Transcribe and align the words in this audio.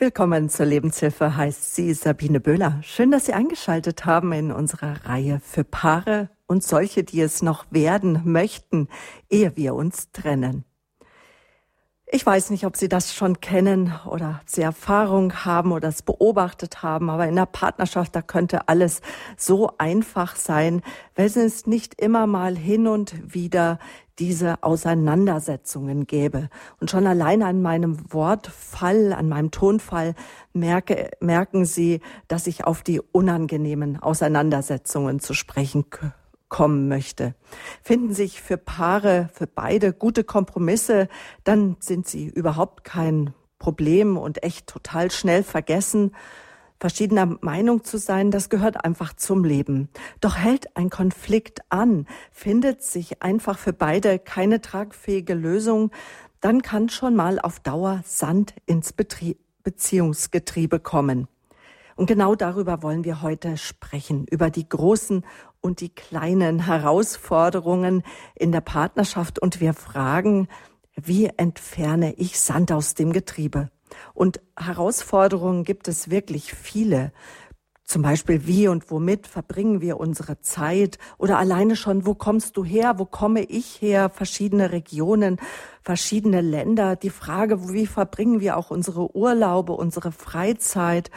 Willkommen 0.00 0.48
zur 0.48 0.66
Lebenshilfe, 0.66 1.36
heißt 1.36 1.74
sie 1.74 1.92
Sabine 1.92 2.38
Böhler. 2.38 2.78
Schön, 2.84 3.10
dass 3.10 3.26
Sie 3.26 3.32
eingeschaltet 3.32 4.06
haben 4.06 4.30
in 4.30 4.52
unserer 4.52 5.04
Reihe 5.04 5.40
für 5.42 5.64
Paare 5.64 6.30
und 6.46 6.62
solche, 6.62 7.02
die 7.02 7.20
es 7.20 7.42
noch 7.42 7.66
werden 7.70 8.20
möchten, 8.24 8.86
ehe 9.28 9.56
wir 9.56 9.74
uns 9.74 10.12
trennen. 10.12 10.64
Ich 12.06 12.24
weiß 12.24 12.50
nicht, 12.50 12.64
ob 12.64 12.76
Sie 12.76 12.88
das 12.88 13.12
schon 13.12 13.40
kennen 13.40 13.92
oder 14.06 14.38
ob 14.40 14.48
Sie 14.48 14.62
Erfahrung 14.62 15.44
haben 15.44 15.72
oder 15.72 15.88
es 15.88 16.02
beobachtet 16.02 16.84
haben, 16.84 17.10
aber 17.10 17.26
in 17.26 17.34
der 17.34 17.46
Partnerschaft, 17.46 18.14
da 18.14 18.22
könnte 18.22 18.68
alles 18.68 19.00
so 19.36 19.72
einfach 19.78 20.36
sein, 20.36 20.82
wenn 21.16 21.26
es 21.26 21.66
nicht 21.66 22.00
immer 22.00 22.28
mal 22.28 22.56
hin 22.56 22.86
und 22.86 23.34
wieder 23.34 23.80
diese 24.18 24.62
Auseinandersetzungen 24.62 26.06
gäbe. 26.06 26.48
Und 26.80 26.90
schon 26.90 27.06
allein 27.06 27.42
an 27.42 27.62
meinem 27.62 28.12
Wortfall, 28.12 29.12
an 29.12 29.28
meinem 29.28 29.50
Tonfall 29.50 30.14
merke, 30.52 31.10
merken 31.20 31.64
Sie, 31.64 32.00
dass 32.26 32.46
ich 32.46 32.64
auf 32.64 32.82
die 32.82 33.00
unangenehmen 33.00 34.00
Auseinandersetzungen 34.02 35.20
zu 35.20 35.34
sprechen 35.34 35.86
kommen 36.48 36.88
möchte. 36.88 37.34
Finden 37.82 38.14
sich 38.14 38.40
für 38.40 38.56
Paare, 38.56 39.28
für 39.32 39.46
beide 39.46 39.92
gute 39.92 40.24
Kompromisse, 40.24 41.08
dann 41.44 41.76
sind 41.80 42.08
sie 42.08 42.26
überhaupt 42.26 42.84
kein 42.84 43.34
Problem 43.58 44.16
und 44.16 44.42
echt 44.42 44.66
total 44.66 45.10
schnell 45.10 45.42
vergessen. 45.42 46.12
Verschiedener 46.80 47.38
Meinung 47.40 47.84
zu 47.84 47.98
sein, 47.98 48.30
das 48.30 48.48
gehört 48.48 48.84
einfach 48.84 49.14
zum 49.14 49.44
Leben. 49.44 49.88
Doch 50.20 50.36
hält 50.36 50.76
ein 50.76 50.90
Konflikt 50.90 51.60
an, 51.70 52.06
findet 52.30 52.82
sich 52.82 53.22
einfach 53.22 53.58
für 53.58 53.72
beide 53.72 54.18
keine 54.18 54.60
tragfähige 54.60 55.34
Lösung, 55.34 55.90
dann 56.40 56.62
kann 56.62 56.88
schon 56.88 57.16
mal 57.16 57.40
auf 57.40 57.58
Dauer 57.58 58.02
Sand 58.04 58.54
ins 58.66 58.92
Betrieb 58.92 59.38
Beziehungsgetriebe 59.64 60.80
kommen. 60.80 61.28
Und 61.94 62.06
genau 62.06 62.34
darüber 62.34 62.82
wollen 62.82 63.04
wir 63.04 63.22
heute 63.22 63.56
sprechen, 63.56 64.24
über 64.30 64.50
die 64.50 64.68
großen 64.68 65.26
und 65.60 65.80
die 65.80 65.88
kleinen 65.88 66.64
Herausforderungen 66.64 68.02
in 68.34 68.52
der 68.52 68.60
Partnerschaft. 68.60 69.38
Und 69.40 69.60
wir 69.60 69.74
fragen, 69.74 70.48
wie 70.94 71.26
entferne 71.36 72.14
ich 72.14 72.40
Sand 72.40 72.72
aus 72.72 72.94
dem 72.94 73.12
Getriebe? 73.12 73.70
Und 74.14 74.40
Herausforderungen 74.58 75.64
gibt 75.64 75.88
es 75.88 76.10
wirklich 76.10 76.52
viele. 76.52 77.12
Zum 77.88 78.02
Beispiel, 78.02 78.46
wie 78.46 78.68
und 78.68 78.90
womit 78.90 79.26
verbringen 79.26 79.80
wir 79.80 79.98
unsere 79.98 80.40
Zeit? 80.42 80.98
Oder 81.16 81.38
alleine 81.38 81.74
schon, 81.74 82.04
wo 82.04 82.14
kommst 82.14 82.58
du 82.58 82.64
her? 82.64 82.98
Wo 82.98 83.06
komme 83.06 83.42
ich 83.42 83.80
her? 83.80 84.10
Verschiedene 84.10 84.72
Regionen, 84.72 85.38
verschiedene 85.80 86.42
Länder. 86.42 86.96
Die 86.96 87.08
Frage, 87.08 87.72
wie 87.72 87.86
verbringen 87.86 88.40
wir 88.40 88.58
auch 88.58 88.70
unsere 88.70 89.16
Urlaube, 89.16 89.72
unsere 89.72 90.12
Freizeit? 90.12 91.10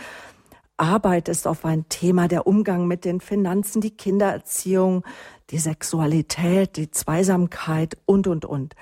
Arbeit 0.77 1.27
ist 1.27 1.45
auf 1.45 1.65
ein 1.65 1.89
Thema, 1.89 2.29
der 2.29 2.47
Umgang 2.47 2.87
mit 2.87 3.03
den 3.03 3.19
Finanzen, 3.19 3.81
die 3.81 3.95
Kindererziehung, 3.95 5.03
die 5.49 5.59
Sexualität, 5.59 6.77
die 6.77 6.89
Zweisamkeit 6.89 7.97
und, 8.05 8.27
und, 8.27 8.45
und. 8.45 8.75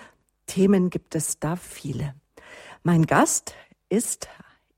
Themen 0.46 0.92
gibt 0.92 1.16
es 1.16 1.40
da 1.40 1.56
viele. 1.56 2.14
Mein 2.84 3.08
Gast 3.08 3.56
ist 3.90 4.28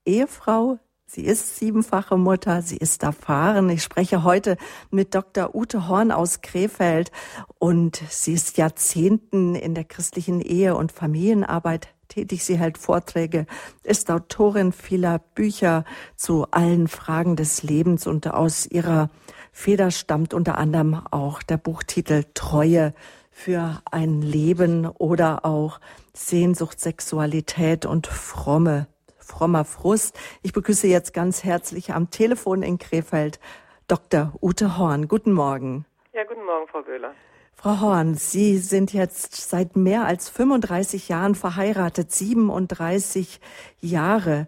Ehefrau. 0.05 0.79
Sie 1.05 1.25
ist 1.25 1.57
siebenfache 1.57 2.15
Mutter, 2.15 2.61
sie 2.61 2.77
ist 2.77 3.03
erfahren. 3.03 3.69
Ich 3.69 3.83
spreche 3.83 4.23
heute 4.23 4.55
mit 4.91 5.13
Dr. 5.13 5.53
Ute 5.53 5.89
Horn 5.89 6.09
aus 6.09 6.39
Krefeld 6.39 7.11
und 7.59 8.01
sie 8.09 8.31
ist 8.31 8.57
Jahrzehnten 8.57 9.55
in 9.55 9.75
der 9.75 9.83
christlichen 9.83 10.39
Ehe- 10.39 10.75
und 10.75 10.93
Familienarbeit 10.93 11.89
tätig. 12.07 12.45
Sie 12.45 12.57
hält 12.57 12.77
Vorträge, 12.77 13.45
ist 13.83 14.09
Autorin 14.09 14.71
vieler 14.71 15.19
Bücher 15.19 15.83
zu 16.15 16.47
allen 16.51 16.87
Fragen 16.87 17.35
des 17.35 17.61
Lebens 17.61 18.07
und 18.07 18.27
aus 18.27 18.65
ihrer 18.65 19.09
Feder 19.51 19.91
stammt 19.91 20.33
unter 20.33 20.57
anderem 20.57 21.01
auch 21.11 21.43
der 21.43 21.57
Buchtitel 21.57 22.23
Treue 22.33 22.93
für 23.31 23.81
ein 23.89 24.21
Leben 24.21 24.85
oder 24.85 25.45
auch 25.45 25.79
Sehnsucht, 26.13 26.79
Sexualität 26.79 27.85
und 27.85 28.07
fromme, 28.07 28.87
frommer 29.31 29.63
Frust. 29.63 30.19
Ich 30.43 30.51
begrüße 30.51 30.87
jetzt 30.87 31.13
ganz 31.13 31.43
herzlich 31.43 31.93
am 31.93 32.09
Telefon 32.09 32.63
in 32.63 32.77
Krefeld 32.77 33.39
Dr. 33.87 34.33
Ute 34.41 34.77
Horn. 34.77 35.07
Guten 35.07 35.31
Morgen. 35.31 35.85
Ja, 36.13 36.23
guten 36.25 36.45
Morgen, 36.45 36.67
Frau 36.67 36.83
Göhler. 36.83 37.13
Frau 37.53 37.79
Horn, 37.79 38.15
Sie 38.15 38.57
sind 38.57 38.91
jetzt 38.91 39.49
seit 39.49 39.75
mehr 39.75 40.05
als 40.05 40.29
35 40.29 41.09
Jahren 41.09 41.35
verheiratet, 41.35 42.11
37 42.11 43.39
Jahre. 43.79 44.47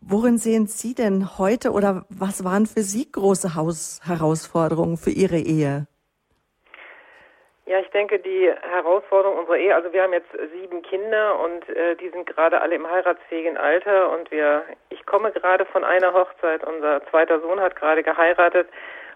Worin 0.00 0.38
sehen 0.38 0.66
Sie 0.66 0.94
denn 0.94 1.38
heute 1.38 1.72
oder 1.72 2.06
was 2.08 2.42
waren 2.44 2.66
für 2.66 2.82
Sie 2.82 3.10
große 3.10 3.54
Haus 3.54 4.00
Herausforderungen 4.02 4.96
für 4.96 5.10
Ihre 5.10 5.38
Ehe? 5.38 5.86
Ja, 7.70 7.78
ich 7.78 7.90
denke, 7.90 8.18
die 8.18 8.52
Herausforderung 8.68 9.38
unserer 9.38 9.56
Ehe, 9.56 9.72
also 9.72 9.92
wir 9.92 10.02
haben 10.02 10.12
jetzt 10.12 10.32
sieben 10.52 10.82
Kinder 10.82 11.38
und 11.38 11.68
äh, 11.68 11.94
die 11.94 12.08
sind 12.08 12.26
gerade 12.26 12.60
alle 12.60 12.74
im 12.74 12.90
heiratsfähigen 12.90 13.56
Alter 13.56 14.10
und 14.10 14.28
wir, 14.32 14.64
ich 14.88 15.06
komme 15.06 15.30
gerade 15.30 15.64
von 15.66 15.84
einer 15.84 16.12
Hochzeit, 16.12 16.64
unser 16.64 17.00
zweiter 17.10 17.38
Sohn 17.38 17.60
hat 17.60 17.76
gerade 17.76 18.02
geheiratet 18.02 18.68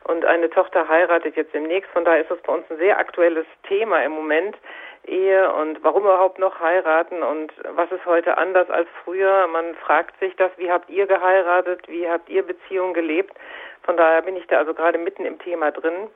und 0.04 0.24
eine 0.24 0.48
Tochter 0.50 0.88
heiratet 0.88 1.34
jetzt 1.34 1.52
demnächst. 1.52 1.90
Von 1.90 2.04
daher 2.04 2.20
ist 2.20 2.30
es 2.30 2.40
bei 2.42 2.54
uns 2.54 2.64
ein 2.70 2.76
sehr 2.76 2.96
aktuelles 2.96 3.46
Thema 3.66 4.04
im 4.04 4.12
Moment. 4.12 4.56
Ehe 5.04 5.52
und 5.52 5.82
warum 5.82 6.04
überhaupt 6.04 6.38
noch 6.38 6.60
heiraten 6.60 7.24
und 7.24 7.52
was 7.70 7.90
ist 7.90 8.06
heute 8.06 8.38
anders 8.38 8.70
als 8.70 8.86
früher. 9.02 9.48
Man 9.48 9.74
fragt 9.74 10.16
sich 10.20 10.36
das, 10.36 10.52
wie 10.58 10.70
habt 10.70 10.88
ihr 10.90 11.08
geheiratet, 11.08 11.88
wie 11.88 12.08
habt 12.08 12.28
ihr 12.28 12.44
Beziehungen 12.44 12.94
gelebt. 12.94 13.34
Von 13.82 13.96
daher 13.96 14.22
bin 14.22 14.36
ich 14.36 14.46
da 14.46 14.58
also 14.58 14.74
gerade 14.74 14.98
mitten 14.98 15.26
im 15.26 15.40
Thema 15.40 15.72
drin. 15.72 16.08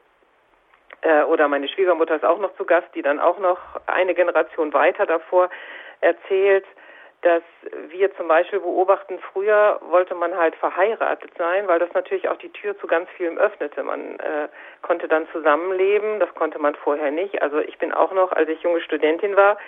Äh, 1.03 1.22
oder 1.22 1.48
meine 1.48 1.69
Schwiegermutter 1.69 2.16
ist 2.16 2.25
auch 2.25 2.38
noch 2.38 2.54
zu 2.56 2.64
Gast, 2.64 2.88
die 2.94 3.03
dann 3.03 3.20
auch 3.20 3.38
noch 3.38 3.59
eine 3.86 4.14
Generation 4.14 4.72
weiter 4.72 5.06
davor 5.06 5.50
erzählt 6.00 6.64
dass 7.22 7.42
wir 7.88 8.14
zum 8.16 8.28
Beispiel 8.28 8.60
beobachten, 8.60 9.19
früher 9.32 9.81
wollte 9.91 10.14
man 10.14 10.36
halt 10.36 10.54
verheiratet 10.54 11.32
sein, 11.36 11.66
weil 11.66 11.81
das 11.81 11.92
natürlich 11.92 12.28
auch 12.28 12.36
die 12.36 12.53
Tür 12.53 12.78
zu 12.78 12.86
ganz 12.86 13.09
vielem 13.16 13.38
öffnete. 13.38 13.82
Man 13.82 14.20
äh, 14.20 14.48
konnte 14.82 15.09
dann 15.09 15.26
zusammenleben, 15.32 16.20
das 16.20 16.32
konnte 16.34 16.60
man 16.60 16.76
vorher 16.76 17.10
nicht. 17.10 17.42
Also 17.42 17.59
ich 17.59 17.76
bin 17.78 17.92
auch 17.92 18.12
noch, 18.12 18.30
als 18.32 18.48
ich 18.48 18.62
junge 18.62 18.80
Studentin 18.80 19.36
war, 19.36 19.59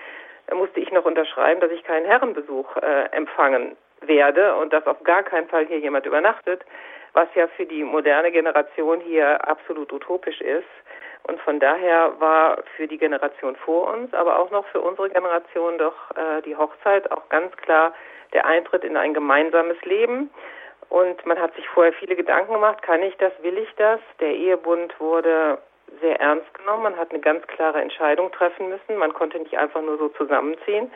musste 0.54 0.78
ich 0.78 0.92
noch 0.92 1.04
unterschreiben, 1.04 1.60
dass 1.60 1.72
ich 1.72 1.82
keinen 1.82 2.06
Herrenbesuch 2.06 2.76
äh, 2.76 3.08
empfangen 3.10 3.76
werde 4.00 4.54
und 4.54 4.72
dass 4.72 4.86
auf 4.86 5.02
gar 5.02 5.24
keinen 5.24 5.48
Fall 5.48 5.66
hier 5.66 5.78
jemand 5.78 6.06
übernachtet, 6.06 6.64
was 7.14 7.28
ja 7.34 7.48
für 7.48 7.66
die 7.66 7.82
moderne 7.82 8.30
Generation 8.30 9.00
hier 9.00 9.47
absolut 9.48 9.92
utopisch 9.92 10.41
ist. 10.41 10.68
Und 11.25 11.41
von 11.42 11.60
daher 11.60 12.12
war 12.19 12.58
für 12.76 12.86
die 12.86 12.98
Generation 12.98 13.56
vor 13.56 13.92
uns, 13.92 14.12
aber 14.14 14.38
auch 14.38 14.50
noch 14.50 14.66
für 14.66 14.81
unsere 14.81 15.10
Generation 15.10 15.78
doch 15.78 15.94
äh, 16.16 16.42
die 16.42 16.56
Hochzeit 16.56 17.10
auch 17.12 17.28
ganz 17.28 17.56
klar 17.56 17.92
der 18.32 18.47
Eintritt 18.47 18.84
in 18.84 18.97
ein 18.97 19.14
gemeinsames 19.14 19.80
Leben. 19.84 20.30
Und 20.88 21.25
man 21.25 21.38
hat 21.38 21.54
sich 21.54 21.69
vorher 21.69 21.92
viele 21.92 22.16
Gedanken 22.16 22.53
gemacht, 22.53 22.82
kann 22.82 23.03
ich 23.03 23.16
das, 23.19 23.32
will 23.42 23.59
ich 23.59 23.72
das? 23.76 24.00
Der 24.19 24.34
Ehebund 24.34 24.98
wurde 24.98 25.59
sehr 26.00 26.20
ernst 26.20 26.53
genommen. 26.54 26.82
Man 26.82 26.97
hat 26.97 27.10
eine 27.10 27.20
ganz 27.20 27.47
klare 27.47 27.80
Entscheidung 27.80 28.32
treffen 28.32 28.69
müssen. 28.69 28.97
Man 28.97 29.12
konnte 29.12 29.38
nicht 29.38 29.56
einfach 29.56 29.82
nur 29.82 29.98
so 29.98 30.09
zusammenziehen. 30.09 30.91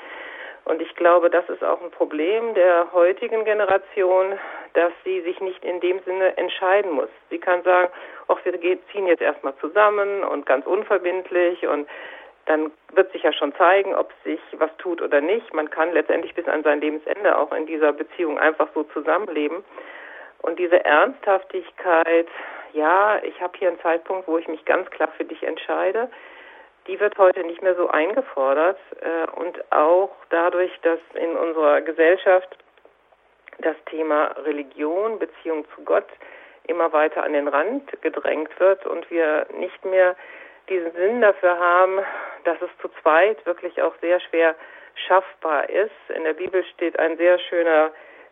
Und 0.65 0.81
ich 0.81 0.95
glaube, 0.97 1.29
das 1.29 1.47
ist 1.49 1.63
auch 1.63 1.81
ein 1.83 1.91
Problem 1.91 2.55
der 2.55 2.91
heutigen 2.93 3.45
Generation, 3.45 4.39
dass 4.73 4.93
sie 5.05 5.21
sich 5.21 5.41
nicht 5.41 5.63
in 5.63 5.81
dem 5.81 6.01
Sinne 6.05 6.37
entscheiden 6.39 6.93
muss. 6.93 7.11
Sie 7.31 7.39
kann 7.39 7.63
sagen, 7.63 7.93
ach, 8.29 8.39
wir 8.45 8.59
ziehen 8.91 9.07
jetzt 9.07 9.21
erstmal 9.21 9.55
zusammen 9.57 10.25
und 10.25 10.47
ganz 10.47 10.67
unverbindlich 10.67 11.67
und 11.67 11.87
dann 12.47 12.71
wird 12.93 13.13
sich 13.13 13.23
ja 13.23 13.33
schon 13.33 13.55
zeigen, 13.55 13.95
ob 13.95 14.13
sich 14.23 14.41
was 14.53 14.75
tut 14.79 15.01
oder 15.01 15.21
nicht. 15.21 15.53
Man 15.55 15.71
kann 15.71 15.93
letztendlich 15.93 16.35
bis 16.35 16.47
an 16.47 16.63
sein 16.63 16.81
Lebensende 16.81 17.37
auch 17.37 17.53
in 17.53 17.67
dieser 17.67 17.93
Beziehung 17.93 18.39
einfach 18.39 18.69
so 18.75 18.85
zusammenleben. 18.85 19.65
Und 20.43 20.59
diese 20.59 20.85
Ernsthaftigkeit, 20.85 22.29
ja, 22.73 23.19
ich 23.23 23.41
habe 23.41 23.57
hier 23.59 23.69
einen 23.69 23.81
Zeitpunkt, 23.81 24.29
wo 24.29 24.37
ich 24.37 24.49
mich 24.49 24.65
ganz 24.67 24.91
klar 24.91 25.09
für 25.17 25.25
dich 25.25 25.43
entscheide 25.43 26.11
die 26.87 27.01
wird 27.01 27.17
heute 27.19 27.45
nicht 27.45 27.63
mehr 27.63 27.75
so 27.75 27.89
eingefordert 27.89 28.79
äh, 29.01 29.31
und 29.41 29.73
auch 29.73 30.11
dadurch, 30.31 30.73
dass 30.83 31.01
in 31.15 31.37
unserer 31.37 31.81
Gesellschaft 31.81 32.57
das 33.59 33.77
Thema 33.87 34.35
Religion, 34.45 35.19
Beziehung 35.19 35.65
zu 35.75 35.83
Gott 35.85 36.09
immer 36.67 36.93
weiter 36.93 37.23
an 37.23 37.33
den 37.33 37.49
Rand 37.49 37.91
gedrängt 38.03 38.59
wird 38.59 38.87
und 38.87 39.11
wir 39.11 39.47
nicht 39.57 39.85
mehr 39.85 40.17
diesen 40.69 40.93
Sinn 40.93 41.21
dafür 41.21 41.59
haben, 41.59 42.01
dass 42.45 42.61
es 42.63 42.71
zu 42.81 42.89
zweit 43.03 43.45
wirklich 43.47 43.81
auch 43.83 43.95
sehr 44.01 44.21
schwer 44.21 44.55
schaffbar 45.07 45.69
ist. 45.69 45.93
In 46.15 46.25
der 46.25 46.33
Bibel 46.33 46.65
steht 46.65 46.99
ein 46.99 47.17
sehr 47.17 47.39
schöner 47.39 47.91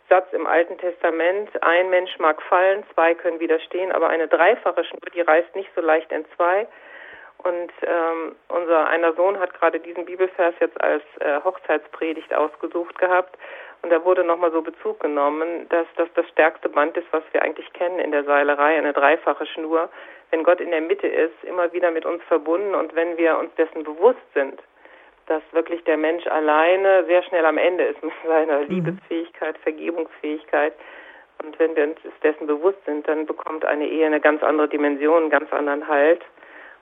Satz 0.09 0.33
im 0.33 0.47
Alten 0.47 0.79
Testament, 0.79 1.51
ein 1.63 1.91
Mensch 1.91 2.19
mag 2.19 2.43
fallen, 2.43 2.85
zwei 2.95 3.15
können 3.15 3.41
widerstehen, 3.41 3.93
aber 3.93 4.09
eine 4.09 4.29
dreifache 4.29 4.85
Schnur, 4.85 5.01
die 5.15 5.21
reißt 5.21 5.55
nicht 5.55 5.71
so 5.75 5.81
leicht 5.81 6.11
in 6.13 6.25
zwei. 6.37 6.67
Und 7.45 7.73
ähm, 7.83 8.37
unser 8.49 8.87
einer 8.87 9.13
Sohn 9.15 9.39
hat 9.41 9.53
gerade 9.55 9.81
diesen 9.81 10.05
Bibelvers 10.05 10.55
jetzt 10.61 10.81
als 10.81 11.03
äh, 11.21 11.41
Hochzeitspredigt 11.43 12.33
ausgesucht 12.33 12.99
gehabt. 12.99 13.37
Und 13.83 13.91
da 13.91 14.05
wurde 14.05 14.23
nochmal 14.23 14.53
so 14.53 14.63
Bezug 14.63 15.01
genommen, 15.01 15.69
dass 15.69 15.87
das 15.97 16.09
das 16.15 16.29
stärkste 16.29 16.69
Band 16.69 16.97
ist, 16.97 17.09
was 17.11 17.25
wir 17.33 17.43
eigentlich 17.43 17.73
kennen 17.73 17.99
in 17.99 18.13
der 18.13 18.23
Seilerei, 18.25 18.79
eine 18.79 18.93
dreifache 18.93 19.45
Schnur. 19.47 19.89
Wenn 20.31 20.45
Gott 20.45 20.61
in 20.61 20.71
der 20.71 20.81
Mitte 20.81 21.09
ist, 21.09 21.35
immer 21.43 21.73
wieder 21.73 21.91
mit 21.91 22.07
uns 22.07 22.23
verbunden 22.25 22.75
und 22.75 22.95
wenn 22.95 23.17
wir 23.19 23.37
uns 23.39 23.53
dessen 23.57 23.83
bewusst 23.83 24.23
sind, 24.35 24.63
dass 25.27 25.43
wirklich 25.53 25.83
der 25.85 25.97
Mensch 25.97 26.27
alleine 26.27 27.05
sehr 27.07 27.23
schnell 27.25 27.45
am 27.45 27.59
Ende 27.59 27.85
ist 27.85 28.03
mit 28.05 28.13
seiner 28.27 28.61
mhm. 28.61 28.69
Liebesfähigkeit, 28.69 29.59
Vergebungsfähigkeit. 29.59 30.75
Und 31.43 31.59
wenn 31.59 31.75
wir 31.75 31.85
uns 31.85 31.99
dessen 32.23 32.47
bewusst 32.47 32.79
sind, 32.87 33.09
dann 33.09 33.27
bekommt 33.27 33.65
eine 33.65 33.89
Ehe 33.89 34.07
eine 34.07 34.21
ganz 34.21 34.45
andere 34.45 34.69
Dimension, 34.69 35.23
einen 35.23 35.31
ganz 35.31 35.53
anderen 35.53 35.89
Halt. 35.89 36.23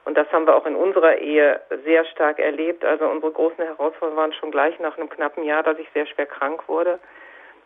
Und 0.05 0.17
das 0.17 0.31
haben 0.31 0.47
wir 0.47 0.55
auch 0.55 0.65
in 0.65 0.75
unserer 0.75 1.17
Ehe 1.17 1.61
sehr 1.85 2.05
stark 2.05 2.39
erlebt. 2.39 2.83
Also 2.83 3.07
unsere 3.07 3.31
großen 3.31 3.63
Herausforderungen 3.63 4.17
waren 4.17 4.33
schon 4.33 4.51
gleich 4.51 4.79
nach 4.79 4.97
einem 4.97 5.09
knappen 5.09 5.43
Jahr, 5.43 5.63
dass 5.63 5.77
ich 5.77 5.87
sehr 5.93 6.07
schwer 6.07 6.25
krank 6.25 6.67
wurde. 6.67 6.99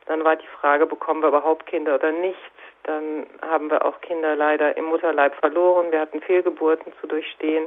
Dann 0.05 0.23
war 0.23 0.35
die 0.35 0.47
Frage, 0.59 0.85
bekommen 0.85 1.21
wir 1.21 1.29
überhaupt 1.29 1.65
Kinder 1.65 1.95
oder 1.95 2.11
nicht? 2.11 2.37
Dann 2.83 3.25
haben 3.41 3.69
wir 3.71 3.85
auch 3.85 3.99
Kinder 4.01 4.35
leider 4.35 4.77
im 4.77 4.85
Mutterleib 4.85 5.33
verloren. 5.35 5.91
Wir 5.91 6.01
hatten 6.01 6.21
Fehlgeburten 6.21 6.93
zu 7.01 7.07
durchstehen. 7.07 7.65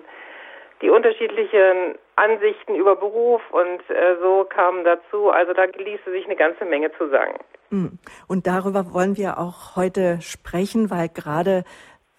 Die 0.80 0.90
unterschiedlichen 0.90 1.98
Ansichten 2.14 2.76
über 2.76 2.94
Beruf 2.94 3.42
und 3.50 3.90
äh, 3.90 4.16
so 4.20 4.46
kamen 4.48 4.84
dazu. 4.84 5.30
Also 5.30 5.52
da 5.52 5.64
ließe 5.64 6.10
sich 6.12 6.26
eine 6.26 6.36
ganze 6.36 6.64
Menge 6.64 6.92
zu 6.92 7.08
sagen. 7.08 7.34
Hm. 7.70 7.98
Und 8.28 8.46
darüber 8.46 8.92
wollen 8.92 9.16
wir 9.16 9.38
auch 9.38 9.74
heute 9.74 10.20
sprechen, 10.20 10.90
weil 10.90 11.08
gerade 11.08 11.64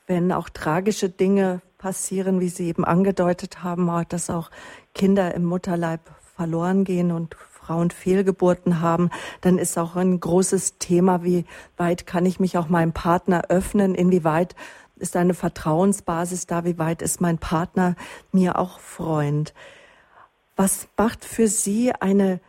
wenn 0.08 0.34
auch 0.34 0.50
tragische 0.50 1.10
Dinge 1.10 1.62
passieren, 1.80 2.40
wie 2.40 2.50
Sie 2.50 2.68
eben 2.68 2.86
angedeutet 2.86 3.64
haben, 3.64 3.90
dass 4.10 4.30
auch 4.30 4.52
Kinder 4.94 5.34
im 5.34 5.46
Mutterleib 5.46 6.02
verloren 6.36 6.84
gehen 6.84 7.12
und 7.12 7.36
Frauen 7.50 7.90
Fehlgeburten 7.90 8.82
haben, 8.82 9.10
dann 9.42 9.58
ist 9.58 9.78
auch 9.78 9.96
ein 9.96 10.20
großes 10.20 10.78
Thema, 10.78 11.24
wie 11.24 11.46
weit 11.78 12.06
kann 12.06 12.26
ich 12.26 12.40
mich 12.40 12.58
auch 12.58 12.70
meinem 12.70 12.94
Partner 12.94 13.44
öffnen, 13.50 13.96
inwieweit 13.96 14.56
ist 14.98 15.16
eine 15.16 15.34
Vertrauensbasis 15.34 16.46
da, 16.46 16.66
wie 16.66 16.78
weit 16.78 17.02
ist 17.02 17.22
mein 17.22 17.38
Partner 17.38 17.96
mir 18.32 18.60
auch 18.60 18.80
Freund. 18.80 19.54
Was 20.56 20.88
macht 20.98 21.24
für 21.24 21.48
Sie 21.48 21.94
eine 21.94 22.42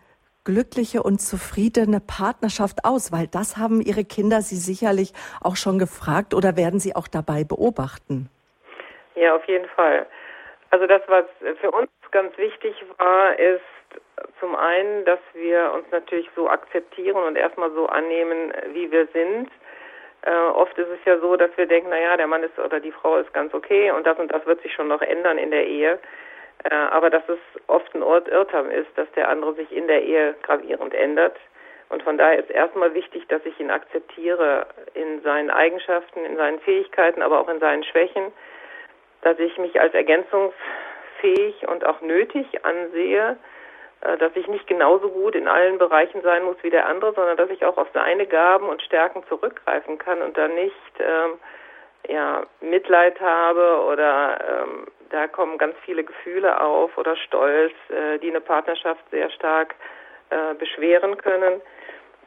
glückliche 0.45 1.03
und 1.03 1.21
zufriedene 1.21 2.01
Partnerschaft 2.01 2.85
aus? 2.85 3.13
Weil 3.13 3.29
das 3.29 3.57
haben 3.57 3.81
Ihre 3.81 4.05
Kinder 4.05 4.43
Sie 4.43 4.57
sicherlich 4.57 5.13
auch 5.41 5.57
schon 5.57 5.79
gefragt 5.79 6.35
oder 6.35 6.57
werden 6.57 6.81
Sie 6.81 6.97
auch 6.97 7.07
dabei 7.07 7.45
beobachten? 7.45 8.29
Ja, 9.15 9.35
auf 9.35 9.45
jeden 9.47 9.69
Fall. 9.71 10.07
Also 10.71 10.87
das, 10.87 11.03
was 11.09 11.27
für 11.61 11.71
uns 11.71 11.91
ganz 12.13 12.37
wichtig 12.39 12.75
war, 12.99 13.39
ist 13.39 13.63
zum 14.39 14.55
einen, 14.55 15.05
dass 15.05 15.19
wir 15.35 15.73
uns 15.75 15.91
natürlich 15.91 16.29
so 16.37 16.49
akzeptieren 16.49 17.23
und 17.25 17.37
erstmal 17.37 17.71
so 17.73 17.87
annehmen, 17.87 18.53
wie 18.73 18.91
wir 18.91 19.07
sind. 19.09 19.51
Äh, 20.23 20.31
oft 20.33 20.77
ist 20.79 20.89
es 20.89 21.05
ja 21.05 21.19
so, 21.19 21.37
dass 21.37 21.51
wir 21.57 21.67
denken, 21.67 21.91
naja, 21.91 22.17
der 22.17 22.27
Mann 22.27 22.43
ist 22.43 22.59
oder 22.59 22.79
die 22.79 22.93
Frau 22.93 23.17
ist 23.17 23.33
ganz 23.33 23.55
okay 23.55 23.91
und 23.91 24.07
das 24.07 24.19
und 24.19 24.31
das 24.33 24.45
wird 24.47 24.61
sich 24.63 24.73
schon 24.73 24.89
noch 24.89 25.03
ändern 25.03 25.39
in 25.39 25.51
der 25.51 25.67
Ehe. 25.67 25.99
Äh, 26.65 26.75
aber 26.75 27.11
dass 27.11 27.27
es 27.29 27.39
oft 27.69 27.93
ein 27.95 28.03
Ort 28.03 28.29
Irrtum 28.29 28.71
ist, 28.71 28.91
dass 28.97 29.11
der 29.13 29.29
andere 29.29 29.55
sich 29.55 29.73
in 29.73 29.89
der 29.89 30.03
Ehe 30.03 30.35
gravierend 30.43 30.95
ändert. 30.95 31.37
Und 31.89 32.03
von 32.03 32.19
daher 32.19 32.39
ist 32.39 32.51
erstmal 32.51 32.95
wichtig, 32.95 33.27
dass 33.29 33.45
ich 33.45 33.59
ihn 33.59 33.71
akzeptiere 33.71 34.67
in 34.95 35.23
seinen 35.23 35.51
Eigenschaften, 35.51 36.25
in 36.25 36.37
seinen 36.37 36.61
Fähigkeiten, 36.61 37.23
aber 37.23 37.41
auch 37.41 37.49
in 37.49 37.59
seinen 37.59 37.83
Schwächen 37.83 38.31
dass 39.23 39.39
ich 39.39 39.57
mich 39.59 39.81
als 39.81 39.95
ergänzungsfähig 39.95 41.69
und 41.69 41.85
auch 41.85 42.01
nötig 42.01 42.65
ansehe, 42.65 43.37
äh, 44.03 44.17
dass 44.19 44.35
ich 44.35 44.47
nicht 44.49 44.67
genauso 44.67 45.11
gut 45.11 45.35
in 45.35 45.49
allen 45.49 45.79
Bereichen 45.79 46.23
sein 46.23 46.45
muss 46.45 46.57
wie 46.63 46.71
der 46.71 46.87
andere, 46.87 47.13
sondern 47.15 47.37
dass 47.37 47.51
ich 47.51 47.65
auch 47.65 47.77
auf 47.77 47.89
seine 47.93 48.27
Gaben 48.27 48.69
und 48.69 48.83
Stärken 48.83 49.23
zurückgreifen 49.29 49.99
kann 49.99 50.23
und 50.23 50.37
dann 50.37 50.55
nicht 50.55 50.75
ähm, 50.99 51.39
ja, 52.09 52.45
Mitleid 52.61 53.21
habe 53.21 53.85
oder 53.85 54.39
ähm, 54.63 54.87
da 55.11 55.27
kommen 55.27 55.59
ganz 55.59 55.75
viele 55.85 56.05
Gefühle 56.05 56.61
auf 56.61 56.97
oder 56.97 57.17
Stolz, 57.17 57.75
äh, 57.91 58.19
die 58.19 58.31
eine 58.31 58.41
Partnerschaft 58.41 59.03
sehr 59.11 59.31
stark 59.31 59.75
äh, 60.31 60.55
beschweren 60.55 61.19
können. 61.19 61.61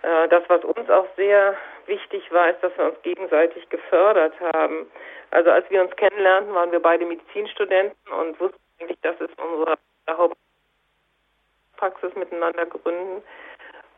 Äh, 0.04 0.28
das, 0.28 0.44
was 0.48 0.64
uns 0.64 0.90
auch 0.90 1.08
sehr 1.16 1.56
wichtig 1.88 2.32
war, 2.32 2.50
ist, 2.50 2.62
dass 2.62 2.78
wir 2.78 2.86
uns 2.86 3.02
gegenseitig 3.02 3.68
gefördert 3.70 4.34
haben. 4.54 4.86
Also 5.32 5.50
als 5.50 5.70
wir 5.70 5.82
uns 5.82 5.96
kennenlernten, 5.96 6.54
waren 6.54 6.72
wir 6.72 6.82
beide 6.82 7.06
Medizinstudenten 7.06 8.14
und 8.14 8.40
wussten 8.40 8.60
eigentlich, 8.80 9.00
dass 9.02 9.20
es 9.20 9.30
unsere 9.38 9.76
Hauptpraxis 10.10 12.16
miteinander 12.16 12.66
gründen. 12.66 13.24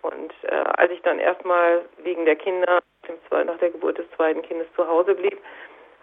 Und 0.04 0.34
äh, 0.44 0.63
als 0.78 0.92
ich 0.92 1.02
dann 1.02 1.19
erstmal 1.19 1.84
wegen 1.98 2.25
der 2.25 2.36
Kinder 2.36 2.81
nach 3.31 3.58
der 3.58 3.72
Geburt 3.72 3.98
des 3.98 4.10
zweiten 4.12 4.44
Kindes 4.44 4.68
zu 4.75 4.88
Hause 4.88 5.16
blieb, 5.16 5.40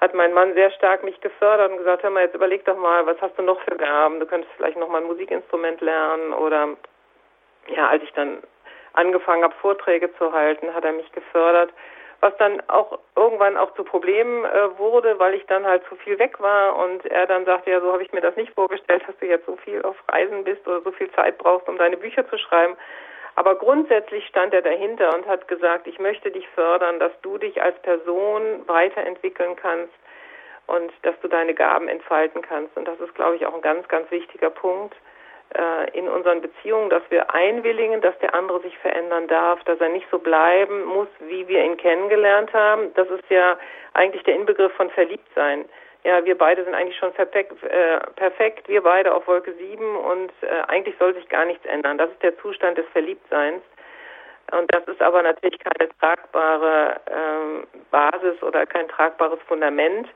hat 0.01 0.15
mein 0.15 0.35
Mann 0.35 0.55
sehr 0.55 0.73
stark 0.73 1.05
mich 1.05 1.21
gefördert 1.21 1.71
und 1.71 1.79
gesagt, 1.79 2.03
hör 2.03 2.11
mal, 2.11 2.25
jetzt 2.25 2.35
überleg 2.35 2.65
doch 2.65 2.77
mal, 2.77 3.07
was 3.07 3.21
hast 3.21 3.39
du 3.39 3.43
noch 3.43 3.61
für 3.63 3.77
Gaben? 3.77 4.19
Du 4.19 4.27
könntest 4.27 4.53
vielleicht 4.57 4.77
noch 4.77 4.89
mal 4.89 5.01
ein 5.01 5.07
Musikinstrument 5.07 5.81
lernen 5.81 6.33
oder 6.33 6.77
ja, 7.69 7.89
als 7.89 8.03
ich 8.03 8.13
dann 8.13 8.43
angefangen 8.95 9.45
habe, 9.45 9.55
Vorträge 9.61 10.13
zu 10.17 10.33
halten, 10.33 10.75
hat 10.75 10.85
er 10.85 10.93
mich 10.93 11.11
gefördert 11.13 11.73
was 12.23 12.37
dann 12.37 12.63
auch 12.69 13.01
irgendwann 13.17 13.57
auch 13.57 13.75
zu 13.75 13.83
Problemen 13.83 14.45
äh, 14.45 14.79
wurde, 14.79 15.19
weil 15.19 15.35
ich 15.35 15.45
dann 15.47 15.67
halt 15.67 15.83
zu 15.89 15.97
viel 15.97 16.21
weg 16.21 16.39
war 16.39 16.77
und 16.77 17.05
er 17.05 17.27
dann 17.27 17.45
sagte, 17.45 17.73
ja, 17.73 17.81
so 17.81 17.93
habe 17.93 18.05
ich 18.05 18.13
mir 18.13 18.21
das 18.21 18.37
nicht 18.37 18.55
vorgestellt, 18.55 19.03
dass 19.09 19.19
du 19.19 19.27
jetzt 19.27 19.45
so 19.45 19.57
viel 19.57 19.83
auf 19.83 19.97
Reisen 20.09 20.45
bist 20.45 20.65
oder 20.69 20.81
so 20.83 20.93
viel 20.93 21.11
Zeit 21.11 21.37
brauchst, 21.39 21.69
um 21.69 21.77
deine 21.77 21.97
Bücher 21.97 22.27
zu 22.31 22.39
schreiben. 22.39 22.77
Aber 23.35 23.57
grundsätzlich 23.57 24.25
stand 24.29 24.55
er 24.55 24.63
dahinter 24.63 25.13
und 25.17 25.27
hat 25.27 25.49
gesagt, 25.49 25.89
ich 25.89 25.99
möchte 25.99 26.31
dich 26.31 26.49
fördern, 26.51 27.01
dass 27.01 27.13
du 27.23 27.39
dich 27.39 27.61
als 27.61 27.77
Person 27.83 28.63
weiterentwickeln 28.69 29.57
kannst 29.57 29.95
und 30.69 30.93
dass 31.03 31.19
du 31.23 31.29
deine 31.29 31.55
Gaben 31.55 31.89
entfalten 31.89 32.41
kannst. 32.41 32.77
Und 32.77 32.87
das 32.87 33.01
ist, 33.01 33.17
glaube 33.17 33.35
ich, 33.35 33.47
auch 33.47 33.55
ein 33.55 33.63
ganz, 33.63 33.89
ganz 33.89 34.09
wichtiger 34.13 34.51
Punkt 34.51 34.95
in 35.93 36.09
unseren 36.09 36.41
Beziehungen, 36.41 36.91
dass 36.91 37.03
wir 37.11 37.35
einwilligen, 37.35 38.01
dass 38.01 38.19
der 38.21 38.35
andere 38.35 38.61
sich 38.61 38.77
verändern 38.79 39.29
darf, 39.29 39.63
dass 39.65 39.81
er 39.81 39.89
nicht 39.89 40.07
so 40.11 40.19
bleiben 40.19 40.85
muss, 40.85 41.09
wie 41.21 41.47
wir 41.49 41.65
ihn 41.65 41.77
kennengelernt 41.77 42.53
haben. 42.53 42.93
Das 42.95 43.09
ist 43.09 43.29
ja 43.29 43.59
eigentlich 43.95 44.23
der 44.25 44.37
Inbegriff 44.37 44.73
von 44.73 44.91
Verliebtsein. 44.91 45.65
Ja, 46.05 46.25
wir 46.25 46.37
beide 46.37 46.65
sind 46.65 46.75
eigentlich 46.75 46.97
schon 46.97 47.13
perfekt, 47.13 47.63
äh, 47.63 48.01
perfekt 48.17 48.69
wir 48.69 48.83
beide 48.83 49.15
auf 49.15 49.27
Wolke 49.29 49.53
7 49.53 49.97
und 49.97 50.33
äh, 50.41 50.63
eigentlich 50.67 50.97
soll 50.99 51.15
sich 51.15 51.29
gar 51.29 51.45
nichts 51.45 51.65
ändern. 51.65 51.99
Das 51.99 52.11
ist 52.11 52.23
der 52.23 52.37
Zustand 52.39 52.77
des 52.77 52.87
Verliebtseins. 52.93 53.63
Und 54.51 54.75
das 54.75 54.85
ist 54.89 55.01
aber 55.01 55.23
natürlich 55.23 55.59
keine 55.61 55.89
tragbare 56.01 57.01
ähm, 57.07 57.67
Basis 57.91 58.43
oder 58.43 58.67
kein 58.67 58.89
tragbares 58.89 59.39
Fundament, 59.47 60.09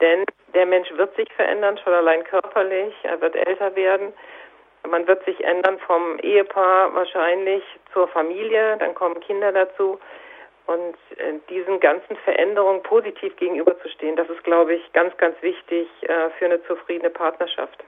denn 0.00 0.24
der 0.54 0.66
Mensch 0.66 0.90
wird 0.96 1.14
sich 1.14 1.30
verändern, 1.34 1.78
schon 1.78 1.92
allein 1.92 2.24
körperlich, 2.24 2.94
er 3.02 3.20
wird 3.20 3.36
älter 3.36 3.76
werden. 3.76 4.12
Man 4.88 5.06
wird 5.06 5.24
sich 5.24 5.42
ändern 5.42 5.78
vom 5.86 6.18
Ehepaar 6.18 6.94
wahrscheinlich 6.94 7.62
zur 7.92 8.08
Familie, 8.08 8.76
dann 8.78 8.94
kommen 8.94 9.18
Kinder 9.20 9.52
dazu. 9.52 9.98
Und 10.66 10.96
äh, 11.18 11.34
diesen 11.50 11.78
ganzen 11.80 12.16
Veränderungen 12.24 12.82
positiv 12.82 13.36
gegenüberzustehen, 13.36 14.16
das 14.16 14.28
ist, 14.30 14.42
glaube 14.44 14.74
ich, 14.74 14.92
ganz, 14.92 15.14
ganz 15.18 15.36
wichtig 15.42 15.88
äh, 16.02 16.30
für 16.38 16.46
eine 16.46 16.62
zufriedene 16.64 17.10
Partnerschaft. 17.10 17.84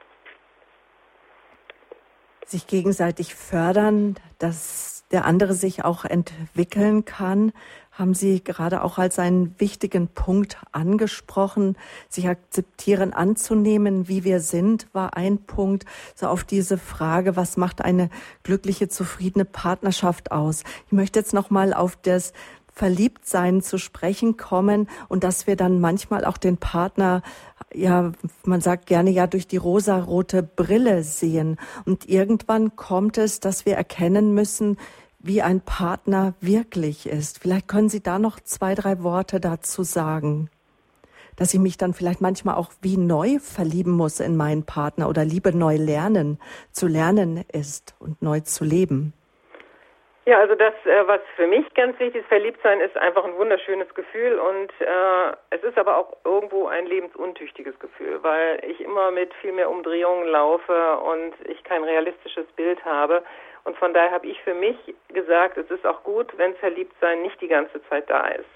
Sich 2.45 2.67
gegenseitig 2.67 3.35
fördern, 3.35 4.17
dass 4.39 5.05
der 5.11 5.25
andere 5.25 5.55
sich 5.55 5.85
auch 5.85 6.05
entwickeln 6.05 7.05
kann 7.05 7.53
haben 7.99 8.13
Sie 8.13 8.45
gerade 8.45 8.83
auch 8.85 8.99
als 8.99 9.19
einen 9.19 9.55
wichtigen 9.59 10.09
Punkt 10.09 10.59
angesprochen. 10.71 11.77
Sich 12.11 12.29
akzeptieren 12.29 13.15
anzunehmen, 13.15 14.07
wie 14.07 14.23
wir 14.23 14.41
sind, 14.41 14.87
war 14.93 15.17
ein 15.17 15.39
Punkt. 15.39 15.87
So 16.15 16.27
auf 16.27 16.45
diese 16.45 16.77
Frage, 16.77 17.37
was 17.37 17.57
macht 17.57 17.81
eine 17.81 18.11
glückliche, 18.43 18.89
zufriedene 18.89 19.47
Partnerschaft 19.47 20.31
aus? 20.31 20.63
Ich 20.87 20.93
möchte 20.93 21.19
jetzt 21.19 21.33
noch 21.33 21.49
mal 21.49 21.73
auf 21.73 21.97
das 21.97 22.35
Verliebtsein 22.75 23.63
zu 23.63 23.79
sprechen 23.79 24.37
kommen 24.37 24.91
und 25.09 25.25
dass 25.25 25.47
wir 25.47 25.57
dann 25.57 25.81
manchmal 25.81 26.27
auch 26.27 26.37
den 26.37 26.59
Partner, 26.59 27.23
ja, 27.73 28.13
man 28.45 28.61
sagt 28.61 28.85
gerne 28.85 29.09
ja 29.09 29.27
durch 29.27 29.49
die 29.49 29.57
rosarote 29.57 30.43
Brille 30.43 31.03
sehen. 31.03 31.57
Und 31.87 32.07
irgendwann 32.07 32.77
kommt 32.77 33.17
es, 33.17 33.41
dass 33.41 33.65
wir 33.65 33.77
erkennen 33.77 34.35
müssen, 34.35 34.77
wie 35.27 35.43
ein 35.43 35.61
Partner 35.61 36.35
wirklich 36.41 37.09
ist. 37.09 37.43
Vielleicht 37.43 37.69
können 37.69 37.89
Sie 37.89 38.03
da 38.03 38.19
noch 38.19 38.41
zwei, 38.41 38.75
drei 38.75 39.03
Worte 39.03 39.41
dazu 39.41 39.83
sagen, 39.83 40.51
dass 41.37 41.53
ich 41.53 41.61
mich 41.61 41.77
dann 41.77 41.93
vielleicht 41.93 42.21
manchmal 42.21 42.57
auch 42.57 42.71
wie 42.83 42.97
neu 42.97 43.39
verlieben 43.39 43.93
muss 43.93 44.21
in 44.21 44.37
meinen 44.37 44.65
Partner 44.65 45.09
oder 45.09 45.25
Liebe 45.25 45.57
neu 45.57 45.77
lernen, 45.77 46.39
zu 46.73 46.87
lernen 46.87 47.45
ist 47.53 47.95
und 47.99 48.23
neu 48.23 48.41
zu 48.41 48.65
leben. 48.65 49.13
Ja, 50.29 50.41
also 50.41 50.57
das, 50.57 50.75
äh, 50.87 51.07
was 51.07 51.21
für 51.37 51.47
mich 51.47 51.73
ganz 51.75 51.97
wichtig 52.01 52.23
ist, 52.23 52.29
Verliebtsein 52.29 52.81
ist 52.81 52.97
einfach 52.97 53.25
ein 53.25 53.37
wunderschönes 53.37 53.95
Gefühl 53.95 54.41
und 54.41 54.73
äh, 54.81 55.37
es 55.51 55.63
ist 55.63 55.79
aber 55.79 55.97
auch 55.97 56.17
irgendwo 56.25 56.67
ein 56.67 56.85
lebensuntüchtiges 56.87 57.79
Gefühl, 57.79 58.19
weil 58.23 58.59
ich 58.69 58.81
immer 58.81 59.13
mit 59.13 59.33
viel 59.35 59.53
mehr 59.53 59.71
Umdrehungen 59.71 60.27
laufe 60.27 60.99
und 60.99 61.33
ich 61.49 61.63
kein 61.63 61.85
realistisches 61.85 62.47
Bild 62.57 62.85
habe 62.85 63.23
Und 63.67 63.77
von 63.77 63.93
daher 63.93 64.13
habe 64.13 64.27
ich 64.27 64.41
für 64.43 64.55
mich 64.55 64.77
gesagt, 65.09 65.59
es 65.59 65.69
ist 65.71 65.85
auch 65.85 66.03
gut, 66.05 66.33
wenn 66.37 66.55
Verliebtsein 66.57 67.23
nicht 67.23 67.41
die 67.41 67.49
ganze 67.49 67.83
Zeit 67.89 68.09
da 68.09 68.29
ist. 68.29 68.47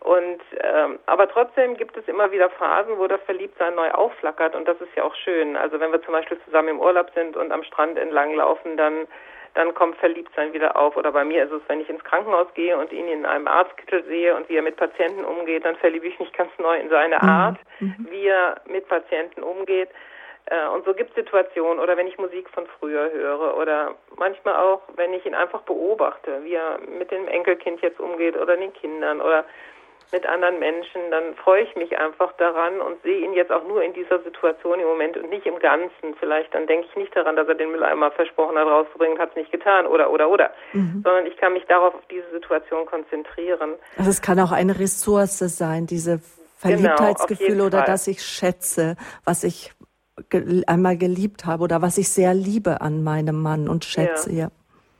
Und 0.00 0.40
ähm, 0.62 0.98
aber 1.06 1.28
trotzdem 1.28 1.76
gibt 1.76 1.96
es 1.96 2.08
immer 2.08 2.30
wieder 2.32 2.48
Phasen, 2.50 2.98
wo 2.98 3.06
das 3.08 3.20
Verliebtsein 3.22 3.74
neu 3.74 3.90
aufflackert 3.90 4.54
und 4.54 4.66
das 4.66 4.80
ist 4.80 4.94
ja 4.96 5.02
auch 5.02 5.14
schön. 5.14 5.56
Also 5.56 5.80
wenn 5.80 5.92
wir 5.92 6.00
zum 6.02 6.12
Beispiel 6.12 6.38
zusammen 6.44 6.68
im 6.68 6.80
Urlaub 6.80 7.10
sind 7.14 7.36
und 7.36 7.52
am 7.52 7.64
Strand 7.64 7.98
entlang 7.98 8.34
laufen, 8.34 8.76
dann 8.76 9.06
dann 9.54 9.74
kommt 9.74 9.96
Verliebtsein 9.96 10.52
wieder 10.52 10.76
auf. 10.76 10.96
Oder 10.96 11.10
bei 11.10 11.24
mir 11.24 11.44
ist 11.44 11.52
es, 11.52 11.62
wenn 11.66 11.80
ich 11.80 11.90
ins 11.90 12.04
Krankenhaus 12.04 12.46
gehe 12.54 12.78
und 12.78 12.92
ihn 12.92 13.08
in 13.08 13.26
einem 13.26 13.48
Arztkittel 13.48 14.04
sehe 14.04 14.36
und 14.36 14.48
wie 14.48 14.56
er 14.56 14.62
mit 14.62 14.76
Patienten 14.76 15.24
umgeht, 15.24 15.64
dann 15.64 15.74
verliebe 15.76 16.06
ich 16.06 16.18
mich 16.20 16.32
ganz 16.32 16.50
neu 16.58 16.78
in 16.78 16.88
seine 16.90 17.16
mhm. 17.16 17.28
Art, 17.28 17.58
mhm. 17.80 18.06
wie 18.08 18.28
er 18.28 18.60
mit 18.66 18.86
Patienten 18.88 19.42
umgeht. 19.42 19.88
Äh, 20.50 20.68
und 20.68 20.84
so 20.84 20.94
gibt 20.94 21.10
es 21.10 21.16
Situationen, 21.16 21.78
oder 21.78 21.96
wenn 21.96 22.06
ich 22.06 22.18
Musik 22.18 22.48
von 22.50 22.66
früher 22.78 23.10
höre, 23.12 23.56
oder 23.56 23.94
manchmal 24.16 24.56
auch, 24.56 24.82
wenn 24.96 25.12
ich 25.12 25.26
ihn 25.26 25.34
einfach 25.34 25.62
beobachte, 25.62 26.42
wie 26.44 26.54
er 26.54 26.78
mit 26.98 27.10
dem 27.10 27.28
Enkelkind 27.28 27.80
jetzt 27.82 28.00
umgeht 28.00 28.36
oder 28.36 28.56
den 28.56 28.72
Kindern 28.72 29.20
oder 29.20 29.44
mit 30.10 30.26
anderen 30.26 30.58
Menschen, 30.58 31.10
dann 31.10 31.34
freue 31.34 31.64
ich 31.64 31.76
mich 31.76 31.98
einfach 31.98 32.32
daran 32.38 32.80
und 32.80 33.02
sehe 33.02 33.22
ihn 33.22 33.34
jetzt 33.34 33.52
auch 33.52 33.66
nur 33.68 33.82
in 33.82 33.92
dieser 33.92 34.20
Situation 34.22 34.80
im 34.80 34.86
Moment 34.86 35.18
und 35.18 35.28
nicht 35.28 35.44
im 35.44 35.58
Ganzen. 35.58 36.14
Vielleicht 36.18 36.54
dann 36.54 36.66
denke 36.66 36.86
ich 36.88 36.96
nicht 36.96 37.14
daran, 37.14 37.36
dass 37.36 37.46
er 37.46 37.54
den 37.54 37.70
Mülleimer 37.70 38.10
versprochen 38.12 38.56
hat 38.56 38.66
rauszubringen, 38.66 39.18
hat 39.18 39.30
es 39.30 39.36
nicht 39.36 39.52
getan 39.52 39.86
oder 39.86 40.10
oder 40.10 40.30
oder, 40.30 40.50
mhm. 40.72 41.02
sondern 41.04 41.26
ich 41.26 41.36
kann 41.36 41.52
mich 41.52 41.66
darauf 41.66 41.94
auf 41.94 42.06
diese 42.10 42.30
Situation 42.30 42.86
konzentrieren. 42.86 43.74
Also 43.98 44.08
es 44.08 44.22
kann 44.22 44.40
auch 44.40 44.52
eine 44.52 44.78
Ressource 44.80 45.40
sein, 45.40 45.86
diese 45.86 46.20
Verliebtheitsgefühl 46.56 47.48
genau, 47.48 47.66
oder 47.66 47.78
Fall. 47.78 47.86
dass 47.86 48.06
ich 48.06 48.22
schätze, 48.22 48.96
was 49.24 49.44
ich 49.44 49.72
einmal 50.66 50.96
geliebt 50.96 51.46
habe 51.46 51.64
oder 51.64 51.82
was 51.82 51.98
ich 51.98 52.08
sehr 52.08 52.34
liebe 52.34 52.80
an 52.80 53.02
meinem 53.04 53.42
Mann 53.42 53.68
und 53.68 53.84
schätze. 53.84 54.32
Ja. 54.32 54.44
ja. 54.44 54.48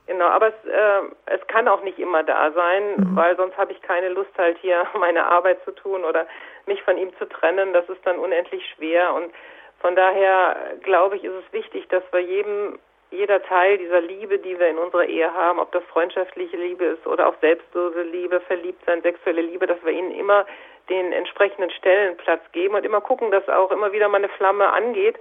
Genau, 0.06 0.26
aber 0.26 0.48
es, 0.48 0.54
äh, 0.64 1.34
es 1.34 1.46
kann 1.48 1.68
auch 1.68 1.82
nicht 1.82 1.98
immer 1.98 2.22
da 2.22 2.50
sein, 2.52 2.82
mhm. 2.96 3.16
weil 3.16 3.36
sonst 3.36 3.56
habe 3.58 3.72
ich 3.72 3.82
keine 3.82 4.08
Lust 4.08 4.30
halt 4.38 4.56
hier 4.60 4.86
meine 4.98 5.26
Arbeit 5.26 5.62
zu 5.64 5.72
tun 5.72 6.04
oder 6.04 6.26
mich 6.66 6.82
von 6.82 6.96
ihm 6.96 7.10
zu 7.18 7.26
trennen. 7.26 7.72
Das 7.72 7.88
ist 7.88 8.00
dann 8.04 8.18
unendlich 8.18 8.62
schwer 8.74 9.14
und 9.14 9.32
von 9.80 9.94
daher 9.94 10.56
glaube 10.82 11.16
ich, 11.16 11.24
ist 11.24 11.34
es 11.46 11.52
wichtig, 11.52 11.86
dass 11.88 12.02
wir 12.10 12.20
jedem 12.20 12.78
jeder 13.10 13.42
Teil 13.42 13.78
dieser 13.78 14.02
Liebe, 14.02 14.38
die 14.38 14.58
wir 14.58 14.68
in 14.68 14.78
unserer 14.78 15.04
Ehe 15.04 15.32
haben, 15.32 15.58
ob 15.58 15.72
das 15.72 15.82
freundschaftliche 15.84 16.56
Liebe 16.56 16.84
ist 16.84 17.06
oder 17.06 17.28
auch 17.28 17.34
selbstlose 17.40 18.02
Liebe, 18.02 18.40
Verliebtsein, 18.40 19.00
sexuelle 19.02 19.40
Liebe, 19.40 19.66
dass 19.66 19.82
wir 19.82 19.92
ihnen 19.92 20.10
immer 20.10 20.44
den 20.88 21.12
entsprechenden 21.12 21.70
Stellenplatz 21.70 22.40
geben 22.52 22.74
und 22.74 22.84
immer 22.84 23.00
gucken, 23.00 23.30
dass 23.30 23.48
auch 23.48 23.70
immer 23.70 23.92
wieder 23.92 24.08
mal 24.08 24.18
eine 24.18 24.28
Flamme 24.28 24.68
angeht 24.72 25.16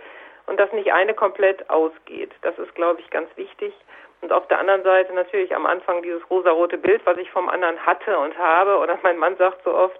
und 0.45 0.59
dass 0.59 0.71
nicht 0.71 0.91
eine 0.91 1.13
komplett 1.13 1.69
ausgeht. 1.69 2.31
Das 2.41 2.57
ist, 2.57 2.73
glaube 2.75 3.01
ich, 3.01 3.09
ganz 3.09 3.29
wichtig. 3.35 3.73
Und 4.21 4.31
auf 4.31 4.47
der 4.47 4.59
anderen 4.59 4.83
Seite 4.83 5.13
natürlich 5.13 5.55
am 5.55 5.65
Anfang 5.65 6.01
dieses 6.01 6.27
rosarote 6.29 6.77
Bild, 6.77 7.01
was 7.05 7.17
ich 7.17 7.29
vom 7.29 7.49
anderen 7.49 7.85
hatte 7.85 8.17
und 8.17 8.37
habe. 8.37 8.77
Oder 8.77 8.97
mein 9.03 9.17
Mann 9.17 9.35
sagt 9.37 9.63
so 9.63 9.73
oft, 9.73 9.99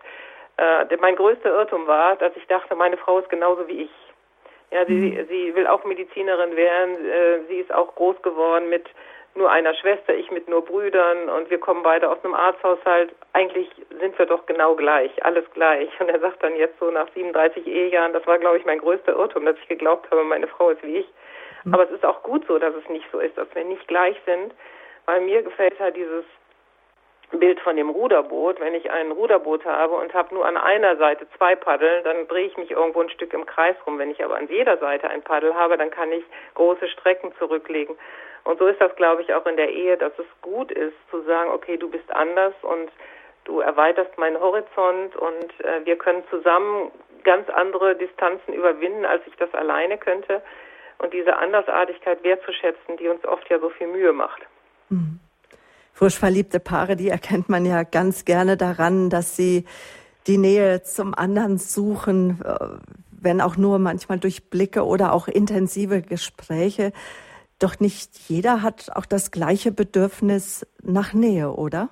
äh, 0.57 0.97
mein 1.00 1.15
größter 1.15 1.50
Irrtum 1.50 1.86
war, 1.86 2.15
dass 2.15 2.36
ich 2.36 2.47
dachte, 2.47 2.75
meine 2.75 2.97
Frau 2.97 3.19
ist 3.19 3.29
genauso 3.29 3.67
wie 3.67 3.83
ich. 3.83 3.91
Ja, 4.71 4.86
sie, 4.86 4.93
mhm. 4.93 5.27
sie 5.27 5.55
will 5.55 5.67
auch 5.67 5.83
Medizinerin 5.86 6.55
werden. 6.55 7.05
Äh, 7.05 7.39
sie 7.47 7.57
ist 7.57 7.74
auch 7.74 7.93
groß 7.95 8.21
geworden 8.21 8.69
mit 8.69 8.86
nur 9.38 9.50
einer 9.51 9.74
Schwester, 9.75 10.13
ich 10.13 10.29
mit 10.32 10.50
nur 10.50 10.65
Brüdern 10.65 11.29
und 11.29 11.50
wir 11.50 11.60
kommen 11.60 11.84
beide 11.84 12.10
aus 12.10 12.17
einem 12.24 12.34
Arzthaushalt. 12.34 13.13
Eigentlich 13.34 13.70
sind 14.00 14.17
wir 14.17 14.25
doch 14.25 14.46
genau 14.46 14.75
gleich, 14.75 15.12
alles 15.24 15.46
gleich. 15.53 15.89
Und 16.00 16.10
er 16.10 16.20
sagt 16.20 16.44
dann 16.44 16.56
jetzt 16.56 16.77
so 16.79 16.91
nach 16.91 17.08
37 17.13 17.65
Ehejahren, 17.67 18.13
das 18.13 18.25
war, 18.27 18.39
glaube 18.39 18.58
ich, 18.58 18.65
mein 18.65 18.79
größter 18.79 19.13
Irrtum, 19.13 19.46
dass 19.46 19.58
ich 19.62 19.67
geglaubt 19.67 20.10
habe, 20.12 20.24
meine 20.24 20.48
Frau 20.48 20.72
ist 20.72 20.84
wie 20.84 20.98
ich. 20.98 21.08
Mhm. 21.63 21.74
Aber 21.74 21.84
es 21.84 21.91
ist 21.91 22.06
auch 22.06 22.24
gut 22.24 22.46
so, 22.48 22.58
dass 22.58 22.74
es 22.75 22.89
nicht 22.89 23.06
so 23.12 23.20
ist, 23.20 23.38
dass 23.38 23.48
wir 23.53 23.63
nicht 23.63 23.88
gleich 23.88 24.17
sind, 24.25 24.53
weil 25.06 25.22
mir 25.22 25.41
gefällt 25.44 25.79
halt 25.79 25.96
dieses 25.96 26.25
Bild 27.31 27.60
von 27.60 27.75
dem 27.75 27.89
Ruderboot. 27.89 28.60
Wenn 28.60 28.74
ich 28.74 28.89
ein 28.89 29.12
Ruderboot 29.12 29.65
habe 29.65 29.96
und 29.96 30.13
habe 30.13 30.34
nur 30.34 30.46
an 30.46 30.57
einer 30.57 30.96
Seite 30.98 31.27
zwei 31.38 31.55
Paddeln, 31.55 32.03
dann 32.03 32.27
drehe 32.27 32.48
ich 32.48 32.57
mich 32.57 32.72
irgendwo 32.72 33.01
ein 33.01 33.10
Stück 33.10 33.34
im 33.34 33.46
Kreis 33.46 33.75
rum. 33.86 34.00
Wenn 34.00 34.12
ich 34.12 34.24
aber 34.24 34.38
an 34.38 34.48
jeder 34.48 34.77
Seite 34.77 35.10
ein 35.10 35.22
Paddel 35.22 35.53
habe, 35.55 35.77
dann 35.77 35.91
kann 35.91 36.12
ich 36.12 36.24
große 36.55 36.88
Strecken 36.89 37.34
zurücklegen. 37.38 37.98
Und 38.46 38.60
so 38.60 38.67
ist 38.67 38.79
das, 38.79 38.96
glaube 38.96 39.22
ich, 39.22 39.34
auch 39.34 39.46
in 39.46 39.57
der 39.57 39.69
Ehe, 39.69 39.98
dass 39.98 40.13
es 40.17 40.25
gut 40.41 40.72
ist 40.72 40.96
zu 41.12 41.22
sagen, 41.24 41.51
okay, 41.51 41.75
du 41.75 41.89
bist 41.89 42.10
anders 42.12 42.53
und 42.62 42.89
du 43.43 43.60
erweiterst 43.60 44.17
meinen 44.17 44.39
Horizont 44.39 45.15
und 45.15 45.65
äh, 45.65 45.86
wir 45.86 45.98
können 45.98 46.24
zusammen 46.29 46.91
ganz 47.24 47.50
andere 47.50 47.96
Distanzen 47.96 48.53
überwinden, 48.53 49.05
als 49.05 49.22
ich 49.27 49.36
das 49.36 49.53
alleine 49.53 49.98
könnte 49.98 50.41
und 51.00 51.13
diese 51.13 51.36
Andersartigkeit 51.36 52.24
wertzuschätzen, 52.24 52.98
die 52.98 53.10
uns 53.10 53.25
oft 53.25 53.50
ja 53.50 53.60
so 53.60 53.69
viel 53.69 53.88
Mühe 53.88 54.13
macht. 54.13 54.41
Mhm. 54.89 55.19
Frisch 55.98 56.20
verliebte 56.20 56.60
Paare, 56.60 56.96
die 56.96 57.10
erkennt 57.10 57.50
man 57.50 57.66
ja 57.66 57.82
ganz 57.82 58.24
gerne 58.24 58.56
daran, 58.56 59.10
dass 59.10 59.36
sie 59.36 59.66
die 60.27 60.38
Nähe 60.38 60.84
zum 60.84 61.16
anderen 61.16 61.58
suchen, 61.58 62.39
äh, 62.46 62.56
wenn 63.20 63.42
auch 63.42 63.58
nur 63.58 63.80
manchmal 63.80 64.20
durch 64.20 64.51
Blicke 64.51 64.86
oder 64.86 65.12
auch 65.12 65.27
intensive 65.27 66.04
Gespräche. 66.04 66.92
Doch 67.58 67.80
nicht 67.80 68.16
jeder 68.30 68.62
hat 68.62 68.92
auch 68.94 69.08
das 69.08 69.32
gleiche 69.32 69.72
Bedürfnis 69.72 70.68
nach 70.84 71.13
Nähe, 71.13 71.50
oder? 71.50 71.89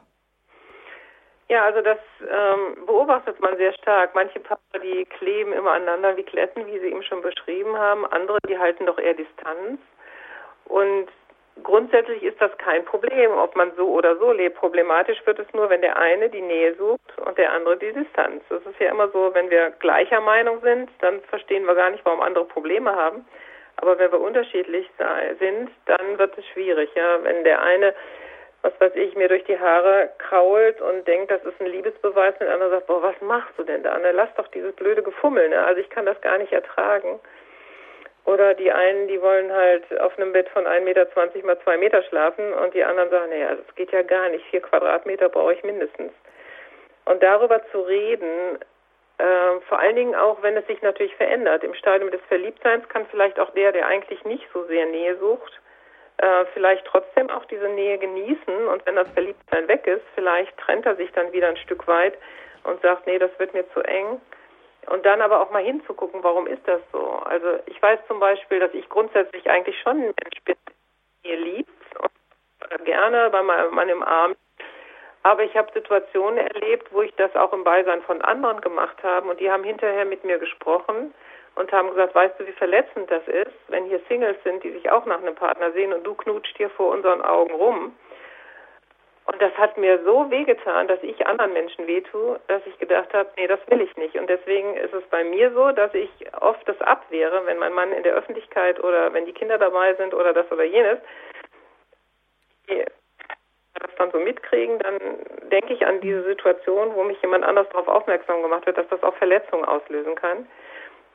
Ja, 1.49 1.63
also 1.65 1.81
das 1.81 1.97
ähm, 2.21 2.85
beobachtet 2.85 3.39
man 3.39 3.57
sehr 3.57 3.73
stark. 3.73 4.13
Manche 4.13 4.39
Paare, 4.39 4.59
die 4.83 5.05
kleben 5.17 5.51
immer 5.51 5.71
aneinander 5.71 6.15
wie 6.15 6.23
Kletten, 6.23 6.67
wie 6.67 6.77
Sie 6.77 6.89
eben 6.91 7.01
schon 7.01 7.23
beschrieben 7.23 7.75
haben. 7.75 8.05
Andere, 8.05 8.37
die 8.47 8.59
halten 8.59 8.85
doch 8.85 8.99
eher 8.99 9.15
Distanz. 9.15 9.79
Und 10.65 11.07
grundsätzlich 11.63 12.23
ist 12.23 12.41
das 12.41 12.55
kein 12.57 12.85
Problem, 12.85 13.31
ob 13.31 13.55
man 13.55 13.71
so 13.75 13.87
oder 13.89 14.15
so 14.17 14.31
lebt. 14.31 14.57
Problematisch 14.57 15.25
wird 15.25 15.39
es 15.39 15.51
nur, 15.53 15.69
wenn 15.69 15.81
der 15.81 15.97
eine 15.97 16.29
die 16.29 16.41
Nähe 16.41 16.75
sucht 16.75 17.17
und 17.25 17.37
der 17.37 17.51
andere 17.51 17.77
die 17.77 17.93
Distanz. 17.93 18.43
Das 18.49 18.65
ist 18.65 18.79
ja 18.79 18.91
immer 18.91 19.09
so, 19.09 19.33
wenn 19.33 19.49
wir 19.49 19.71
gleicher 19.79 20.21
Meinung 20.21 20.61
sind, 20.61 20.89
dann 21.01 21.21
verstehen 21.23 21.65
wir 21.65 21.75
gar 21.75 21.89
nicht, 21.89 22.05
warum 22.05 22.21
andere 22.21 22.45
Probleme 22.45 22.95
haben. 22.95 23.25
Aber 23.77 23.99
wenn 23.99 24.11
wir 24.11 24.21
unterschiedlich 24.21 24.89
sind, 25.39 25.69
dann 25.85 26.17
wird 26.17 26.37
es 26.37 26.45
schwierig. 26.47 26.89
Ja, 26.95 27.21
wenn 27.23 27.43
der 27.43 27.61
eine 27.61 27.93
was 28.65 28.73
weiß 28.79 28.95
ich, 28.95 29.15
mir 29.15 29.27
durch 29.27 29.43
die 29.43 29.59
Haare 29.59 30.09
krault 30.17 30.81
und 30.81 31.07
denkt, 31.07 31.29
das 31.29 31.43
ist 31.43 31.61
ein 31.61 31.67
Liebesbeweis 31.67 32.33
und 32.33 32.47
der 32.47 32.53
andere 32.53 32.71
sagt, 32.71 32.87
boah, 32.87 33.03
was 33.03 33.21
machst 33.21 33.53
du 33.57 33.63
denn 33.63 33.83
da? 33.83 33.95
Ne? 33.99 34.11
Lass 34.11 34.33
doch 34.37 34.47
dieses 34.47 34.73
blöde 34.75 35.03
Gefummel, 35.03 35.49
ne? 35.49 35.63
Also 35.63 35.81
ich 35.81 35.89
kann 35.91 36.07
das 36.07 36.19
gar 36.21 36.39
nicht 36.39 36.51
ertragen. 36.51 37.19
Oder 38.25 38.55
die 38.55 38.71
einen, 38.71 39.07
die 39.07 39.21
wollen 39.21 39.51
halt 39.51 39.99
auf 40.01 40.17
einem 40.17 40.33
Bett 40.33 40.49
von 40.49 40.65
1,20 40.65 40.81
Meter 40.81 41.07
mal 41.45 41.59
2 41.59 41.77
Meter 41.77 42.03
schlafen 42.03 42.53
und 42.53 42.73
die 42.73 42.83
anderen 42.83 43.11
sagen, 43.11 43.29
naja, 43.29 43.55
das 43.55 43.75
geht 43.75 43.91
ja 43.91 44.01
gar 44.01 44.29
nicht, 44.29 44.43
vier 44.47 44.61
Quadratmeter 44.61 45.29
brauche 45.29 45.53
ich 45.53 45.63
mindestens. 45.63 46.11
Und 47.05 47.21
darüber 47.21 47.61
zu 47.71 47.81
reden, 47.81 48.57
äh, 49.19 49.59
vor 49.69 49.79
allen 49.79 49.95
Dingen 49.95 50.15
auch, 50.15 50.41
wenn 50.41 50.57
es 50.57 50.65
sich 50.65 50.81
natürlich 50.81 51.15
verändert. 51.15 51.63
Im 51.63 51.75
Stadium 51.75 52.09
des 52.09 52.21
Verliebtseins 52.27 52.89
kann 52.89 53.05
vielleicht 53.11 53.39
auch 53.39 53.51
der, 53.51 53.71
der 53.71 53.87
eigentlich 53.87 54.23
nicht 54.25 54.47
so 54.51 54.63
sehr 54.65 54.87
Nähe 54.87 55.15
sucht, 55.17 55.61
äh, 56.17 56.45
vielleicht 56.53 56.85
trotzdem 56.85 57.29
auch 57.29 57.45
diese 57.45 57.69
Nähe 57.69 57.97
genießen 57.97 58.67
und 58.67 58.85
wenn 58.85 58.95
das 58.95 59.09
Verliebtsein 59.09 59.67
weg 59.67 59.85
ist, 59.85 60.03
vielleicht 60.15 60.57
trennt 60.57 60.85
er 60.85 60.95
sich 60.95 61.11
dann 61.11 61.31
wieder 61.31 61.49
ein 61.49 61.57
Stück 61.57 61.87
weit 61.87 62.15
und 62.63 62.81
sagt, 62.81 63.05
nee, 63.05 63.19
das 63.19 63.31
wird 63.37 63.53
mir 63.53 63.69
zu 63.71 63.81
eng. 63.81 64.19
Und 64.87 65.05
dann 65.05 65.21
aber 65.21 65.41
auch 65.41 65.51
mal 65.51 65.63
hinzugucken, 65.63 66.23
warum 66.23 66.47
ist 66.47 66.67
das 66.67 66.81
so? 66.91 67.03
Also 67.25 67.59
ich 67.65 67.81
weiß 67.81 67.99
zum 68.07 68.19
Beispiel, 68.19 68.59
dass 68.59 68.73
ich 68.73 68.87
grundsätzlich 68.89 69.49
eigentlich 69.49 69.79
schon 69.81 69.97
ein 69.97 70.13
Mensch 70.23 70.43
bin, 70.45 70.55
der 71.25 71.37
liebt 71.37 71.69
und 72.01 72.85
gerne 72.85 73.29
bei 73.29 73.41
meinem 73.41 74.03
Arm. 74.03 74.35
Aber 75.23 75.43
ich 75.43 75.57
habe 75.57 75.71
Situationen 75.73 76.37
erlebt, 76.37 76.93
wo 76.93 77.01
ich 77.01 77.13
das 77.15 77.35
auch 77.35 77.51
im 77.51 77.63
Beisein 77.63 78.03
von 78.03 78.21
anderen 78.21 78.61
gemacht 78.61 79.01
habe 79.01 79.27
und 79.27 79.39
die 79.39 79.49
haben 79.49 79.63
hinterher 79.63 80.05
mit 80.05 80.23
mir 80.23 80.37
gesprochen 80.37 81.15
und 81.55 81.71
haben 81.71 81.89
gesagt, 81.89 82.13
weißt 82.13 82.39
du, 82.39 82.45
wie 82.45 82.51
verletzend 82.51 83.09
das 83.09 83.27
ist, 83.27 83.55
wenn 83.69 83.85
hier 83.85 84.01
Singles 84.07 84.37
sind, 84.43 84.63
die 84.63 84.71
sich 84.71 84.91
auch 84.91 85.05
nach 85.05 85.17
einem 85.17 85.33
Partner 85.33 85.71
sehen 85.71 85.93
und 85.93 86.03
du 86.03 86.13
knutscht 86.13 86.55
hier 86.57 86.69
vor 86.69 86.91
unseren 86.91 87.21
Augen 87.21 87.55
rum. 87.55 87.95
Und 89.25 89.41
das 89.41 89.51
hat 89.57 89.77
mir 89.77 89.99
so 90.03 90.29
wehgetan, 90.29 90.87
dass 90.87 91.01
ich 91.01 91.25
anderen 91.25 91.53
Menschen 91.53 91.87
wehtue, 91.87 92.39
dass 92.47 92.61
ich 92.67 92.77
gedacht 92.77 93.11
habe, 93.13 93.29
nee, 93.37 93.47
das 93.47 93.59
will 93.67 93.81
ich 93.81 93.95
nicht. 93.97 94.15
Und 94.15 94.29
deswegen 94.29 94.75
ist 94.75 94.93
es 94.93 95.03
bei 95.05 95.23
mir 95.23 95.51
so, 95.51 95.71
dass 95.71 95.93
ich 95.95 96.11
oft 96.39 96.67
das 96.67 96.79
abwehre, 96.81 97.45
wenn 97.45 97.57
mein 97.57 97.73
Mann 97.73 97.91
in 97.91 98.03
der 98.03 98.13
Öffentlichkeit 98.13 98.81
oder 98.83 99.11
wenn 99.13 99.25
die 99.25 99.33
Kinder 99.33 99.57
dabei 99.57 99.95
sind 99.95 100.13
oder 100.13 100.31
das 100.31 100.51
oder 100.51 100.63
jenes, 100.63 100.99
das 102.67 103.95
dann 103.97 104.11
so 104.11 104.19
mitkriegen, 104.19 104.79
dann 104.79 104.99
denke 105.51 105.73
ich 105.73 105.85
an 105.85 106.01
diese 106.01 106.23
Situation, 106.23 106.93
wo 106.95 107.03
mich 107.03 107.21
jemand 107.21 107.43
anders 107.43 107.67
darauf 107.69 107.87
aufmerksam 107.87 108.41
gemacht 108.41 108.65
wird, 108.65 108.77
dass 108.77 108.87
das 108.89 109.03
auch 109.03 109.15
Verletzungen 109.15 109.65
auslösen 109.65 110.15
kann. 110.15 110.47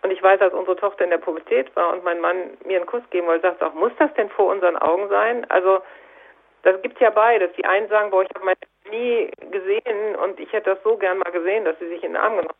Und 0.02 0.10
ich 0.10 0.22
weiß, 0.22 0.40
als 0.40 0.54
unsere 0.54 0.76
Tochter 0.76 1.04
in 1.04 1.10
der 1.10 1.18
Pubertät 1.18 1.74
war 1.76 1.92
und 1.92 2.04
mein 2.04 2.20
Mann 2.20 2.56
mir 2.64 2.78
einen 2.78 2.86
Kuss 2.86 3.02
geben 3.10 3.26
wollte, 3.26 3.48
sagt 3.48 3.62
auch, 3.62 3.74
muss 3.74 3.92
das 3.98 4.12
denn 4.14 4.30
vor 4.30 4.46
unseren 4.46 4.76
Augen 4.76 5.08
sein? 5.08 5.46
Also 5.50 5.80
das 6.62 6.80
gibt 6.82 7.00
ja 7.00 7.10
beides. 7.10 7.50
Die 7.56 7.64
einen 7.64 7.88
sagen, 7.88 8.10
boah, 8.10 8.22
ich 8.22 8.30
habe 8.34 8.44
meine 8.44 8.58
nie 8.90 9.30
gesehen 9.50 10.16
und 10.16 10.38
ich 10.40 10.52
hätte 10.52 10.70
das 10.70 10.82
so 10.82 10.96
gern 10.96 11.18
mal 11.18 11.30
gesehen, 11.30 11.64
dass 11.64 11.78
sie 11.78 11.88
sich 11.88 12.02
in 12.02 12.12
den 12.12 12.16
Arm 12.16 12.36
genommen 12.36 12.54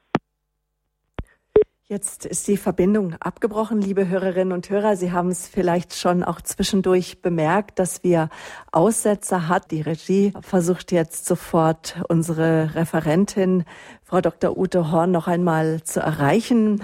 Jetzt 1.91 2.25
ist 2.25 2.47
die 2.47 2.57
Verbindung 2.57 3.17
abgebrochen, 3.19 3.83
liebe 3.83 4.07
Hörerinnen 4.07 4.53
und 4.53 4.71
Hörer. 4.71 4.95
Sie 4.95 5.11
haben 5.11 5.29
es 5.29 5.49
vielleicht 5.49 5.93
schon 5.93 6.23
auch 6.23 6.41
zwischendurch 6.41 7.21
bemerkt, 7.21 7.81
dass 7.81 8.05
wir 8.05 8.29
Aussetzer 8.71 9.49
hat. 9.49 9.73
Die 9.73 9.81
Regie 9.81 10.33
versucht 10.41 10.93
jetzt 10.93 11.27
sofort 11.27 12.01
unsere 12.09 12.77
Referentin, 12.77 13.65
Frau 14.05 14.21
Dr. 14.21 14.57
Ute 14.57 14.93
Horn, 14.93 15.11
noch 15.11 15.27
einmal 15.27 15.83
zu 15.83 15.99
erreichen. 15.99 16.81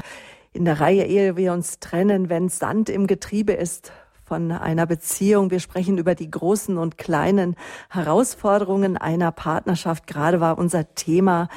In 0.53 0.65
der 0.65 0.81
Reihe, 0.81 1.05
ehe 1.05 1.37
wir 1.37 1.53
uns 1.53 1.79
trennen, 1.79 2.29
wenn 2.29 2.49
Sand 2.49 2.91
im 2.91 3.07
Getriebe 3.07 3.53
ist, 3.53 3.93
von 4.27 4.51
einer 4.51 4.87
Beziehung. 4.87 5.51
Wir 5.51 5.61
sprechen 5.61 5.99
über 5.99 6.17
die 6.17 6.31
großen 6.31 6.79
und 6.79 6.99
kleinen 6.99 7.55
Herausforderungen 7.89 8.97
einer 8.97 9.31
Partnerschaft. 9.31 10.07
Gerade 10.09 10.41
war 10.41 10.59
unser 10.59 10.95
Thema. 10.95 11.49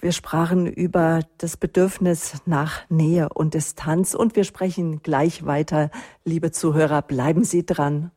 Wir 0.00 0.12
sprachen 0.12 0.66
über 0.66 1.20
das 1.38 1.58
Bedürfnis 1.58 2.42
nach 2.46 2.88
Nähe 2.88 3.28
und 3.28 3.52
Distanz 3.52 4.14
und 4.14 4.36
wir 4.36 4.44
sprechen 4.44 5.02
gleich 5.02 5.44
weiter. 5.44 5.90
Liebe 6.24 6.50
Zuhörer, 6.50 7.02
bleiben 7.02 7.44
Sie 7.44 7.66
dran. 7.66 8.10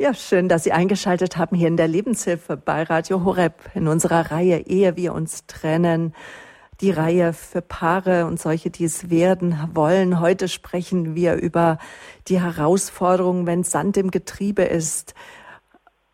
Ja, 0.00 0.14
schön, 0.14 0.48
dass 0.48 0.62
Sie 0.62 0.70
eingeschaltet 0.70 1.38
haben 1.38 1.56
hier 1.56 1.66
in 1.66 1.76
der 1.76 1.88
Lebenshilfe 1.88 2.56
bei 2.56 2.84
Radio 2.84 3.24
Horeb 3.24 3.54
in 3.74 3.88
unserer 3.88 4.30
Reihe 4.30 4.60
Ehe 4.60 4.96
wir 4.96 5.12
uns 5.12 5.44
trennen. 5.48 6.14
Die 6.80 6.92
Reihe 6.92 7.32
für 7.32 7.62
Paare 7.62 8.26
und 8.26 8.38
solche, 8.38 8.70
die 8.70 8.84
es 8.84 9.10
werden 9.10 9.58
wollen. 9.74 10.20
Heute 10.20 10.46
sprechen 10.46 11.16
wir 11.16 11.34
über 11.34 11.78
die 12.28 12.40
Herausforderungen, 12.40 13.48
wenn 13.48 13.64
Sand 13.64 13.96
im 13.96 14.12
Getriebe 14.12 14.62
ist, 14.62 15.14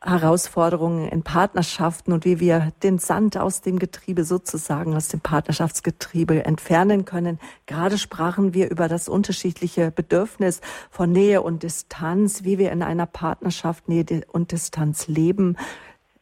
Herausforderungen 0.05 1.09
in 1.09 1.23
Partnerschaften 1.23 2.13
und 2.13 2.25
wie 2.25 2.39
wir 2.39 2.73
den 2.83 2.99
Sand 2.99 3.39
aus 3.39 3.63
dem 3.63 3.79
Getriebe 3.79 4.25
sozusagen, 4.25 4.95
aus 4.95 5.09
dem 5.09 5.21
Partnerschaftsgetriebe 5.21 6.45
entfernen 6.45 7.05
können. 7.05 7.41
Gerade 7.67 7.97
sprachen 7.97 8.53
wir 8.53 8.71
über 8.71 8.89
das 8.89 9.09
unterschiedliche 9.09 9.91
Bedürfnis 9.91 10.61
von 10.91 11.11
Nähe 11.11 11.41
und 11.41 11.63
Distanz, 11.63 12.45
wie 12.45 12.59
wir 12.59 12.71
in 12.71 12.83
einer 12.83 13.07
Partnerschaft 13.07 13.89
Nähe 13.89 14.05
und 14.31 14.53
Distanz 14.53 15.09
leben. 15.09 15.57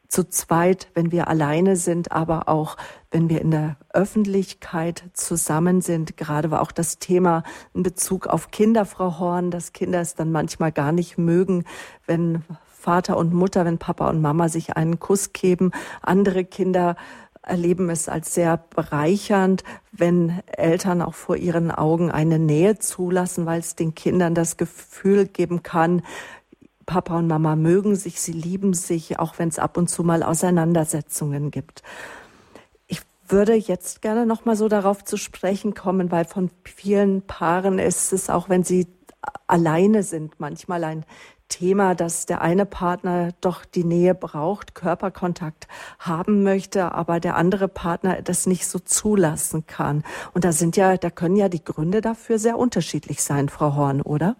Zu 0.07 0.29
zweit, 0.29 0.89
wenn 0.95 1.11
wir 1.11 1.29
alleine 1.29 1.75
sind, 1.75 2.13
aber 2.13 2.49
auch 2.49 2.77
wenn 3.11 3.31
wir 3.31 3.41
in 3.41 3.51
der 3.51 3.77
Öffentlichkeit 3.95 5.05
zusammen 5.15 5.81
sind. 5.81 6.19
Gerade 6.19 6.51
war 6.51 6.61
auch 6.61 6.73
das 6.73 6.99
Thema 6.99 7.43
in 7.73 7.83
Bezug 7.83 8.27
auf 8.27 8.51
Kinder, 8.51 8.85
Frau 8.85 9.19
Horn, 9.19 9.51
dass 9.51 9.73
Kinder 9.73 10.03
es 10.03 10.15
dann 10.15 10.31
manchmal 10.31 10.71
gar 10.71 10.93
nicht 10.93 11.17
mögen, 11.17 11.65
wenn 12.07 12.45
Vater 12.83 13.17
und 13.17 13.33
Mutter, 13.33 13.65
wenn 13.65 13.79
Papa 13.79 14.11
und 14.11 14.21
Mama 14.21 14.49
sich 14.49 14.77
einen 14.77 14.99
Kuss 14.99 15.33
geben. 15.33 15.71
Andere 16.03 16.45
Kinder 16.45 16.97
erleben 17.43 17.91
es 17.91 18.09
als 18.09 18.35
sehr 18.35 18.57
bereichernd, 18.57 19.63
wenn 19.93 20.41
Eltern 20.47 21.01
auch 21.01 21.15
vor 21.15 21.37
ihren 21.37 21.71
Augen 21.71 22.11
eine 22.11 22.41
Nähe 22.41 22.79
zulassen, 22.79 23.47
weil 23.47 23.61
es 23.61 23.77
den 23.77 23.95
Kindern 23.95 24.35
das 24.35 24.57
Gefühl 24.57 25.27
geben 25.27 25.63
kann, 25.63 26.03
Papa 26.87 27.17
und 27.19 27.29
Mama 27.29 27.57
mögen 27.57 27.95
sich, 27.95 28.21
sie 28.21 28.33
lieben 28.33 28.75
sich, 28.75 29.19
auch 29.19 29.39
wenn 29.39 29.49
es 29.49 29.59
ab 29.59 29.77
und 29.77 29.89
zu 29.89 30.03
mal 30.03 30.23
Auseinandersetzungen 30.23 31.53
gibt. 31.53 31.83
Ich 32.89 33.01
würde 33.29 33.55
jetzt 33.55 34.03
gerne 34.03 34.27
noch 34.27 34.45
mal 34.45 34.57
so 34.57 34.69
darauf 34.69 35.05
zu 35.05 35.17
sprechen 35.17 35.75
kommen, 35.75 36.11
weil 36.11 36.25
von 36.25 36.51
vielen 36.65 37.23
Paaren 37.23 37.79
ist 37.79 38.13
es 38.13 38.29
auch, 38.29 38.49
wenn 38.49 38.65
sie 38.65 38.89
alleine 39.47 40.03
sind, 40.03 40.41
manchmal 40.41 40.85
ein 40.85 41.05
Thema, 41.53 41.95
dass 41.95 42.27
der 42.27 42.41
eine 42.41 42.65
Partner 42.65 43.31
doch 43.43 43.65
die 43.65 43.85
Nähe 43.85 44.15
braucht, 44.15 44.75
Körperkontakt 44.75 45.69
haben 46.01 46.43
möchte, 46.43 46.93
aber 46.93 47.21
der 47.21 47.37
andere 47.37 47.69
Partner 47.69 48.23
das 48.23 48.47
nicht 48.47 48.67
so 48.67 48.79
zulassen 48.79 49.67
kann. 49.67 50.03
Und 50.35 50.45
da 50.45 50.53
sind 50.53 50.77
ja, 50.77 50.97
da 50.97 51.11
können 51.11 51.37
ja 51.37 51.49
die 51.49 51.65
Gründe 51.65 52.01
dafür 52.01 52.39
sehr 52.39 52.57
unterschiedlich 52.57 53.23
sein, 53.23 53.49
Frau 53.49 53.77
Horn, 53.77 54.01
oder? 54.01 54.37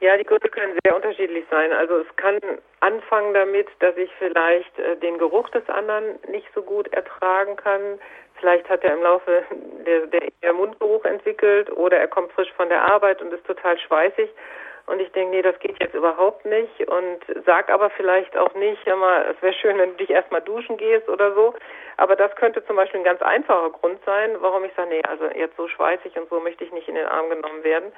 Ja, 0.00 0.16
die 0.16 0.24
Gründe 0.24 0.48
können 0.48 0.78
sehr 0.84 0.94
unterschiedlich 0.94 1.44
sein. 1.50 1.72
Also 1.72 1.98
es 1.98 2.16
kann 2.16 2.38
anfangen 2.80 3.34
damit, 3.34 3.68
dass 3.80 3.96
ich 3.96 4.10
vielleicht 4.18 4.78
äh, 4.78 4.96
den 4.96 5.18
Geruch 5.18 5.48
des 5.50 5.68
anderen 5.68 6.18
nicht 6.30 6.46
so 6.54 6.62
gut 6.62 6.92
ertragen 6.92 7.56
kann. 7.56 7.98
Vielleicht 8.38 8.68
hat 8.68 8.84
er 8.84 8.94
im 8.94 9.02
Laufe 9.02 9.42
der, 9.86 10.06
der, 10.06 10.28
der 10.42 10.52
Mundgeruch 10.52 11.04
entwickelt 11.04 11.70
oder 11.72 11.96
er 11.96 12.06
kommt 12.06 12.30
frisch 12.32 12.52
von 12.56 12.68
der 12.68 12.82
Arbeit 12.84 13.20
und 13.20 13.32
ist 13.32 13.44
total 13.46 13.78
schweißig. 13.78 14.30
Und 14.88 15.00
ich 15.00 15.12
denke, 15.12 15.36
nee, 15.36 15.42
das 15.42 15.58
geht 15.58 15.78
jetzt 15.80 15.94
überhaupt 15.94 16.46
nicht. 16.46 16.88
Und 16.88 17.20
sag 17.44 17.70
aber 17.70 17.90
vielleicht 17.90 18.36
auch 18.36 18.54
nicht, 18.54 18.86
immer, 18.86 19.26
es 19.26 19.40
wäre 19.42 19.52
schön, 19.52 19.78
wenn 19.78 19.90
du 19.90 19.96
dich 19.96 20.10
erstmal 20.10 20.40
duschen 20.40 20.78
gehst 20.78 21.08
oder 21.08 21.34
so. 21.34 21.54
Aber 21.98 22.16
das 22.16 22.34
könnte 22.36 22.64
zum 22.64 22.76
Beispiel 22.76 23.00
ein 23.00 23.04
ganz 23.04 23.20
einfacher 23.20 23.70
Grund 23.70 23.98
sein, 24.06 24.36
warum 24.40 24.64
ich 24.64 24.72
sage, 24.74 24.88
nee, 24.88 25.02
also 25.06 25.26
jetzt 25.26 25.56
so 25.56 25.68
schweißig 25.68 26.16
und 26.16 26.30
so 26.30 26.40
möchte 26.40 26.64
ich 26.64 26.72
nicht 26.72 26.88
in 26.88 26.94
den 26.94 27.06
Arm 27.06 27.28
genommen 27.28 27.62
werden. 27.64 27.92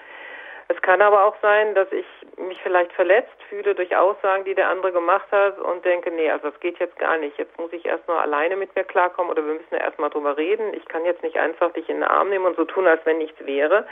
Es 0.66 0.81
kann 0.83 1.03
aber 1.03 1.24
auch 1.24 1.35
sein, 1.42 1.74
dass 1.74 1.90
ich 1.90 2.07
mich 2.37 2.61
vielleicht 2.62 2.92
verletzt 2.92 3.42
fühle 3.48 3.74
durch 3.74 3.96
Aussagen, 3.96 4.44
die 4.44 4.55
der 4.55 4.68
andere 4.68 4.92
gemacht 4.92 5.26
hat 5.33 5.59
und 5.59 5.85
denke, 5.85 6.12
nee, 6.12 6.31
also 6.31 6.50
das 6.50 6.61
geht 6.61 6.79
jetzt 6.79 6.96
gar 6.96 7.18
nicht. 7.18 7.37
Jetzt 7.38 7.59
muss 7.59 7.72
ich 7.72 7.85
erstmal 7.85 8.18
alleine 8.18 8.55
mit 8.55 8.74
mir 8.76 8.85
klarkommen 8.85 9.33
oder 9.33 9.44
wir 9.44 9.55
müssen 9.55 9.74
erstmal 9.74 10.11
drüber 10.11 10.37
reden. 10.37 10.72
Ich 10.74 10.85
kann 10.87 11.05
jetzt 11.05 11.24
nicht 11.24 11.38
einfach 11.38 11.72
dich 11.72 11.88
in 11.88 11.96
den 11.96 12.05
Arm 12.05 12.31
nehmen 12.31 12.46
und 12.46 12.57
so 12.57 12.64
tun, 12.64 12.87
als 12.87 13.05
wenn 13.05 13.18
nichts 13.18 13.44
wäre. 13.44 13.85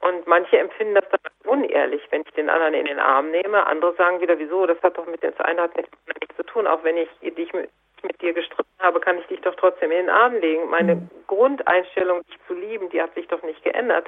Und 0.00 0.26
manche 0.26 0.58
empfinden 0.58 0.94
das 0.94 1.04
dann 1.10 1.20
als 1.24 1.46
unehrlich, 1.46 2.02
wenn 2.10 2.22
ich 2.22 2.32
den 2.34 2.48
anderen 2.48 2.74
in 2.74 2.86
den 2.86 2.98
Arm 2.98 3.30
nehme. 3.30 3.66
Andere 3.66 3.94
sagen 3.94 4.20
wieder, 4.20 4.38
wieso, 4.38 4.66
das 4.66 4.80
hat 4.82 4.96
doch 4.96 5.06
mit 5.06 5.22
der 5.22 5.32
eine 5.44 5.62
hat 5.62 5.76
mit 5.76 5.88
nichts 6.20 6.36
zu 6.36 6.44
tun. 6.44 6.66
Auch 6.66 6.84
wenn 6.84 6.96
ich 6.96 7.08
dich 7.20 7.52
mit, 7.52 7.70
mit 8.02 8.20
dir 8.22 8.32
gestritten 8.32 8.68
habe, 8.78 9.00
kann 9.00 9.18
ich 9.18 9.26
dich 9.26 9.40
doch 9.40 9.54
trotzdem 9.56 9.90
in 9.90 10.06
den 10.06 10.10
Arm 10.10 10.36
legen. 10.36 10.68
Meine 10.70 10.96
mhm. 10.96 11.10
Grundeinstellung, 11.26 12.24
dich 12.26 12.38
zu 12.46 12.54
lieben, 12.54 12.88
die 12.90 13.02
hat 13.02 13.12
sich 13.14 13.26
doch 13.26 13.42
nicht 13.42 13.62
geändert. 13.64 14.06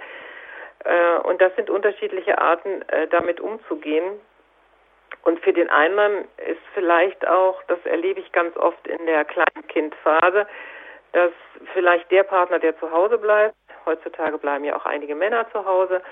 Äh, 0.85 1.19
und 1.25 1.41
das 1.41 1.55
sind 1.57 1.71
unterschiedliche 1.71 2.39
Arten, 2.39 2.83
äh, 2.89 3.09
damit 3.09 3.41
umzugehen. 3.41 4.21
Und 5.23 5.41
für 5.41 5.53
den 5.53 5.69
einen 5.69 6.25
ist 6.49 6.63
vielleicht 6.73 7.27
auch, 7.27 7.63
das 7.65 7.85
erlebe 7.85 8.21
ich 8.21 8.33
ganz 8.33 8.57
oft 8.57 8.87
in 8.87 9.05
der 9.07 9.25
Kleinkindphase, 9.25 10.47
dass 11.13 11.33
vielleicht 11.75 12.11
der 12.11 12.23
Partner, 12.23 12.59
der 12.59 12.79
zu 12.79 12.91
Hause 12.91 13.19
bleibt, 13.19 13.55
heutzutage 13.87 14.39
bleiben 14.39 14.65
ja 14.65 14.77
auch 14.77 14.87
einige 14.87 15.15
Männer 15.15 15.51
zu 15.51 15.65
Hause, 15.65 16.03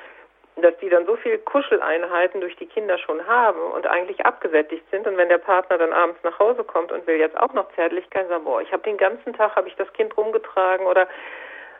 dass 0.57 0.77
die 0.79 0.89
dann 0.89 1.07
so 1.07 1.17
viel 1.17 1.39
Kuscheleinheiten 1.39 2.41
durch 2.41 2.57
die 2.57 2.67
Kinder 2.67 2.99
schon 2.99 3.25
haben 3.27 3.61
und 3.73 3.87
eigentlich 3.87 4.25
abgesättigt 4.27 4.85
sind 4.91 5.07
und 5.07 5.17
wenn 5.17 5.29
der 5.29 5.39
Partner 5.39 5.79
dann 5.79 5.93
abends 5.93 6.23
nach 6.25 6.39
Hause 6.39 6.65
kommt 6.65 6.91
und 6.91 7.07
will 7.07 7.17
jetzt 7.17 7.39
auch 7.39 7.53
noch 7.53 7.73
Zärtlichkeit, 7.75 8.29
sagen, 8.29 8.45
boah, 8.45 8.61
ich 8.61 8.73
habe 8.73 8.83
den 8.83 8.97
ganzen 8.97 9.35
Tag 9.35 9.55
habe 9.55 9.69
ich 9.69 9.77
das 9.77 9.93
Kind 9.93 10.17
rumgetragen 10.17 10.87
oder 10.87 11.07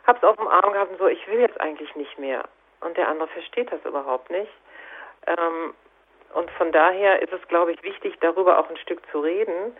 habe 0.07 0.17
es 0.17 0.23
auf 0.23 0.37
dem 0.37 0.47
Arm 0.47 0.73
gehabt 0.73 0.91
und 0.91 0.99
so, 0.99 1.07
ich 1.07 1.27
will 1.27 1.39
jetzt 1.39 1.59
eigentlich 1.59 1.93
nicht 1.95 2.17
mehr. 2.17 2.43
Und 2.81 2.95
der 2.95 3.09
andere 3.09 3.27
versteht 3.27 3.71
das 3.71 3.83
überhaupt 3.83 4.29
nicht. 4.29 4.51
Ähm, 5.27 5.73
und 6.33 6.49
von 6.51 6.71
daher 6.71 7.21
ist 7.21 7.33
es, 7.33 7.45
glaube 7.47 7.73
ich, 7.73 7.83
wichtig, 7.83 8.17
darüber 8.21 8.59
auch 8.59 8.69
ein 8.69 8.77
Stück 8.77 9.01
zu 9.11 9.19
reden 9.19 9.75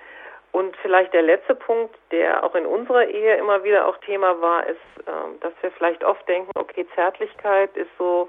und 0.52 0.76
vielleicht 0.78 1.14
der 1.14 1.22
letzte 1.22 1.56
Punkt, 1.56 1.96
der 2.12 2.44
auch 2.44 2.56
in 2.56 2.66
unserer 2.66 3.06
Ehe 3.06 3.36
immer 3.36 3.64
wieder 3.64 3.88
auch 3.88 3.98
Thema 3.98 4.42
war, 4.42 4.66
ist, 4.66 4.80
ähm, 5.08 5.40
dass 5.42 5.54
wir 5.62 5.72
vielleicht 5.72 6.04
oft 6.04 6.28
denken, 6.28 6.52
okay, 6.56 6.88
Zärtlichkeit 6.96 7.76
ist 7.78 7.90
so 7.98 8.28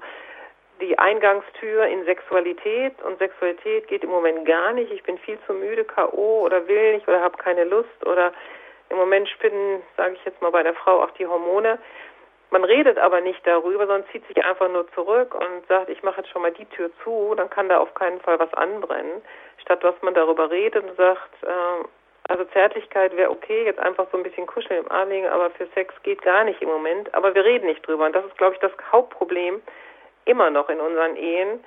die 0.81 0.97
Eingangstür 0.97 1.85
in 1.85 2.05
Sexualität 2.05 3.01
und 3.03 3.19
Sexualität 3.19 3.87
geht 3.87 4.03
im 4.03 4.09
Moment 4.09 4.45
gar 4.45 4.73
nicht. 4.73 4.91
Ich 4.91 5.03
bin 5.03 5.17
viel 5.19 5.37
zu 5.45 5.53
müde, 5.53 5.83
KO 5.83 6.41
oder 6.43 6.67
will 6.67 6.95
nicht 6.95 7.07
oder 7.07 7.21
habe 7.21 7.37
keine 7.37 7.63
Lust 7.63 8.05
oder 8.05 8.33
im 8.89 8.97
Moment 8.97 9.29
spinnen, 9.29 9.81
sage 9.95 10.13
ich 10.13 10.25
jetzt 10.25 10.41
mal 10.41 10.51
bei 10.51 10.63
der 10.63 10.73
Frau, 10.73 11.01
auch 11.01 11.11
die 11.11 11.27
Hormone. 11.27 11.79
Man 12.49 12.65
redet 12.65 12.97
aber 12.97 13.21
nicht 13.21 13.45
darüber, 13.47 13.87
sondern 13.87 14.09
zieht 14.11 14.27
sich 14.27 14.43
einfach 14.43 14.69
nur 14.69 14.91
zurück 14.91 15.33
und 15.33 15.65
sagt, 15.69 15.89
ich 15.89 16.03
mache 16.03 16.21
jetzt 16.21 16.29
schon 16.31 16.41
mal 16.41 16.51
die 16.51 16.65
Tür 16.65 16.91
zu, 17.03 17.33
dann 17.35 17.49
kann 17.49 17.69
da 17.69 17.79
auf 17.79 17.93
keinen 17.93 18.19
Fall 18.19 18.37
was 18.39 18.53
anbrennen. 18.53 19.21
Statt 19.61 19.83
dass 19.83 19.95
man 20.01 20.13
darüber 20.13 20.51
redet 20.51 20.83
und 20.83 20.97
sagt, 20.97 21.43
äh, 21.43 21.85
also 22.31 22.45
Zärtlichkeit 22.45 23.15
wäre 23.17 23.29
okay, 23.29 23.65
jetzt 23.65 23.79
einfach 23.79 24.07
so 24.09 24.17
ein 24.17 24.23
bisschen 24.23 24.47
kuscheln 24.47 24.85
im 24.85 24.91
Arm 24.91 25.09
liegen, 25.09 25.27
aber 25.27 25.49
für 25.51 25.67
Sex 25.75 25.93
geht 26.03 26.21
gar 26.21 26.45
nicht 26.45 26.61
im 26.61 26.69
Moment. 26.69 27.13
Aber 27.13 27.35
wir 27.35 27.43
reden 27.43 27.65
nicht 27.65 27.85
drüber. 27.85 28.05
Und 28.05 28.15
das 28.15 28.23
ist, 28.25 28.37
glaube 28.37 28.53
ich, 28.53 28.61
das 28.61 28.71
Hauptproblem 28.89 29.61
immer 30.23 30.49
noch 30.49 30.69
in 30.69 30.79
unseren 30.79 31.17
Ehen, 31.17 31.61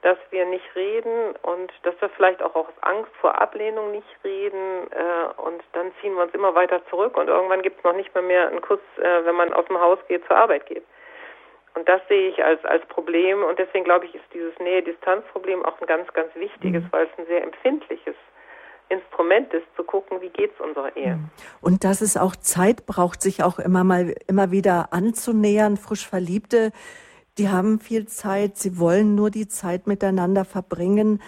dass 0.00 0.16
wir 0.30 0.46
nicht 0.46 0.64
reden 0.74 1.34
und 1.42 1.70
dass 1.82 2.00
wir 2.00 2.08
vielleicht 2.08 2.42
auch 2.42 2.54
aus 2.54 2.72
Angst 2.80 3.10
vor 3.20 3.38
Ablehnung 3.38 3.90
nicht 3.90 4.08
reden. 4.24 4.90
Äh, 4.90 5.42
und 5.42 5.62
dann 5.74 5.92
ziehen 6.00 6.14
wir 6.14 6.22
uns 6.22 6.32
immer 6.32 6.54
weiter 6.54 6.80
zurück 6.86 7.18
und 7.18 7.28
irgendwann 7.28 7.60
gibt 7.60 7.76
es 7.78 7.84
noch 7.84 7.94
nicht 7.94 8.14
mehr, 8.14 8.22
mehr 8.22 8.48
einen 8.48 8.62
Kuss, 8.62 8.80
äh, 8.96 9.24
wenn 9.26 9.34
man 9.34 9.52
aus 9.52 9.66
dem 9.66 9.78
Haus 9.78 9.98
geht, 10.08 10.26
zur 10.26 10.36
Arbeit 10.36 10.64
geht. 10.64 10.84
Und 11.74 11.86
das 11.86 12.00
sehe 12.08 12.30
ich 12.30 12.42
als, 12.42 12.64
als 12.64 12.86
Problem. 12.86 13.44
Und 13.44 13.58
deswegen 13.58 13.84
glaube 13.84 14.06
ich, 14.06 14.14
ist 14.14 14.24
dieses 14.32 14.58
Nähe-Distanz-Problem 14.60 15.62
auch 15.62 15.78
ein 15.78 15.86
ganz, 15.86 16.10
ganz 16.14 16.34
wichtiges, 16.36 16.82
mhm. 16.84 16.88
weil 16.92 17.04
es 17.04 17.18
ein 17.18 17.26
sehr 17.26 17.42
empfindliches 17.42 18.16
Instrument 18.88 19.52
ist, 19.52 19.66
zu 19.76 19.82
gucken, 19.82 20.20
wie 20.20 20.28
geht's 20.28 20.58
unserer 20.60 20.96
Ehe. 20.96 21.16
Mhm. 21.16 21.30
Und 21.60 21.84
dass 21.84 22.00
es 22.00 22.16
auch 22.16 22.36
Zeit 22.36 22.86
braucht, 22.86 23.20
sich 23.20 23.42
auch 23.42 23.58
immer 23.58 23.84
mal 23.84 24.14
immer 24.26 24.50
wieder 24.50 24.92
anzunähern. 24.92 25.76
Frisch 25.76 26.06
Verliebte, 26.06 26.72
die 27.38 27.48
haben 27.48 27.80
viel 27.80 28.06
Zeit, 28.06 28.56
sie 28.56 28.78
wollen 28.78 29.14
nur 29.14 29.30
die 29.30 29.48
Zeit 29.48 29.86
miteinander 29.86 30.44
verbringen. 30.44 31.20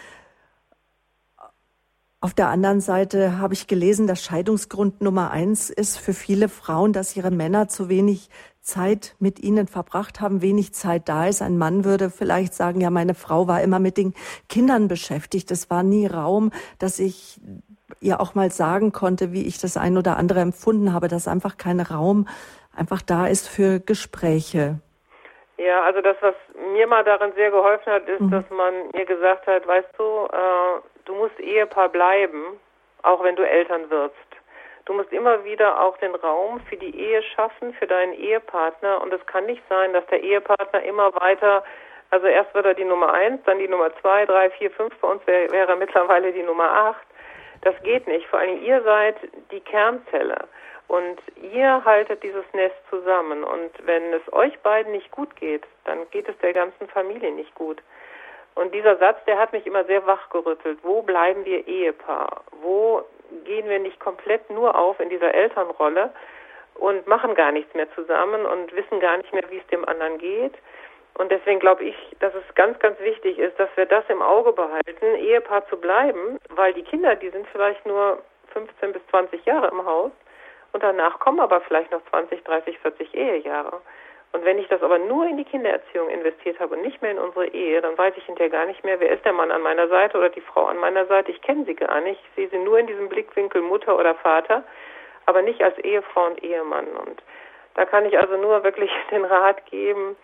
Auf 2.20 2.34
der 2.34 2.48
anderen 2.48 2.80
Seite 2.80 3.38
habe 3.38 3.54
ich 3.54 3.68
gelesen, 3.68 4.08
dass 4.08 4.22
Scheidungsgrund 4.22 5.00
Nummer 5.00 5.30
eins 5.30 5.70
ist 5.70 5.98
für 5.98 6.14
viele 6.14 6.48
Frauen, 6.48 6.92
dass 6.92 7.16
ihre 7.16 7.30
Männer 7.30 7.68
zu 7.68 7.88
wenig 7.88 8.28
Zeit 8.68 9.16
mit 9.18 9.40
ihnen 9.40 9.66
verbracht 9.66 10.20
haben, 10.20 10.42
wenig 10.42 10.74
Zeit 10.74 11.08
da 11.08 11.26
ist. 11.26 11.42
Ein 11.42 11.58
Mann 11.58 11.84
würde 11.84 12.10
vielleicht 12.10 12.54
sagen, 12.54 12.80
ja, 12.80 12.90
meine 12.90 13.14
Frau 13.14 13.48
war 13.48 13.62
immer 13.62 13.78
mit 13.78 13.96
den 13.96 14.14
Kindern 14.48 14.88
beschäftigt. 14.88 15.50
Es 15.50 15.70
war 15.70 15.82
nie 15.82 16.06
Raum, 16.06 16.52
dass 16.78 16.98
ich 16.98 17.40
ihr 18.00 18.20
auch 18.20 18.34
mal 18.34 18.50
sagen 18.50 18.92
konnte, 18.92 19.32
wie 19.32 19.46
ich 19.46 19.58
das 19.58 19.76
ein 19.76 19.96
oder 19.96 20.16
andere 20.18 20.40
empfunden 20.40 20.92
habe, 20.92 21.08
dass 21.08 21.26
einfach 21.26 21.56
kein 21.56 21.80
Raum 21.80 22.28
einfach 22.76 23.02
da 23.02 23.26
ist 23.26 23.48
für 23.48 23.80
Gespräche. 23.80 24.80
Ja, 25.56 25.82
also 25.82 26.00
das, 26.00 26.16
was 26.20 26.34
mir 26.74 26.86
mal 26.86 27.02
darin 27.02 27.32
sehr 27.34 27.50
geholfen 27.50 27.92
hat, 27.92 28.06
ist, 28.08 28.20
mhm. 28.20 28.30
dass 28.30 28.44
man 28.50 28.74
mir 28.94 29.06
gesagt 29.06 29.46
hat, 29.46 29.66
weißt 29.66 29.88
du, 29.96 30.04
äh, 30.04 30.80
du 31.06 31.14
musst 31.14 31.40
Ehepaar 31.40 31.88
bleiben, 31.88 32.60
auch 33.02 33.24
wenn 33.24 33.34
du 33.34 33.42
Eltern 33.42 33.90
wirst. 33.90 34.14
Du 34.88 34.94
musst 34.94 35.12
immer 35.12 35.44
wieder 35.44 35.82
auch 35.82 35.98
den 35.98 36.14
Raum 36.14 36.60
für 36.60 36.78
die 36.78 36.98
Ehe 36.98 37.22
schaffen, 37.22 37.74
für 37.74 37.86
deinen 37.86 38.14
Ehepartner. 38.14 39.02
Und 39.02 39.12
es 39.12 39.24
kann 39.26 39.44
nicht 39.44 39.62
sein, 39.68 39.92
dass 39.92 40.06
der 40.06 40.22
Ehepartner 40.22 40.82
immer 40.82 41.14
weiter, 41.14 41.62
also 42.08 42.26
erst 42.26 42.54
wird 42.54 42.64
er 42.64 42.72
die 42.72 42.86
Nummer 42.86 43.12
eins, 43.12 43.42
dann 43.44 43.58
die 43.58 43.68
Nummer 43.68 43.94
zwei, 44.00 44.24
drei, 44.24 44.48
vier, 44.48 44.70
fünf. 44.70 44.96
Bei 44.96 45.08
uns 45.08 45.26
wäre, 45.26 45.52
wäre 45.52 45.72
er 45.72 45.76
mittlerweile 45.76 46.32
die 46.32 46.42
Nummer 46.42 46.70
acht. 46.70 47.06
Das 47.60 47.74
geht 47.82 48.08
nicht. 48.08 48.26
Vor 48.28 48.38
allem 48.38 48.62
ihr 48.62 48.82
seid 48.82 49.16
die 49.50 49.60
Kernzelle. 49.60 50.48
Und 50.86 51.20
ihr 51.52 51.84
haltet 51.84 52.22
dieses 52.22 52.46
Nest 52.54 52.76
zusammen. 52.88 53.44
Und 53.44 53.70
wenn 53.84 54.14
es 54.14 54.32
euch 54.32 54.58
beiden 54.60 54.92
nicht 54.92 55.10
gut 55.10 55.36
geht, 55.36 55.66
dann 55.84 56.08
geht 56.12 56.30
es 56.30 56.38
der 56.38 56.54
ganzen 56.54 56.88
Familie 56.88 57.30
nicht 57.32 57.54
gut. 57.54 57.82
Und 58.54 58.72
dieser 58.72 58.96
Satz, 58.96 59.22
der 59.26 59.38
hat 59.38 59.52
mich 59.52 59.66
immer 59.66 59.84
sehr 59.84 60.06
wachgerüttelt. 60.06 60.78
Wo 60.82 61.02
bleiben 61.02 61.44
wir 61.44 61.68
Ehepaar? 61.68 62.42
Wo 62.62 63.04
gehen 63.44 63.68
wir 63.68 63.78
nicht 63.78 64.00
komplett 64.00 64.48
nur 64.50 64.76
auf 64.76 65.00
in 65.00 65.08
dieser 65.08 65.34
Elternrolle 65.34 66.12
und 66.74 67.06
machen 67.06 67.34
gar 67.34 67.52
nichts 67.52 67.74
mehr 67.74 67.92
zusammen 67.94 68.46
und 68.46 68.74
wissen 68.74 69.00
gar 69.00 69.16
nicht 69.16 69.32
mehr, 69.32 69.44
wie 69.50 69.58
es 69.58 69.66
dem 69.68 69.84
anderen 69.84 70.18
geht? 70.18 70.54
Und 71.14 71.32
deswegen 71.32 71.58
glaube 71.58 71.84
ich, 71.84 71.96
dass 72.20 72.32
es 72.34 72.54
ganz, 72.54 72.78
ganz 72.78 72.98
wichtig 73.00 73.38
ist, 73.38 73.58
dass 73.58 73.68
wir 73.76 73.86
das 73.86 74.04
im 74.08 74.22
Auge 74.22 74.52
behalten, 74.52 75.16
Ehepaar 75.16 75.66
zu 75.68 75.76
bleiben, 75.76 76.38
weil 76.50 76.72
die 76.74 76.84
Kinder, 76.84 77.16
die 77.16 77.30
sind 77.30 77.46
vielleicht 77.48 77.84
nur 77.86 78.22
15 78.52 78.92
bis 78.92 79.02
20 79.08 79.44
Jahre 79.44 79.68
im 79.68 79.84
Haus 79.84 80.12
und 80.72 80.82
danach 80.82 81.18
kommen 81.18 81.40
aber 81.40 81.60
vielleicht 81.62 81.90
noch 81.90 82.04
20, 82.10 82.44
30, 82.44 82.78
40 82.78 83.14
Ehejahre. 83.14 83.80
Und 84.32 84.44
wenn 84.44 84.58
ich 84.58 84.68
das 84.68 84.82
aber 84.82 84.98
nur 84.98 85.26
in 85.26 85.38
die 85.38 85.44
Kindererziehung 85.44 86.10
investiert 86.10 86.60
habe 86.60 86.74
und 86.74 86.82
nicht 86.82 87.00
mehr 87.00 87.12
in 87.12 87.18
unsere 87.18 87.46
Ehe, 87.46 87.80
dann 87.80 87.96
weiß 87.96 88.14
ich 88.16 88.24
hinterher 88.24 88.50
gar 88.50 88.66
nicht 88.66 88.84
mehr, 88.84 89.00
wer 89.00 89.10
ist 89.10 89.24
der 89.24 89.32
Mann 89.32 89.50
an 89.50 89.62
meiner 89.62 89.88
Seite 89.88 90.18
oder 90.18 90.28
die 90.28 90.42
Frau 90.42 90.66
an 90.66 90.78
meiner 90.78 91.06
Seite. 91.06 91.30
Ich 91.30 91.40
kenne 91.40 91.64
sie 91.64 91.74
gar 91.74 92.00
nicht. 92.02 92.20
Ich 92.22 92.34
sehe 92.36 92.48
sie 92.50 92.58
nur 92.58 92.78
in 92.78 92.86
diesem 92.86 93.08
Blickwinkel 93.08 93.62
Mutter 93.62 93.98
oder 93.98 94.14
Vater, 94.16 94.64
aber 95.26 95.42
nicht 95.42 95.62
als 95.62 95.78
Ehefrau 95.78 96.26
und 96.26 96.42
Ehemann. 96.42 96.88
Und 96.88 97.22
da 97.74 97.86
kann 97.86 98.04
ich 98.04 98.18
also 98.18 98.36
nur 98.36 98.62
wirklich 98.64 98.90
den 99.10 99.24
Rat 99.24 99.64
geben, 99.66 100.16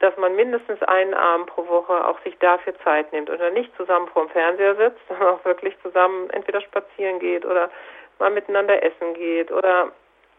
dass 0.00 0.16
man 0.16 0.34
mindestens 0.34 0.82
einen 0.82 1.14
Abend 1.14 1.46
pro 1.46 1.66
Woche 1.68 2.06
auch 2.06 2.20
sich 2.22 2.36
dafür 2.38 2.74
Zeit 2.80 3.12
nimmt 3.12 3.30
und 3.30 3.40
dann 3.40 3.54
nicht 3.54 3.74
zusammen 3.76 4.08
vorm 4.08 4.28
Fernseher 4.28 4.74
sitzt, 4.74 5.00
sondern 5.08 5.34
auch 5.34 5.44
wirklich 5.44 5.76
zusammen 5.82 6.28
entweder 6.30 6.60
spazieren 6.60 7.20
geht 7.20 7.46
oder 7.46 7.70
mal 8.18 8.30
miteinander 8.30 8.82
essen 8.82 9.14
geht 9.14 9.52
oder 9.52 9.92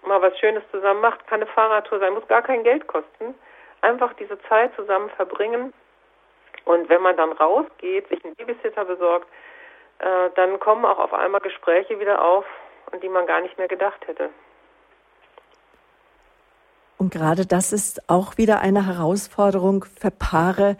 mal 0.05 0.21
was 0.21 0.37
Schönes 0.39 0.63
zusammen 0.71 1.01
macht, 1.01 1.25
kann 1.27 1.41
eine 1.41 1.51
Fahrradtour 1.51 1.99
sein, 1.99 2.13
muss 2.13 2.27
gar 2.27 2.41
kein 2.41 2.63
Geld 2.63 2.87
kosten. 2.87 3.35
Einfach 3.81 4.13
diese 4.13 4.39
Zeit 4.43 4.75
zusammen 4.75 5.09
verbringen. 5.11 5.73
Und 6.65 6.89
wenn 6.89 7.01
man 7.01 7.15
dann 7.15 7.31
rausgeht, 7.31 8.09
sich 8.09 8.23
einen 8.25 8.35
Babysitter 8.35 8.85
besorgt, 8.85 9.27
äh, 9.99 10.29
dann 10.35 10.59
kommen 10.59 10.85
auch 10.85 10.99
auf 10.99 11.13
einmal 11.13 11.41
Gespräche 11.41 11.99
wieder 11.99 12.23
auf, 12.23 12.45
an 12.91 12.99
die 12.99 13.09
man 13.09 13.25
gar 13.25 13.41
nicht 13.41 13.57
mehr 13.57 13.67
gedacht 13.67 14.05
hätte. 14.07 14.29
Und 16.97 17.11
gerade 17.11 17.45
das 17.45 17.73
ist 17.73 18.09
auch 18.09 18.37
wieder 18.37 18.59
eine 18.59 18.87
Herausforderung 18.87 19.85
für 19.85 20.11
Paare. 20.11 20.77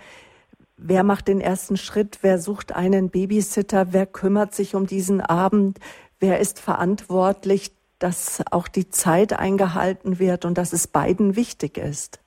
Wer 0.75 1.03
macht 1.03 1.27
den 1.27 1.41
ersten 1.41 1.77
Schritt? 1.77 2.19
Wer 2.21 2.37
sucht 2.39 2.75
einen 2.75 3.09
Babysitter? 3.09 3.87
Wer 3.91 4.05
kümmert 4.05 4.53
sich 4.53 4.75
um 4.75 4.87
diesen 4.87 5.21
Abend? 5.21 5.79
Wer 6.19 6.39
ist 6.39 6.59
verantwortlich, 6.59 7.71
dass 7.99 8.43
auch 8.51 8.67
die 8.67 8.89
Zeit 8.89 9.37
eingehalten 9.37 10.19
wird 10.19 10.45
und 10.45 10.57
dass 10.57 10.73
es 10.73 10.87
beiden 10.87 11.35
wichtig 11.35 11.77
ist. 11.77 12.21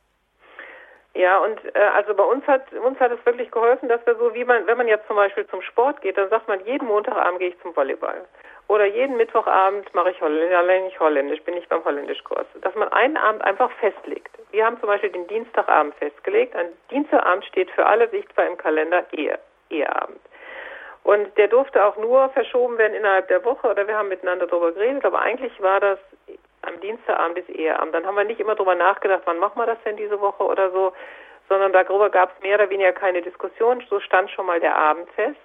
Ja, 1.14 1.38
und 1.38 1.58
äh, 1.74 1.78
also 1.96 2.14
bei 2.14 2.22
uns 2.22 2.46
hat 2.46 2.72
uns 2.72 2.98
hat 3.00 3.10
es 3.10 3.24
wirklich 3.26 3.50
geholfen, 3.50 3.88
dass 3.88 4.04
wir 4.06 4.14
so 4.16 4.32
wie 4.32 4.44
man, 4.44 4.66
wenn 4.66 4.78
man 4.78 4.86
jetzt 4.88 5.06
zum 5.08 5.16
Beispiel 5.16 5.46
zum 5.48 5.60
Sport 5.62 6.00
geht, 6.02 6.16
dann 6.16 6.30
sagt 6.30 6.48
man, 6.48 6.64
jeden 6.64 6.86
Montagabend 6.86 7.40
gehe 7.40 7.48
ich 7.48 7.60
zum 7.60 7.74
Volleyball. 7.74 8.26
Oder 8.68 8.86
jeden 8.86 9.16
Mittwochabend 9.16 9.92
mache 9.96 10.12
ich 10.12 10.20
Holländisch, 10.20 11.00
Holländisch, 11.00 11.42
bin 11.42 11.56
ich 11.56 11.68
beim 11.68 11.84
Holländischkurs. 11.84 12.46
Dass 12.60 12.72
man 12.76 12.88
einen 12.92 13.16
Abend 13.16 13.42
einfach 13.42 13.70
festlegt. 13.80 14.30
Wir 14.52 14.64
haben 14.64 14.78
zum 14.78 14.86
Beispiel 14.86 15.10
den 15.10 15.26
Dienstagabend 15.26 15.92
festgelegt. 15.96 16.54
Ein 16.54 16.68
Dienstagabend 16.88 17.44
steht 17.46 17.68
für 17.72 17.84
alle 17.84 18.08
sichtbar 18.10 18.46
im 18.46 18.56
Kalender 18.56 19.04
Ehe, 19.12 19.40
Eheabend. 19.70 20.20
Und 21.02 21.36
der 21.38 21.48
durfte 21.48 21.84
auch 21.84 21.96
nur 21.96 22.28
verschoben 22.30 22.78
werden 22.78 22.94
innerhalb 22.94 23.28
der 23.28 23.44
Woche 23.44 23.68
oder 23.68 23.86
wir 23.88 23.96
haben 23.96 24.08
miteinander 24.08 24.46
darüber 24.46 24.72
geredet, 24.72 25.04
aber 25.04 25.20
eigentlich 25.20 25.60
war 25.60 25.80
das 25.80 25.98
am 26.62 26.78
Dienstagabend 26.80 27.34
bis 27.34 27.48
Eheabend. 27.48 27.94
Dann 27.94 28.06
haben 28.06 28.16
wir 28.16 28.24
nicht 28.24 28.40
immer 28.40 28.54
darüber 28.54 28.74
nachgedacht, 28.74 29.22
wann 29.24 29.38
machen 29.38 29.58
wir 29.58 29.66
das 29.66 29.82
denn 29.84 29.96
diese 29.96 30.20
Woche 30.20 30.44
oder 30.44 30.70
so, 30.70 30.92
sondern 31.48 31.72
darüber 31.72 32.10
gab 32.10 32.32
es 32.36 32.42
mehr 32.42 32.56
oder 32.56 32.70
weniger 32.70 32.92
keine 32.92 33.22
Diskussion. 33.22 33.82
So 33.88 33.98
stand 34.00 34.30
schon 34.30 34.46
mal 34.46 34.60
der 34.60 34.76
Abend 34.76 35.10
fest. 35.12 35.40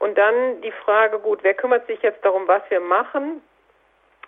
Und 0.00 0.18
dann 0.18 0.60
die 0.60 0.72
Frage, 0.72 1.18
gut, 1.18 1.38
wer 1.42 1.54
kümmert 1.54 1.86
sich 1.86 2.02
jetzt 2.02 2.24
darum, 2.24 2.48
was 2.48 2.62
wir 2.68 2.80
machen? 2.80 3.40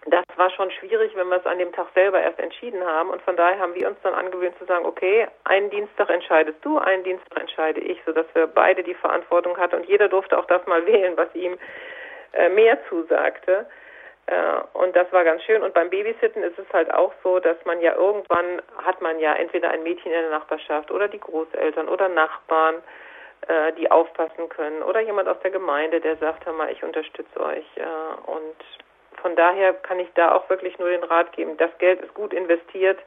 Das 0.07 0.25
war 0.37 0.51
schon 0.51 0.71
schwierig, 0.71 1.17
wenn 1.17 1.29
wir 1.29 1.39
es 1.39 1.47
an 1.47 1.59
dem 1.59 1.73
Tag 1.73 1.89
selber 1.95 2.21
erst 2.21 2.39
entschieden 2.39 2.85
haben. 2.85 3.11
Und 3.11 3.21
von 3.23 3.37
daher 3.37 3.59
haben 3.59 3.75
wir 3.75 3.89
uns 3.89 3.99
dann 4.03 4.15
angewöhnt 4.15 4.57
zu 4.59 4.65
sagen, 4.65 4.87
okay, 4.87 5.27
einen 5.45 5.69
Dienstag 5.71 6.09
entscheidest 6.11 6.65
du, 6.65 6.79
einen 6.79 7.03
Dienstag 7.03 7.41
entscheide 7.41 7.81
ich, 7.81 7.99
sodass 8.07 8.27
wir 8.35 8.47
beide 8.47 8.83
die 8.85 8.95
Verantwortung 8.95 9.57
hatten. 9.59 9.77
Und 9.77 9.87
jeder 9.87 10.09
durfte 10.09 10.39
auch 10.39 10.47
das 10.47 10.65
mal 10.67 10.87
wählen, 10.87 11.17
was 11.17 11.35
ihm 11.35 11.59
äh, 12.33 12.49
mehr 12.49 12.79
zusagte. 12.89 13.67
Äh, 14.27 14.61
und 14.75 14.95
das 14.95 15.11
war 15.13 15.25
ganz 15.25 15.43
schön. 15.43 15.63
Und 15.63 15.75
beim 15.75 15.91
Babysitten 15.91 16.43
ist 16.45 16.59
es 16.59 16.73
halt 16.73 16.93
auch 16.95 17.13
so, 17.25 17.41
dass 17.41 17.57
man 17.65 17.81
ja 17.81 17.95
irgendwann 17.95 18.63
hat 18.85 19.01
man 19.01 19.19
ja 19.19 19.35
entweder 19.35 19.71
ein 19.71 19.83
Mädchen 19.83 20.13
in 20.13 20.21
der 20.21 20.31
Nachbarschaft 20.31 20.91
oder 20.91 21.09
die 21.09 21.21
Großeltern 21.21 21.89
oder 21.89 22.09
Nachbarn, 22.09 22.77
äh, 23.49 23.73
die 23.73 23.91
aufpassen 23.91 24.49
können 24.49 24.83
oder 24.83 25.01
jemand 25.01 25.29
aus 25.29 25.41
der 25.41 25.51
Gemeinde, 25.51 26.01
der 26.01 26.17
sagt, 26.17 26.47
hör 26.47 26.53
mal, 26.53 26.71
ich 26.71 26.83
unterstütze 26.83 27.41
euch. 27.41 27.67
Äh, 27.77 28.31
und 28.31 28.57
von 29.27 29.35
daher 29.35 29.75
kann 29.75 29.99
ich 29.99 30.07
da 30.15 30.37
auch 30.37 30.49
wirklich 30.49 30.79
nur 30.79 30.89
den 30.89 31.03
Rat 31.03 31.33
geben, 31.33 31.57
das 31.57 31.77
Geld 31.79 32.01
ist 32.01 32.15
gut 32.15 32.33
investiert, 32.33 33.01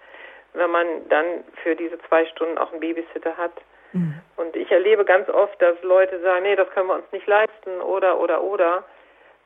wenn 0.52 0.70
man 0.70 1.08
dann 1.08 1.46
für 1.64 1.78
diese 1.78 1.98
zwei 2.10 2.26
Stunden 2.26 2.58
auch 2.58 2.74
einen 2.74 2.82
Babysitter 2.82 3.38
hat. 3.38 3.54
Mhm. 3.94 4.20
Und 4.36 4.54
ich 4.58 4.70
erlebe 4.70 5.06
ganz 5.06 5.30
oft, 5.30 5.62
dass 5.62 5.82
Leute 5.82 6.20
sagen, 6.20 6.44
nee, 6.44 6.58
das 6.58 6.70
können 6.72 6.88
wir 6.88 6.96
uns 6.96 7.10
nicht 7.14 7.26
leisten 7.26 7.80
oder, 7.80 8.20
oder, 8.20 8.44
oder. 8.44 8.84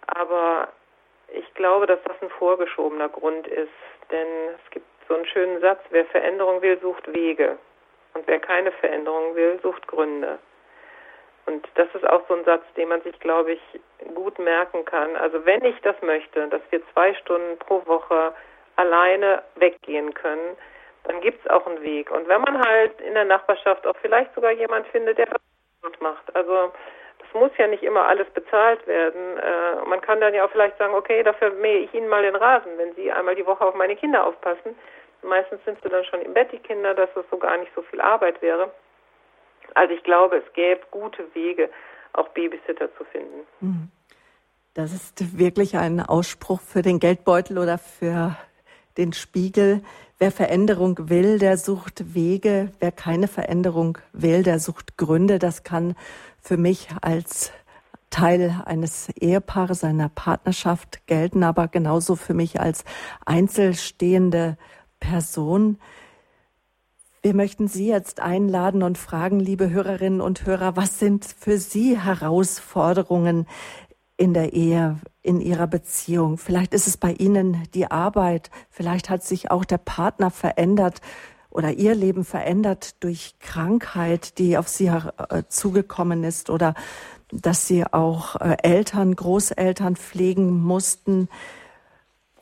Aber 0.08 0.70
ich 1.28 1.54
glaube, 1.54 1.86
dass 1.86 2.02
das 2.06 2.20
ein 2.24 2.32
vorgeschobener 2.40 3.10
Grund 3.10 3.46
ist. 3.46 3.70
Denn 4.10 4.28
es 4.56 4.72
gibt 4.72 4.88
so 5.08 5.14
einen 5.14 5.28
schönen 5.28 5.62
Satz, 5.62 5.82
wer 5.92 6.06
Veränderung 6.06 6.64
will, 6.64 6.80
sucht 6.80 7.14
Wege. 7.14 7.60
Und 8.16 8.26
wer 8.26 8.40
keine 8.40 8.72
Veränderung 8.72 9.36
will, 9.36 9.60
sucht 9.62 9.86
Gründe. 9.86 10.40
Und 11.46 11.68
das 11.76 11.88
ist 11.94 12.08
auch 12.08 12.22
so 12.28 12.36
ein 12.36 12.46
Satz, 12.46 12.64
den 12.78 12.90
man 12.90 13.02
sich, 13.02 13.20
glaube 13.20 13.54
ich, 13.54 13.62
gut 14.16 14.40
merken 14.40 14.86
kann. 14.86 15.16
Also 15.16 15.46
wenn 15.46 15.64
ich 15.66 15.80
das 15.82 15.96
möchte, 16.02 16.48
dass 16.48 16.62
wir 16.70 16.82
zwei 16.94 17.14
Stunden 17.16 17.58
pro 17.60 17.86
Woche 17.86 18.34
alleine 18.76 19.44
weggehen 19.56 20.14
können, 20.14 20.56
dann 21.04 21.20
gibt 21.22 21.44
es 21.46 21.52
auch 21.52 21.68
einen 21.68 21.82
Weg. 21.82 22.12
Und 22.12 22.28
wenn 22.28 22.42
man 22.42 22.66
halt 22.66 23.00
in 23.02 23.14
der 23.14 23.26
Nachbarschaft 23.26 23.86
auch 23.86 23.96
vielleicht 24.02 24.34
sogar 24.36 24.52
jemand 24.52 24.88
findet, 24.88 25.18
der 25.18 25.28
das 25.28 26.00
macht. 26.00 26.34
Also 26.34 26.72
das 27.20 27.34
muss 27.34 27.52
ja 27.58 27.68
nicht 27.68 27.84
immer 27.84 28.08
alles 28.08 28.30
bezahlt 28.30 28.86
werden. 28.88 29.38
Äh, 29.38 29.86
man 29.86 30.00
kann 30.00 30.22
dann 30.22 30.34
ja 30.34 30.46
auch 30.46 30.52
vielleicht 30.52 30.78
sagen, 30.78 30.94
okay, 30.94 31.24
dafür 31.24 31.52
mähe 31.52 31.80
ich 31.80 31.94
Ihnen 31.94 32.08
mal 32.08 32.24
den 32.24 32.36
Rasen, 32.36 32.78
wenn 32.78 32.96
Sie 32.96 33.12
einmal 33.12 33.36
die 33.36 33.46
Woche 33.46 33.66
auf 33.66 33.76
meine 33.76 33.96
Kinder 33.98 34.26
aufpassen. 34.26 34.78
Meistens 35.24 35.64
sind 35.64 35.82
sie 35.82 35.90
dann 35.90 36.04
schon 36.04 36.22
im 36.22 36.34
Bett, 36.34 36.52
die 36.52 36.60
Kinder, 36.60 36.94
dass 36.94 37.10
es 37.16 37.26
so 37.32 37.38
gar 37.38 37.58
nicht 37.58 37.72
so 37.76 37.82
viel 37.84 38.02
Arbeit 38.02 38.42
wäre. 38.42 38.72
Also 39.76 39.94
ich 39.94 40.04
glaube, 40.04 40.38
es 40.38 40.54
gäbe 40.54 40.82
gute 40.92 41.24
Wege, 41.34 41.70
auch 42.14 42.30
Babysitter 42.30 42.90
zu 42.98 43.04
finden. 43.06 43.48
Mhm. 43.60 43.92
Das 44.74 44.92
ist 44.92 45.38
wirklich 45.38 45.78
ein 45.78 46.00
Ausspruch 46.00 46.60
für 46.60 46.82
den 46.82 47.00
Geldbeutel 47.00 47.60
oder 47.60 47.78
für 47.78 48.36
den 48.98 49.14
Spiegel. 49.14 49.84
Wer 50.18 50.32
Veränderung 50.32 51.10
will, 51.10 51.38
der 51.38 51.58
sucht 51.58 52.16
Wege. 52.16 52.72
Wer 52.80 52.92
keine 52.92 53.28
Veränderung 53.28 54.00
will, 54.14 54.42
der 54.42 54.60
sucht 54.60 54.98
Gründe. 54.98 55.38
Das 55.38 55.64
kann 55.64 55.96
für 56.42 56.58
mich 56.58 56.88
als 57.02 57.52
Teil 58.10 58.64
eines 58.66 59.10
Ehepaares, 59.10 59.84
einer 59.84 60.10
Partnerschaft, 60.10 61.06
gelten 61.08 61.44
aber 61.44 61.68
genauso 61.68 62.16
für 62.16 62.34
mich 62.34 62.60
als 62.60 62.86
einzelstehende 63.26 64.58
Person. 65.00 65.80
Wir 67.26 67.34
möchten 67.34 67.70
Sie 67.70 67.88
jetzt 67.88 68.20
einladen 68.20 68.84
und 68.84 68.98
fragen, 68.98 69.40
liebe 69.40 69.70
Hörerinnen 69.70 70.20
und 70.20 70.46
Hörer, 70.46 70.76
was 70.76 71.00
sind 71.00 71.24
für 71.24 71.58
Sie 71.58 71.98
Herausforderungen 71.98 73.48
in 74.18 74.34
der 74.34 74.52
Ehe, 74.52 75.00
in 75.22 75.40
Ihrer 75.40 75.68
Beziehung? 75.68 76.38
Vielleicht 76.38 76.74
ist 76.74 76.86
es 76.86 76.98
bei 76.98 77.14
Ihnen 77.14 77.64
die 77.74 77.90
Arbeit, 77.90 78.52
vielleicht 78.70 79.10
hat 79.10 79.24
sich 79.24 79.52
auch 79.52 79.64
der 79.64 79.78
Partner 79.78 80.32
verändert 80.32 81.00
oder 81.50 81.72
Ihr 81.72 81.96
Leben 81.96 82.26
verändert 82.26 83.02
durch 83.02 83.36
Krankheit, 83.40 84.38
die 84.38 84.58
auf 84.58 84.68
Sie 84.68 84.88
äh, 84.88 85.44
zugekommen 85.48 86.26
ist 86.26 86.50
oder 86.50 86.74
dass 87.32 87.68
Sie 87.68 87.86
auch 87.86 88.36
äh, 88.36 88.58
Eltern, 88.64 89.16
Großeltern 89.16 89.96
pflegen 89.96 90.62
mussten. 90.62 91.30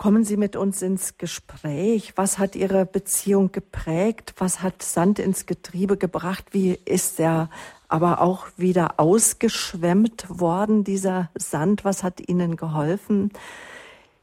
Kommen 0.01 0.23
Sie 0.23 0.35
mit 0.35 0.55
uns 0.55 0.81
ins 0.81 1.19
Gespräch. 1.19 2.13
Was 2.15 2.39
hat 2.39 2.55
Ihre 2.55 2.87
Beziehung 2.87 3.51
geprägt? 3.51 4.33
Was 4.39 4.63
hat 4.63 4.81
Sand 4.81 5.19
ins 5.19 5.45
Getriebe 5.45 5.95
gebracht? 5.95 6.45
Wie 6.53 6.71
ist 6.85 7.19
er 7.19 7.51
aber 7.87 8.19
auch 8.19 8.47
wieder 8.57 8.99
ausgeschwemmt 8.99 10.25
worden, 10.27 10.83
dieser 10.83 11.29
Sand? 11.35 11.85
Was 11.85 12.01
hat 12.01 12.27
Ihnen 12.27 12.55
geholfen? 12.55 13.31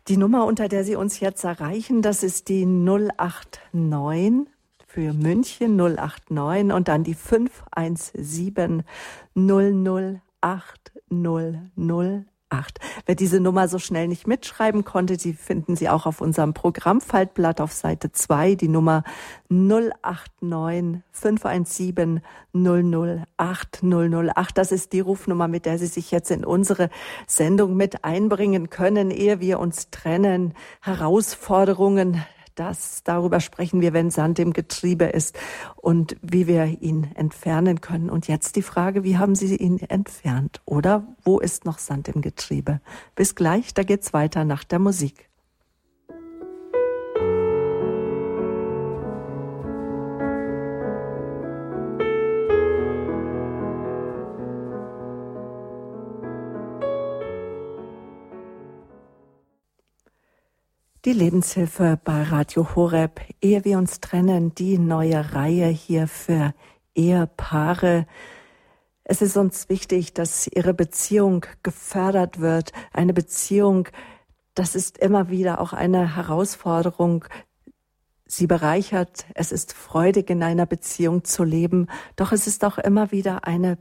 Die 0.09 0.17
Nummer, 0.17 0.47
unter 0.47 0.67
der 0.67 0.83
Sie 0.83 0.97
uns 0.97 1.21
jetzt 1.21 1.45
erreichen, 1.45 2.03
das 2.03 2.25
ist 2.25 2.49
die 2.49 2.67
089 2.67 4.49
für 4.85 5.13
München 5.13 5.77
089 5.77 6.75
und 6.75 6.89
dann 6.89 7.05
die 7.05 7.15
517 7.15 8.83
008 9.37 10.21
008. 11.09 12.38
8. 12.51 12.79
Wer 13.07 13.15
diese 13.15 13.41
Nummer 13.41 13.69
so 13.69 13.79
schnell 13.79 14.09
nicht 14.09 14.27
mitschreiben 14.27 14.85
konnte, 14.85 15.17
die 15.17 15.33
finden 15.33 15.77
Sie 15.77 15.89
auch 15.89 16.07
auf 16.07 16.21
unserem 16.21 16.55
Programmfaltblatt 16.55 17.61
auf 17.61 17.73
Seite 17.73 18.13
2, 18.13 18.55
die 18.55 18.69
Nummer 18.69 19.05
089 19.49 21.03
517 21.13 22.23
008 22.55 23.83
008. 23.83 24.59
Das 24.59 24.73
ist 24.73 24.93
die 24.93 25.01
Rufnummer, 25.01 25.49
mit 25.49 25.67
der 25.67 25.79
Sie 25.79 25.87
sich 25.87 26.11
jetzt 26.11 26.31
in 26.31 26.45
unsere 26.45 26.91
Sendung 27.27 27.77
mit 27.77 28.05
einbringen 28.05 28.71
können, 28.71 29.11
ehe 29.11 29.41
wir 29.41 29.59
uns 29.59 29.91
trennen. 29.91 30.55
Herausforderungen 30.81 32.23
das, 32.59 33.03
darüber 33.05 33.41
sprechen 33.41 33.81
wir, 33.81 33.93
wenn 33.93 34.11
Sand 34.11 34.39
im 34.39 34.53
Getriebe 34.53 35.05
ist 35.05 35.39
und 35.77 36.17
wie 36.23 36.47
wir 36.47 36.83
ihn 36.83 37.11
entfernen 37.15 37.81
können. 37.81 38.11
Und 38.11 38.29
jetzt 38.29 38.57
die 38.57 38.63
Frage, 38.63 39.05
wie 39.05 39.17
haben 39.17 39.35
Sie 39.35 39.57
ihn 39.57 39.79
entfernt? 39.79 40.61
Oder 40.65 41.07
wo 41.23 41.39
ist 41.39 41.65
noch 41.65 41.79
Sand 41.79 42.09
im 42.09 42.21
Getriebe? 42.21 42.81
Bis 43.15 43.35
gleich, 43.35 43.75
da 43.75 43.83
geht's 43.83 44.13
weiter 44.13 44.45
nach 44.45 44.65
der 44.65 44.79
Musik. 44.79 45.28
Die 61.09 61.15
Lebenshilfe 61.15 61.99
bei 62.05 62.23
Radio 62.25 62.77
Horeb, 62.77 63.23
ehe 63.41 63.65
wir 63.65 63.79
uns 63.79 64.01
trennen, 64.01 64.55
die 64.55 64.77
neue 64.77 65.33
Reihe 65.33 65.69
hier 65.69 66.07
für 66.07 66.53
Ehepaare. 66.95 68.07
Es 69.05 69.23
ist 69.23 69.39
uns 69.39 69.71
wichtig, 69.71 70.13
dass 70.13 70.49
ihre 70.49 70.75
Beziehung 70.75 71.47
gefördert 71.63 72.41
wird. 72.41 72.73
Eine 72.93 73.15
Beziehung, 73.15 73.89
das 74.53 74.75
ist 74.75 74.99
immer 74.99 75.31
wieder 75.31 75.63
auch 75.63 75.73
eine 75.73 76.15
Herausforderung. 76.15 77.25
Sie 78.27 78.47
bereichert, 78.47 79.25
es 79.35 79.51
ist 79.51 79.73
freudig 79.73 80.29
in 80.29 80.43
einer 80.43 80.67
Beziehung 80.67 81.25
zu 81.25 81.43
leben, 81.43 81.87
doch 82.17 82.33
es 82.33 82.47
ist 82.47 82.67
auch 82.67 82.77
immer 82.77 83.13
wieder 83.13 83.47
eine 83.47 83.79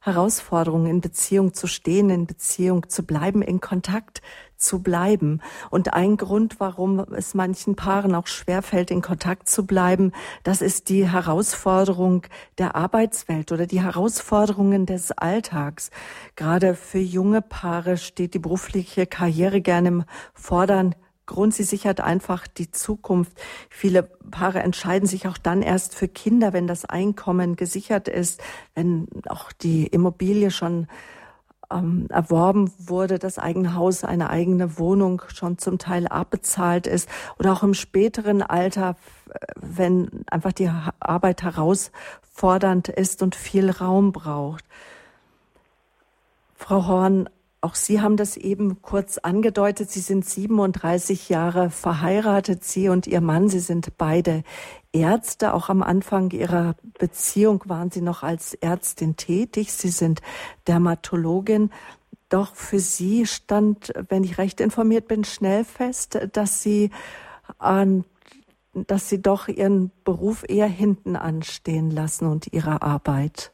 Herausforderung, 0.00 0.86
in 0.86 1.00
Beziehung 1.00 1.54
zu 1.54 1.68
stehen, 1.68 2.10
in 2.10 2.26
Beziehung 2.26 2.88
zu 2.88 3.04
bleiben, 3.04 3.40
in 3.40 3.60
Kontakt 3.60 4.20
zu 4.62 4.82
bleiben. 4.82 5.40
Und 5.70 5.94
ein 5.94 6.16
Grund, 6.16 6.60
warum 6.60 7.00
es 7.14 7.34
manchen 7.34 7.76
Paaren 7.76 8.14
auch 8.14 8.26
schwerfällt, 8.26 8.90
in 8.90 9.02
Kontakt 9.02 9.48
zu 9.48 9.66
bleiben, 9.66 10.12
das 10.42 10.62
ist 10.62 10.88
die 10.88 11.08
Herausforderung 11.08 12.22
der 12.58 12.76
Arbeitswelt 12.76 13.52
oder 13.52 13.66
die 13.66 13.82
Herausforderungen 13.82 14.86
des 14.86 15.12
Alltags. 15.12 15.90
Gerade 16.36 16.74
für 16.74 16.98
junge 16.98 17.42
Paare 17.42 17.96
steht 17.96 18.34
die 18.34 18.38
berufliche 18.38 19.06
Karriere 19.06 19.60
gerne 19.60 19.88
im 19.88 20.04
Vordern. 20.34 20.94
Grund, 21.26 21.54
sie 21.54 21.62
sichert 21.62 22.00
einfach 22.00 22.46
die 22.46 22.70
Zukunft. 22.70 23.32
Viele 23.70 24.02
Paare 24.02 24.60
entscheiden 24.60 25.06
sich 25.06 25.28
auch 25.28 25.38
dann 25.38 25.62
erst 25.62 25.94
für 25.94 26.08
Kinder, 26.08 26.52
wenn 26.52 26.66
das 26.66 26.84
Einkommen 26.84 27.56
gesichert 27.56 28.08
ist, 28.08 28.42
wenn 28.74 29.08
auch 29.28 29.52
die 29.52 29.86
Immobilie 29.86 30.50
schon 30.50 30.88
ähm, 31.72 32.06
erworben 32.08 32.72
wurde, 32.78 33.18
das 33.18 33.38
eigene 33.38 33.74
Haus, 33.74 34.04
eine 34.04 34.30
eigene 34.30 34.78
Wohnung 34.78 35.22
schon 35.28 35.58
zum 35.58 35.78
Teil 35.78 36.06
abbezahlt 36.06 36.86
ist 36.86 37.08
oder 37.38 37.52
auch 37.52 37.62
im 37.62 37.74
späteren 37.74 38.42
Alter, 38.42 38.96
wenn 39.56 40.24
einfach 40.30 40.52
die 40.52 40.70
Arbeit 41.00 41.42
herausfordernd 41.42 42.88
ist 42.88 43.22
und 43.22 43.34
viel 43.34 43.70
Raum 43.70 44.12
braucht. 44.12 44.64
Frau 46.54 46.86
Horn, 46.86 47.28
auch 47.60 47.74
Sie 47.76 48.00
haben 48.00 48.16
das 48.16 48.36
eben 48.36 48.82
kurz 48.82 49.18
angedeutet. 49.18 49.90
Sie 49.90 50.00
sind 50.00 50.24
37 50.24 51.28
Jahre 51.28 51.70
verheiratet. 51.70 52.64
Sie 52.64 52.88
und 52.88 53.06
Ihr 53.06 53.20
Mann, 53.20 53.48
Sie 53.48 53.60
sind 53.60 53.96
beide 53.98 54.42
Ärzte. 54.92 55.54
Auch 55.54 55.68
am 55.68 55.82
Anfang 55.82 56.30
Ihrer 56.30 56.74
Beziehung 56.98 57.62
waren 57.66 57.90
Sie 57.90 58.02
noch 58.02 58.22
als 58.22 58.54
Ärztin 58.54 59.16
tätig. 59.16 59.72
Sie 59.72 59.88
sind 59.88 60.20
Dermatologin. 60.68 61.70
Doch 62.28 62.54
für 62.54 62.78
Sie 62.78 63.26
stand, 63.26 63.92
wenn 64.08 64.24
ich 64.24 64.38
recht 64.38 64.60
informiert 64.60 65.08
bin, 65.08 65.24
schnell 65.24 65.64
fest, 65.64 66.18
dass 66.32 66.62
Sie 66.62 66.90
an 67.58 68.04
dass 68.74 69.08
Sie 69.08 69.20
doch 69.20 69.48
Ihren 69.48 69.92
Beruf 70.04 70.44
eher 70.48 70.66
hinten 70.66 71.16
anstehen 71.16 71.90
lassen 71.90 72.30
und 72.30 72.52
Ihre 72.52 72.82
Arbeit. 72.82 73.52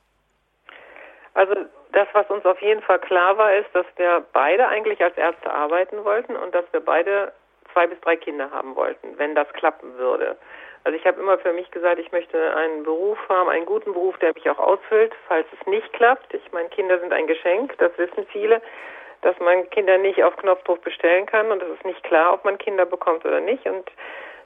Also 1.34 1.54
das, 1.92 2.08
was 2.12 2.28
uns 2.30 2.44
auf 2.44 2.60
jeden 2.62 2.82
Fall 2.82 3.00
klar 3.00 3.36
war, 3.36 3.54
ist, 3.54 3.68
dass 3.72 3.86
wir 3.96 4.24
beide 4.32 4.68
eigentlich 4.68 5.02
als 5.02 5.16
Ärzte 5.16 5.52
arbeiten 5.52 6.04
wollten 6.04 6.36
und 6.36 6.54
dass 6.54 6.64
wir 6.72 6.80
beide 6.80 7.32
zwei 7.72 7.86
bis 7.86 8.00
drei 8.00 8.16
Kinder 8.16 8.50
haben 8.50 8.76
wollten, 8.76 9.18
wenn 9.18 9.34
das 9.34 9.48
klappen 9.54 9.96
würde. 9.96 10.36
Also 10.88 10.96
ich 10.98 11.06
habe 11.06 11.20
immer 11.20 11.36
für 11.36 11.52
mich 11.52 11.70
gesagt, 11.70 11.98
ich 11.98 12.10
möchte 12.12 12.56
einen 12.56 12.82
Beruf 12.82 13.18
haben, 13.28 13.50
einen 13.50 13.66
guten 13.66 13.92
Beruf, 13.92 14.16
der 14.20 14.32
mich 14.32 14.48
auch 14.48 14.58
ausfüllt, 14.58 15.12
falls 15.26 15.46
es 15.52 15.66
nicht 15.66 15.92
klappt. 15.92 16.32
Ich 16.32 16.50
meine, 16.52 16.70
Kinder 16.70 16.98
sind 16.98 17.12
ein 17.12 17.26
Geschenk, 17.26 17.76
das 17.76 17.92
wissen 17.98 18.26
viele, 18.32 18.62
dass 19.20 19.38
man 19.38 19.68
Kinder 19.68 19.98
nicht 19.98 20.24
auf 20.24 20.34
Knopfdruck 20.38 20.80
bestellen 20.80 21.26
kann 21.26 21.52
und 21.52 21.62
es 21.62 21.68
ist 21.68 21.84
nicht 21.84 22.02
klar, 22.04 22.32
ob 22.32 22.46
man 22.46 22.56
Kinder 22.56 22.86
bekommt 22.86 23.26
oder 23.26 23.40
nicht. 23.40 23.66
Und 23.66 23.92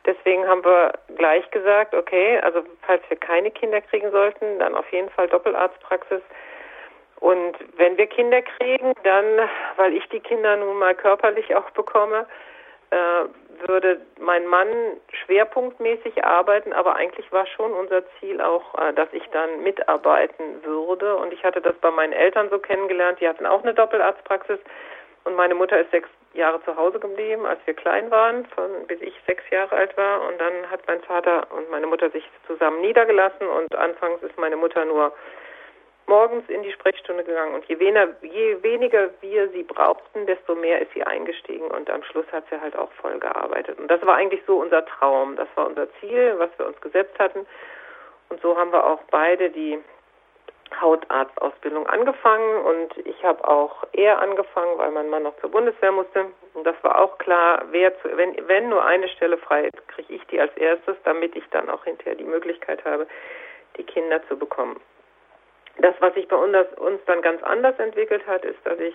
deswegen 0.04 0.44
haben 0.48 0.64
wir 0.64 0.94
gleich 1.14 1.48
gesagt, 1.52 1.94
okay, 1.94 2.40
also 2.40 2.64
falls 2.84 3.02
wir 3.08 3.18
keine 3.18 3.52
Kinder 3.52 3.80
kriegen 3.80 4.10
sollten, 4.10 4.58
dann 4.58 4.74
auf 4.74 4.90
jeden 4.90 5.10
Fall 5.10 5.28
Doppelarztpraxis 5.28 6.22
und 7.20 7.56
wenn 7.76 7.96
wir 7.98 8.08
Kinder 8.08 8.42
kriegen, 8.42 8.94
dann, 9.04 9.48
weil 9.76 9.94
ich 9.94 10.08
die 10.08 10.18
Kinder 10.18 10.56
nun 10.56 10.76
mal 10.76 10.96
körperlich 10.96 11.54
auch 11.54 11.70
bekomme, 11.70 12.26
äh, 12.90 13.26
würde 13.68 14.00
mein 14.18 14.46
Mann 14.46 14.68
schwerpunktmäßig 15.24 16.24
arbeiten, 16.24 16.72
aber 16.72 16.96
eigentlich 16.96 17.30
war 17.32 17.46
schon 17.46 17.72
unser 17.72 18.02
Ziel 18.18 18.40
auch, 18.40 18.74
äh, 18.78 18.92
dass 18.92 19.08
ich 19.12 19.26
dann 19.32 19.62
mitarbeiten 19.62 20.64
würde. 20.64 21.16
Und 21.16 21.32
ich 21.32 21.44
hatte 21.44 21.60
das 21.60 21.74
bei 21.76 21.90
meinen 21.90 22.12
Eltern 22.12 22.50
so 22.50 22.58
kennengelernt, 22.58 23.20
die 23.20 23.28
hatten 23.28 23.46
auch 23.46 23.62
eine 23.62 23.74
Doppelarztpraxis 23.74 24.58
und 25.24 25.36
meine 25.36 25.54
Mutter 25.54 25.78
ist 25.78 25.90
sechs 25.90 26.08
Jahre 26.34 26.62
zu 26.64 26.76
Hause 26.76 26.98
geblieben, 26.98 27.46
als 27.46 27.60
wir 27.66 27.74
klein 27.74 28.10
waren, 28.10 28.46
von, 28.46 28.86
bis 28.86 29.00
ich 29.00 29.14
sechs 29.26 29.44
Jahre 29.50 29.76
alt 29.76 29.96
war. 29.96 30.26
Und 30.26 30.40
dann 30.40 30.70
hat 30.70 30.80
mein 30.86 31.00
Vater 31.02 31.46
und 31.50 31.70
meine 31.70 31.86
Mutter 31.86 32.10
sich 32.10 32.28
zusammen 32.46 32.80
niedergelassen 32.80 33.46
und 33.46 33.74
anfangs 33.74 34.22
ist 34.22 34.36
meine 34.38 34.56
Mutter 34.56 34.84
nur 34.84 35.12
morgens 36.06 36.48
in 36.48 36.62
die 36.62 36.72
Sprechstunde 36.72 37.24
gegangen 37.24 37.54
und 37.54 37.64
je 37.66 37.78
weniger, 37.78 38.08
je 38.22 38.62
weniger 38.62 39.10
wir 39.20 39.48
sie 39.50 39.62
brauchten, 39.62 40.26
desto 40.26 40.54
mehr 40.54 40.80
ist 40.80 40.92
sie 40.94 41.02
eingestiegen 41.02 41.66
und 41.66 41.88
am 41.90 42.02
Schluss 42.02 42.26
hat 42.32 42.44
sie 42.50 42.60
halt 42.60 42.76
auch 42.76 42.92
voll 42.92 43.18
gearbeitet. 43.18 43.78
Und 43.78 43.88
das 43.88 44.04
war 44.04 44.16
eigentlich 44.16 44.42
so 44.46 44.60
unser 44.60 44.84
Traum, 44.84 45.36
das 45.36 45.48
war 45.54 45.66
unser 45.66 45.88
Ziel, 46.00 46.34
was 46.38 46.50
wir 46.58 46.66
uns 46.66 46.80
gesetzt 46.80 47.18
hatten. 47.18 47.46
Und 48.28 48.40
so 48.40 48.56
haben 48.56 48.72
wir 48.72 48.84
auch 48.86 49.00
beide 49.10 49.50
die 49.50 49.78
Hautarztausbildung 50.80 51.86
angefangen 51.86 52.64
und 52.64 52.96
ich 53.06 53.22
habe 53.24 53.46
auch 53.46 53.84
eher 53.92 54.20
angefangen, 54.20 54.78
weil 54.78 54.90
mein 54.90 55.10
Mann 55.10 55.24
noch 55.24 55.36
zur 55.40 55.50
Bundeswehr 55.50 55.92
musste. 55.92 56.26
Und 56.54 56.64
das 56.64 56.76
war 56.82 56.98
auch 56.98 57.18
klar, 57.18 57.64
wer 57.70 57.98
zu, 58.00 58.16
wenn, 58.16 58.36
wenn 58.48 58.68
nur 58.68 58.84
eine 58.84 59.08
Stelle 59.08 59.36
frei 59.36 59.64
ist, 59.64 59.88
kriege 59.88 60.14
ich 60.14 60.26
die 60.28 60.40
als 60.40 60.56
erstes, 60.56 60.96
damit 61.04 61.36
ich 61.36 61.44
dann 61.50 61.68
auch 61.68 61.84
hinterher 61.84 62.14
die 62.14 62.24
Möglichkeit 62.24 62.84
habe, 62.84 63.06
die 63.76 63.84
Kinder 63.84 64.26
zu 64.28 64.36
bekommen. 64.36 64.80
Das, 65.78 65.94
was 66.00 66.14
sich 66.14 66.28
bei 66.28 66.36
uns, 66.36 67.00
dann 67.06 67.22
ganz 67.22 67.42
anders 67.42 67.78
entwickelt 67.78 68.26
hat, 68.26 68.44
ist, 68.44 68.58
dass 68.64 68.78
ich 68.78 68.94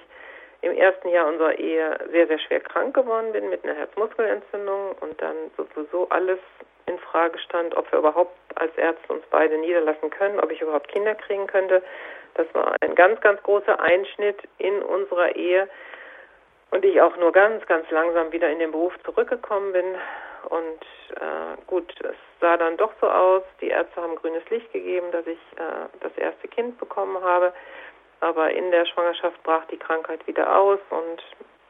im 0.61 0.73
ersten 0.73 1.09
Jahr 1.09 1.27
unserer 1.27 1.57
Ehe 1.57 1.97
sehr, 2.11 2.27
sehr 2.27 2.39
schwer 2.39 2.59
krank 2.59 2.95
geworden 2.95 3.31
bin 3.31 3.49
mit 3.49 3.63
einer 3.63 3.75
Herzmuskelentzündung 3.75 4.93
und 5.01 5.21
dann 5.21 5.35
sowieso 5.55 6.07
alles 6.09 6.39
in 6.87 6.97
Frage 6.99 7.37
stand, 7.39 7.75
ob 7.75 7.91
wir 7.91 7.99
überhaupt 7.99 8.35
als 8.55 8.75
Ärzte 8.77 9.13
uns 9.13 9.23
beide 9.29 9.57
niederlassen 9.57 10.09
können, 10.09 10.39
ob 10.39 10.51
ich 10.51 10.61
überhaupt 10.61 10.87
Kinder 10.87 11.15
kriegen 11.15 11.45
könnte. 11.47 11.83
Das 12.35 12.47
war 12.53 12.75
ein 12.81 12.95
ganz, 12.95 13.19
ganz 13.21 13.41
großer 13.43 13.79
Einschnitt 13.79 14.37
in 14.57 14.81
unserer 14.81 15.35
Ehe 15.35 15.67
und 16.71 16.83
ich 16.85 17.01
auch 17.01 17.15
nur 17.17 17.31
ganz, 17.31 17.65
ganz 17.67 17.89
langsam 17.91 18.31
wieder 18.31 18.49
in 18.49 18.59
den 18.59 18.71
Beruf 18.71 18.93
zurückgekommen 19.03 19.73
bin. 19.73 19.85
Und 20.49 20.81
äh, 21.15 21.57
gut, 21.67 21.93
es 22.01 22.15
sah 22.39 22.57
dann 22.57 22.77
doch 22.77 22.91
so 23.01 23.09
aus. 23.09 23.43
Die 23.61 23.69
Ärzte 23.69 24.01
haben 24.01 24.15
grünes 24.15 24.47
Licht 24.49 24.71
gegeben, 24.71 25.11
dass 25.11 25.27
ich 25.27 25.39
äh, 25.55 25.87
das 25.99 26.15
erste 26.17 26.47
Kind 26.47 26.77
bekommen 26.77 27.21
habe. 27.23 27.53
Aber 28.19 28.51
in 28.51 28.71
der 28.71 28.85
Schwangerschaft 28.85 29.41
brach 29.43 29.65
die 29.65 29.77
Krankheit 29.77 30.25
wieder 30.25 30.55
aus 30.55 30.79
und 30.89 31.21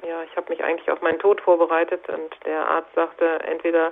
ja, 0.08 0.24
ich 0.24 0.36
habe 0.38 0.50
mich 0.50 0.64
eigentlich 0.64 0.90
auf 0.92 1.02
meinen 1.02 1.20
Tod 1.20 1.42
vorbereitet 1.42 2.08
und 2.08 2.34
der 2.46 2.68
Arzt 2.68 2.94
sagte, 2.94 3.40
entweder 3.46 3.92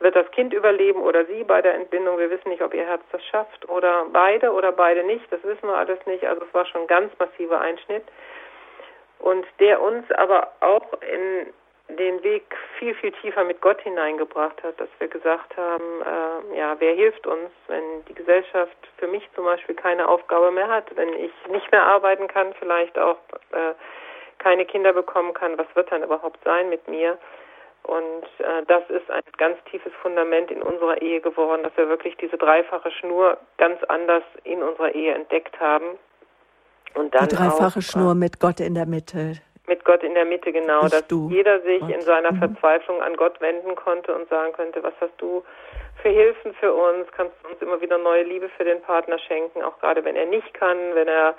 wird 0.00 0.16
das 0.16 0.30
Kind 0.32 0.52
überleben 0.52 1.00
oder 1.00 1.24
sie 1.24 1.44
bei 1.44 1.62
der 1.62 1.74
Entbindung. 1.74 2.18
Wir 2.18 2.30
wissen 2.30 2.50
nicht, 2.50 2.62
ob 2.62 2.74
ihr 2.74 2.84
Herz 2.84 3.02
das 3.12 3.24
schafft 3.26 3.68
oder 3.68 4.06
beide 4.12 4.52
oder 4.52 4.72
beide 4.72 5.04
nicht. 5.04 5.24
Das 5.30 5.42
wissen 5.44 5.68
wir 5.68 5.76
alles 5.76 6.04
nicht. 6.06 6.24
Also 6.26 6.44
es 6.44 6.52
war 6.52 6.66
schon 6.66 6.82
ein 6.82 6.86
ganz 6.86 7.12
massiver 7.18 7.60
Einschnitt 7.60 8.04
und 9.20 9.46
der 9.60 9.80
uns 9.80 10.10
aber 10.12 10.52
auch 10.60 10.86
in 11.00 11.52
den 11.88 12.22
Weg 12.22 12.56
viel, 12.78 12.94
viel 12.96 13.12
tiefer 13.12 13.44
mit 13.44 13.60
Gott 13.60 13.80
hineingebracht 13.80 14.62
hat, 14.62 14.78
dass 14.80 14.88
wir 14.98 15.08
gesagt 15.08 15.56
haben, 15.56 16.02
äh, 16.02 16.58
ja, 16.58 16.76
wer 16.78 16.94
hilft 16.94 17.26
uns, 17.26 17.50
wenn 17.68 18.04
die 18.08 18.14
Gesellschaft 18.14 18.76
für 18.98 19.06
mich 19.06 19.28
zum 19.34 19.44
Beispiel 19.44 19.74
keine 19.74 20.08
Aufgabe 20.08 20.50
mehr 20.50 20.68
hat, 20.68 20.84
wenn 20.96 21.12
ich 21.14 21.32
nicht 21.48 21.70
mehr 21.70 21.84
arbeiten 21.84 22.26
kann, 22.26 22.54
vielleicht 22.58 22.98
auch 22.98 23.18
äh, 23.52 23.74
keine 24.38 24.66
Kinder 24.66 24.92
bekommen 24.92 25.32
kann, 25.32 25.56
was 25.58 25.66
wird 25.74 25.90
dann 25.92 26.02
überhaupt 26.02 26.42
sein 26.44 26.68
mit 26.68 26.86
mir? 26.88 27.18
Und 27.84 28.24
äh, 28.38 28.64
das 28.66 28.82
ist 28.90 29.08
ein 29.10 29.22
ganz 29.38 29.56
tiefes 29.70 29.92
Fundament 30.02 30.50
in 30.50 30.60
unserer 30.60 31.00
Ehe 31.00 31.20
geworden, 31.20 31.62
dass 31.62 31.76
wir 31.76 31.88
wirklich 31.88 32.16
diese 32.16 32.36
dreifache 32.36 32.90
Schnur 32.90 33.38
ganz 33.58 33.82
anders 33.84 34.24
in 34.42 34.62
unserer 34.62 34.92
Ehe 34.92 35.14
entdeckt 35.14 35.58
haben. 35.60 35.96
Und 36.94 37.14
dann 37.14 37.28
die 37.28 37.36
dreifache 37.36 37.78
auch, 37.78 37.82
Schnur 37.82 38.14
mit 38.16 38.40
Gott 38.40 38.58
in 38.58 38.74
der 38.74 38.86
Mitte. 38.86 39.34
Mit 39.66 39.84
Gott 39.84 40.02
in 40.02 40.14
der 40.14 40.24
Mitte, 40.24 40.52
genau, 40.52 40.84
ich, 40.84 40.92
dass 40.92 41.06
du, 41.08 41.28
jeder 41.28 41.60
sich 41.60 41.80
Gott. 41.80 41.90
in 41.90 42.00
seiner 42.02 42.32
mhm. 42.32 42.38
Verzweiflung 42.38 43.02
an 43.02 43.16
Gott 43.16 43.40
wenden 43.40 43.74
konnte 43.74 44.14
und 44.14 44.28
sagen 44.28 44.52
könnte, 44.52 44.82
was 44.82 44.94
hast 45.00 45.14
du 45.18 45.44
für 46.02 46.08
Hilfen 46.08 46.54
für 46.54 46.72
uns? 46.72 47.08
Kannst 47.16 47.34
du 47.42 47.48
uns 47.48 47.60
immer 47.60 47.80
wieder 47.80 47.98
neue 47.98 48.22
Liebe 48.22 48.48
für 48.50 48.64
den 48.64 48.80
Partner 48.82 49.18
schenken, 49.18 49.62
auch 49.62 49.78
gerade 49.80 50.04
wenn 50.04 50.14
er 50.14 50.26
nicht 50.26 50.54
kann, 50.54 50.94
wenn 50.94 51.08
er 51.08 51.34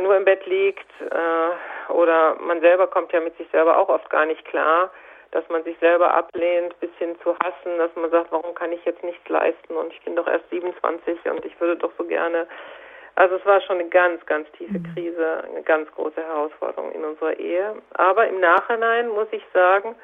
nur 0.00 0.16
im 0.16 0.24
Bett 0.24 0.44
liegt 0.46 0.88
äh, 1.00 1.92
oder 1.92 2.36
man 2.40 2.60
selber 2.60 2.86
kommt 2.86 3.12
ja 3.12 3.20
mit 3.20 3.36
sich 3.38 3.48
selber 3.50 3.78
auch 3.78 3.88
oft 3.88 4.10
gar 4.10 4.26
nicht 4.26 4.44
klar, 4.44 4.90
dass 5.30 5.48
man 5.48 5.62
sich 5.64 5.78
selber 5.78 6.14
ablehnt, 6.14 6.78
bis 6.80 6.90
hin 6.98 7.16
zu 7.22 7.34
hassen, 7.38 7.78
dass 7.78 7.94
man 7.96 8.10
sagt, 8.10 8.30
warum 8.32 8.54
kann 8.54 8.72
ich 8.72 8.84
jetzt 8.84 9.02
nichts 9.02 9.26
leisten 9.28 9.76
und 9.76 9.92
ich 9.92 10.00
bin 10.02 10.16
doch 10.16 10.26
erst 10.26 10.48
27 10.50 11.18
und 11.30 11.44
ich 11.44 11.58
würde 11.60 11.76
doch 11.76 11.92
so 11.96 12.04
gerne 12.04 12.46
also 13.18 13.34
es 13.34 13.44
war 13.44 13.60
schon 13.62 13.80
eine 13.80 13.88
ganz, 13.88 14.24
ganz 14.26 14.48
tiefe 14.52 14.78
mhm. 14.78 14.94
Krise, 14.94 15.42
eine 15.50 15.62
ganz 15.62 15.90
große 15.90 16.22
Herausforderung 16.22 16.92
in 16.92 17.04
unserer 17.04 17.36
Ehe. 17.36 17.74
Aber 17.94 18.28
im 18.28 18.38
Nachhinein 18.38 19.08
muss 19.08 19.26
ich 19.32 19.42
sagen, 19.52 19.96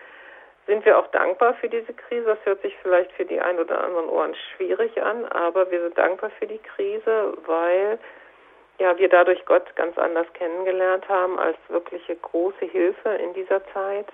sind 0.66 0.84
wir 0.84 0.98
auch 0.98 1.06
dankbar 1.12 1.54
für 1.54 1.68
diese 1.68 1.92
Krise. 1.92 2.24
Das 2.24 2.44
hört 2.44 2.62
sich 2.62 2.76
vielleicht 2.82 3.12
für 3.12 3.24
die 3.24 3.40
ein 3.40 3.60
oder 3.60 3.84
anderen 3.84 4.08
Ohren 4.08 4.34
schwierig 4.34 5.00
an, 5.00 5.26
aber 5.26 5.70
wir 5.70 5.80
sind 5.82 5.96
dankbar 5.96 6.30
für 6.40 6.48
die 6.48 6.58
Krise, 6.58 7.34
weil 7.46 8.00
ja 8.80 8.98
wir 8.98 9.08
dadurch 9.08 9.44
Gott 9.44 9.76
ganz 9.76 9.96
anders 9.96 10.26
kennengelernt 10.32 11.08
haben 11.08 11.38
als 11.38 11.58
wirkliche 11.68 12.16
große 12.16 12.64
Hilfe 12.64 13.10
in 13.10 13.32
dieser 13.34 13.64
Zeit. 13.68 14.06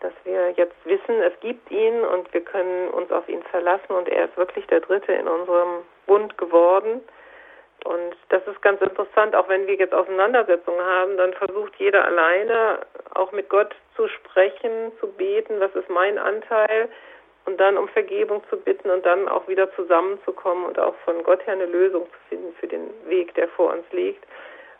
Dass 0.00 0.12
wir 0.24 0.50
jetzt 0.56 0.84
wissen, 0.84 1.22
es 1.22 1.38
gibt 1.38 1.70
ihn 1.70 2.00
und 2.00 2.34
wir 2.34 2.40
können 2.40 2.88
uns 2.88 3.12
auf 3.12 3.28
ihn 3.28 3.44
verlassen 3.44 3.92
und 3.92 4.08
er 4.08 4.24
ist 4.24 4.36
wirklich 4.36 4.66
der 4.66 4.80
Dritte 4.80 5.12
in 5.12 5.28
unserem 5.28 5.84
Bund 6.06 6.36
geworden 6.36 7.02
und 7.86 8.16
das 8.30 8.46
ist 8.46 8.60
ganz 8.62 8.80
interessant, 8.80 9.34
auch 9.34 9.48
wenn 9.48 9.66
wir 9.66 9.74
jetzt 9.74 9.94
Auseinandersetzungen 9.94 10.84
haben, 10.84 11.16
dann 11.16 11.32
versucht 11.34 11.74
jeder 11.76 12.04
alleine 12.04 12.80
auch 13.14 13.32
mit 13.32 13.48
Gott 13.48 13.74
zu 13.94 14.08
sprechen, 14.08 14.92
zu 15.00 15.06
beten, 15.06 15.60
was 15.60 15.74
ist 15.74 15.88
mein 15.88 16.18
Anteil 16.18 16.88
und 17.44 17.60
dann 17.60 17.78
um 17.78 17.88
Vergebung 17.88 18.42
zu 18.50 18.56
bitten 18.56 18.90
und 18.90 19.06
dann 19.06 19.28
auch 19.28 19.46
wieder 19.46 19.72
zusammenzukommen 19.74 20.66
und 20.66 20.78
auch 20.78 20.94
von 21.04 21.22
Gott 21.22 21.46
her 21.46 21.54
eine 21.54 21.66
Lösung 21.66 22.06
zu 22.06 22.18
finden 22.28 22.54
für 22.58 22.66
den 22.66 22.90
Weg, 23.06 23.34
der 23.34 23.48
vor 23.48 23.72
uns 23.72 23.84
liegt. 23.92 24.24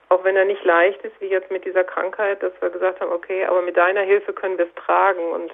Auch 0.09 0.25
wenn 0.25 0.37
er 0.37 0.45
nicht 0.45 0.65
leicht 0.65 1.03
ist, 1.03 1.21
wie 1.21 1.29
jetzt 1.29 1.51
mit 1.51 1.65
dieser 1.65 1.85
Krankheit, 1.85 2.43
dass 2.43 2.53
wir 2.61 2.71
gesagt 2.71 3.01
haben, 3.01 3.13
okay, 3.13 3.45
aber 3.45 3.63
mit 3.63 3.77
deiner 3.77 4.03
Hilfe 4.03 4.33
können 4.33 4.59
wir 4.59 4.67
es 4.67 4.85
tragen 4.85 5.31
und 5.31 5.53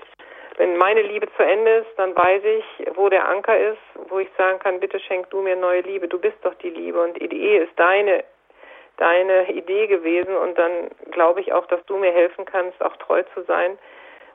wenn 0.57 0.77
meine 0.77 1.03
Liebe 1.03 1.29
zu 1.37 1.43
Ende 1.43 1.71
ist, 1.79 1.91
dann 1.97 2.15
weiß 2.17 2.43
ich, 2.45 2.97
wo 2.97 3.09
der 3.09 3.29
Anker 3.29 3.59
ist, 3.59 3.79
wo 4.09 4.19
ich 4.19 4.29
sagen 4.37 4.59
kann, 4.59 4.81
bitte 4.81 5.01
schenk 5.01 5.31
du 5.31 5.41
mir 5.43 5.57
neue 5.57 5.81
Liebe, 5.81 6.09
du 6.09 6.19
bist 6.19 6.37
doch 6.43 6.55
die 6.55 6.71
Liebe 6.71 7.03
und 7.03 7.21
die 7.21 7.43
Ehe 7.43 7.63
ist 7.63 7.73
deine, 7.77 8.25
deine 8.99 9.51
Idee 9.51 9.87
gewesen 9.87 10.37
und 10.37 10.59
dann 10.59 10.91
glaube 11.11 11.41
ich 11.41 11.53
auch, 11.53 11.67
dass 11.67 11.85
du 11.87 11.97
mir 11.97 12.13
helfen 12.13 12.45
kannst, 12.45 12.81
auch 12.83 12.97
treu 12.97 13.23
zu 13.35 13.43
sein 13.45 13.79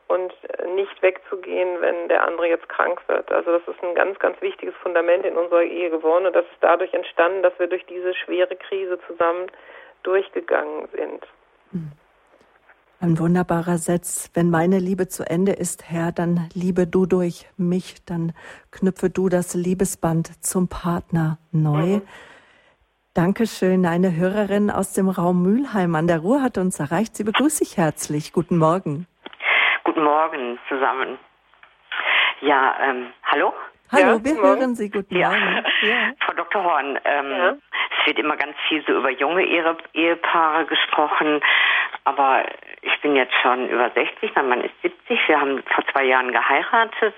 und 0.07 0.33
nicht 0.75 1.01
wegzugehen, 1.01 1.81
wenn 1.81 2.07
der 2.07 2.23
andere 2.23 2.47
jetzt 2.47 2.69
krank 2.69 3.01
wird. 3.07 3.31
Also 3.31 3.51
das 3.51 3.67
ist 3.67 3.83
ein 3.83 3.93
ganz, 3.93 4.17
ganz 4.19 4.41
wichtiges 4.41 4.75
Fundament 4.77 5.25
in 5.25 5.37
unserer 5.37 5.63
Ehe 5.63 5.89
geworden 5.89 6.25
und 6.25 6.35
das 6.35 6.45
ist 6.45 6.61
dadurch 6.61 6.93
entstanden, 6.93 7.43
dass 7.43 7.57
wir 7.59 7.67
durch 7.67 7.85
diese 7.85 8.13
schwere 8.13 8.55
Krise 8.55 8.99
zusammen 9.07 9.51
durchgegangen 10.03 10.87
sind. 10.93 11.27
Mhm. 11.71 11.91
Ein 12.99 13.19
wunderbarer 13.19 13.77
Satz. 13.77 14.31
Wenn 14.33 14.49
meine 14.49 14.79
Liebe 14.79 15.07
zu 15.07 15.23
Ende 15.23 15.51
ist, 15.51 15.87
Herr, 15.87 16.11
dann 16.11 16.49
liebe 16.55 16.87
du 16.87 17.05
durch 17.05 17.45
mich, 17.55 18.03
dann 18.07 18.33
knüpfe 18.71 19.11
du 19.11 19.29
das 19.29 19.53
Liebesband 19.53 20.43
zum 20.43 20.67
Partner 20.67 21.37
neu. 21.51 21.97
Mhm. 21.97 22.01
Dankeschön. 23.13 23.85
Eine 23.85 24.15
Hörerin 24.15 24.71
aus 24.71 24.93
dem 24.93 25.09
Raum 25.09 25.43
Mülheim 25.43 25.93
an 25.93 26.07
der 26.07 26.19
Ruhr 26.19 26.41
hat 26.41 26.57
uns 26.57 26.79
erreicht. 26.79 27.15
Sie 27.15 27.23
begrüße 27.23 27.63
ich 27.63 27.77
herzlich. 27.77 28.33
Guten 28.33 28.57
Morgen. 28.57 29.05
Guten 29.83 30.03
Morgen 30.03 30.57
zusammen. 30.67 31.19
Ja, 32.41 32.75
ähm, 32.81 33.13
hallo? 33.23 33.53
Hallo, 33.91 34.17
ja, 34.17 34.23
wir 34.25 34.41
hören 34.41 34.75
Sie. 34.75 34.89
Guten 34.89 35.15
ja. 35.15 35.29
Morgen. 35.29 35.65
Ja. 35.83 36.13
Frau 36.25 36.33
Dr. 36.33 36.63
Horn, 36.63 36.99
ähm, 37.05 37.31
ja. 37.31 37.49
es 37.51 38.07
wird 38.07 38.17
immer 38.17 38.37
ganz 38.37 38.55
viel 38.67 38.83
so 38.85 38.93
über 38.93 39.11
junge 39.11 39.43
Ehe 39.45 39.77
Ehepaare 39.93 40.65
gesprochen, 40.65 41.41
aber 42.03 42.43
ich 42.87 43.01
bin 43.01 43.15
jetzt 43.15 43.33
schon 43.41 43.69
über 43.69 43.89
60, 43.89 44.31
mein 44.35 44.49
Mann 44.49 44.61
ist 44.61 44.81
70, 44.81 45.19
wir 45.27 45.39
haben 45.39 45.63
vor 45.63 45.85
zwei 45.91 46.05
Jahren 46.05 46.31
geheiratet. 46.31 47.13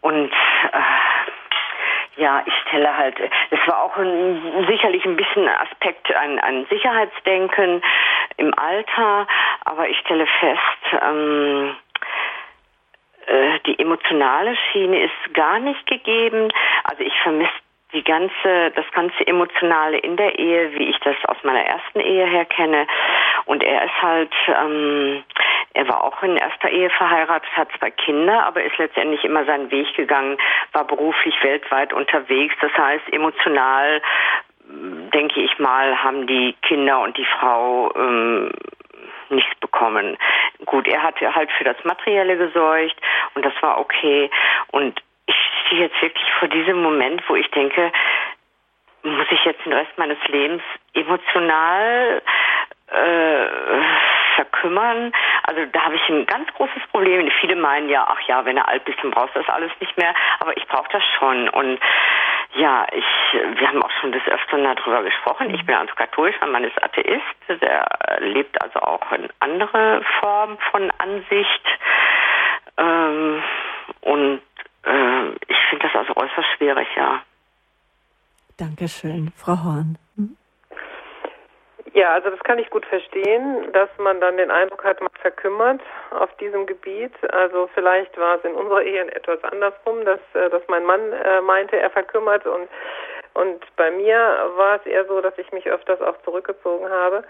Und 0.00 0.30
äh, 0.30 2.20
ja, 2.20 2.42
ich 2.46 2.54
stelle 2.66 2.96
halt, 2.96 3.16
es 3.50 3.58
war 3.66 3.82
auch 3.82 3.96
ein, 3.96 4.66
sicherlich 4.68 5.04
ein 5.04 5.16
bisschen 5.16 5.48
Aspekt 5.48 6.14
an, 6.14 6.38
an 6.38 6.66
Sicherheitsdenken 6.70 7.82
im 8.36 8.54
Alter, 8.58 9.26
aber 9.64 9.88
ich 9.88 9.98
stelle 9.98 10.26
fest, 10.26 11.02
ähm, 11.02 11.76
äh, 13.26 13.58
die 13.66 13.78
emotionale 13.78 14.56
Schiene 14.56 15.04
ist 15.04 15.34
gar 15.34 15.58
nicht 15.58 15.86
gegeben. 15.86 16.52
Also 16.84 17.02
ich 17.02 17.14
vermisse 17.22 17.63
die 17.94 18.04
ganze, 18.04 18.72
das 18.74 18.84
ganze 18.92 19.26
Emotionale 19.26 19.98
in 19.98 20.16
der 20.16 20.38
Ehe, 20.38 20.72
wie 20.72 20.90
ich 20.90 20.98
das 21.00 21.16
aus 21.26 21.36
meiner 21.44 21.64
ersten 21.64 22.00
Ehe 22.00 22.26
her 22.26 22.44
kenne. 22.44 22.86
Und 23.46 23.62
er 23.62 23.84
ist 23.84 24.02
halt, 24.02 24.34
ähm, 24.48 25.24
er 25.74 25.88
war 25.88 26.04
auch 26.04 26.22
in 26.22 26.36
erster 26.36 26.68
Ehe 26.70 26.90
verheiratet, 26.90 27.48
hat 27.56 27.68
zwei 27.78 27.90
Kinder, 27.90 28.44
aber 28.44 28.62
ist 28.62 28.78
letztendlich 28.78 29.24
immer 29.24 29.44
seinen 29.44 29.70
Weg 29.70 29.94
gegangen, 29.94 30.36
war 30.72 30.84
beruflich 30.84 31.34
weltweit 31.42 31.92
unterwegs. 31.92 32.54
Das 32.60 32.72
heißt, 32.76 33.12
emotional, 33.12 34.02
denke 34.68 35.40
ich 35.40 35.58
mal, 35.58 36.02
haben 36.02 36.26
die 36.26 36.54
Kinder 36.62 37.00
und 37.00 37.16
die 37.16 37.26
Frau 37.38 37.92
ähm, 37.96 38.50
nichts 39.28 39.54
bekommen. 39.60 40.16
Gut, 40.64 40.88
er 40.88 41.02
hatte 41.02 41.34
halt 41.34 41.50
für 41.52 41.64
das 41.64 41.76
Materielle 41.84 42.36
gesorgt 42.36 42.96
und 43.34 43.44
das 43.44 43.54
war 43.60 43.78
okay. 43.78 44.30
Und 44.70 45.00
stehe 45.74 45.86
jetzt 45.86 46.00
wirklich 46.00 46.32
vor 46.38 46.48
diesem 46.48 46.82
Moment, 46.82 47.22
wo 47.28 47.34
ich 47.34 47.50
denke, 47.50 47.92
muss 49.02 49.26
ich 49.30 49.44
jetzt 49.44 49.64
den 49.64 49.72
Rest 49.72 49.90
meines 49.96 50.18
Lebens 50.28 50.62
emotional 50.94 52.22
äh, 52.88 53.46
verkümmern. 54.36 55.12
Also 55.42 55.64
da 55.72 55.82
habe 55.82 55.96
ich 55.96 56.08
ein 56.08 56.26
ganz 56.26 56.48
großes 56.54 56.82
Problem. 56.90 57.30
Viele 57.40 57.56
meinen 57.56 57.88
ja, 57.88 58.06
ach 58.08 58.20
ja, 58.26 58.44
wenn 58.44 58.56
er 58.56 58.68
alt 58.68 58.84
bist, 58.84 58.98
dann 59.02 59.10
brauchst 59.10 59.34
du 59.34 59.40
das 59.40 59.48
alles 59.48 59.72
nicht 59.80 59.96
mehr. 59.98 60.14
Aber 60.40 60.56
ich 60.56 60.66
brauche 60.68 60.88
das 60.90 61.02
schon. 61.18 61.48
Und 61.50 61.78
ja, 62.54 62.86
ich, 62.92 63.04
wir 63.58 63.68
haben 63.68 63.82
auch 63.82 63.90
schon 64.00 64.12
des 64.12 64.26
Öfteren 64.26 64.64
darüber 64.64 65.02
gesprochen. 65.02 65.52
Ich 65.54 65.66
bin 65.66 65.74
also 65.74 65.94
katholisch, 65.94 66.36
mein 66.40 66.52
Mann 66.52 66.64
ist 66.64 66.82
Atheist. 66.82 67.60
Der 67.60 67.86
lebt 68.20 68.62
also 68.62 68.80
auch 68.80 69.12
in 69.12 69.28
andere 69.40 70.02
Form 70.20 70.56
von 70.70 70.90
Ansicht. 70.98 71.66
Ähm, 72.78 73.42
und 74.00 74.40
äh, 74.86 75.30
ich 75.48 75.58
finde 75.70 75.88
das 75.88 75.94
also 75.94 76.16
äußerst 76.16 76.48
schwierig, 76.56 76.88
ja. 76.96 77.22
Dankeschön, 78.56 79.32
Frau 79.36 79.56
Horn. 79.64 79.98
Hm? 80.16 80.36
Ja, 81.92 82.10
also 82.10 82.30
das 82.30 82.40
kann 82.40 82.58
ich 82.58 82.70
gut 82.70 82.84
verstehen, 82.86 83.72
dass 83.72 83.88
man 83.98 84.20
dann 84.20 84.36
den 84.36 84.50
Eindruck 84.50 84.84
hat, 84.84 85.00
man 85.00 85.10
verkümmert 85.20 85.80
auf 86.10 86.34
diesem 86.36 86.66
Gebiet. 86.66 87.12
Also 87.32 87.68
vielleicht 87.74 88.16
war 88.18 88.36
es 88.36 88.44
in 88.44 88.54
unserer 88.54 88.82
Ehe 88.82 89.02
etwas 89.14 89.42
andersrum, 89.44 90.04
dass, 90.04 90.20
äh, 90.34 90.50
dass 90.50 90.62
mein 90.68 90.84
Mann 90.84 91.12
äh, 91.12 91.40
meinte, 91.40 91.76
er 91.78 91.90
verkümmert 91.90 92.46
und 92.46 92.68
und 93.34 93.64
bei 93.74 93.90
mir 93.90 94.16
war 94.56 94.76
es 94.76 94.86
eher 94.86 95.04
so, 95.06 95.20
dass 95.20 95.36
ich 95.38 95.50
mich 95.52 95.66
öfters 95.66 96.00
auch 96.00 96.14
zurückgezogen 96.22 96.88
habe. 96.88 97.24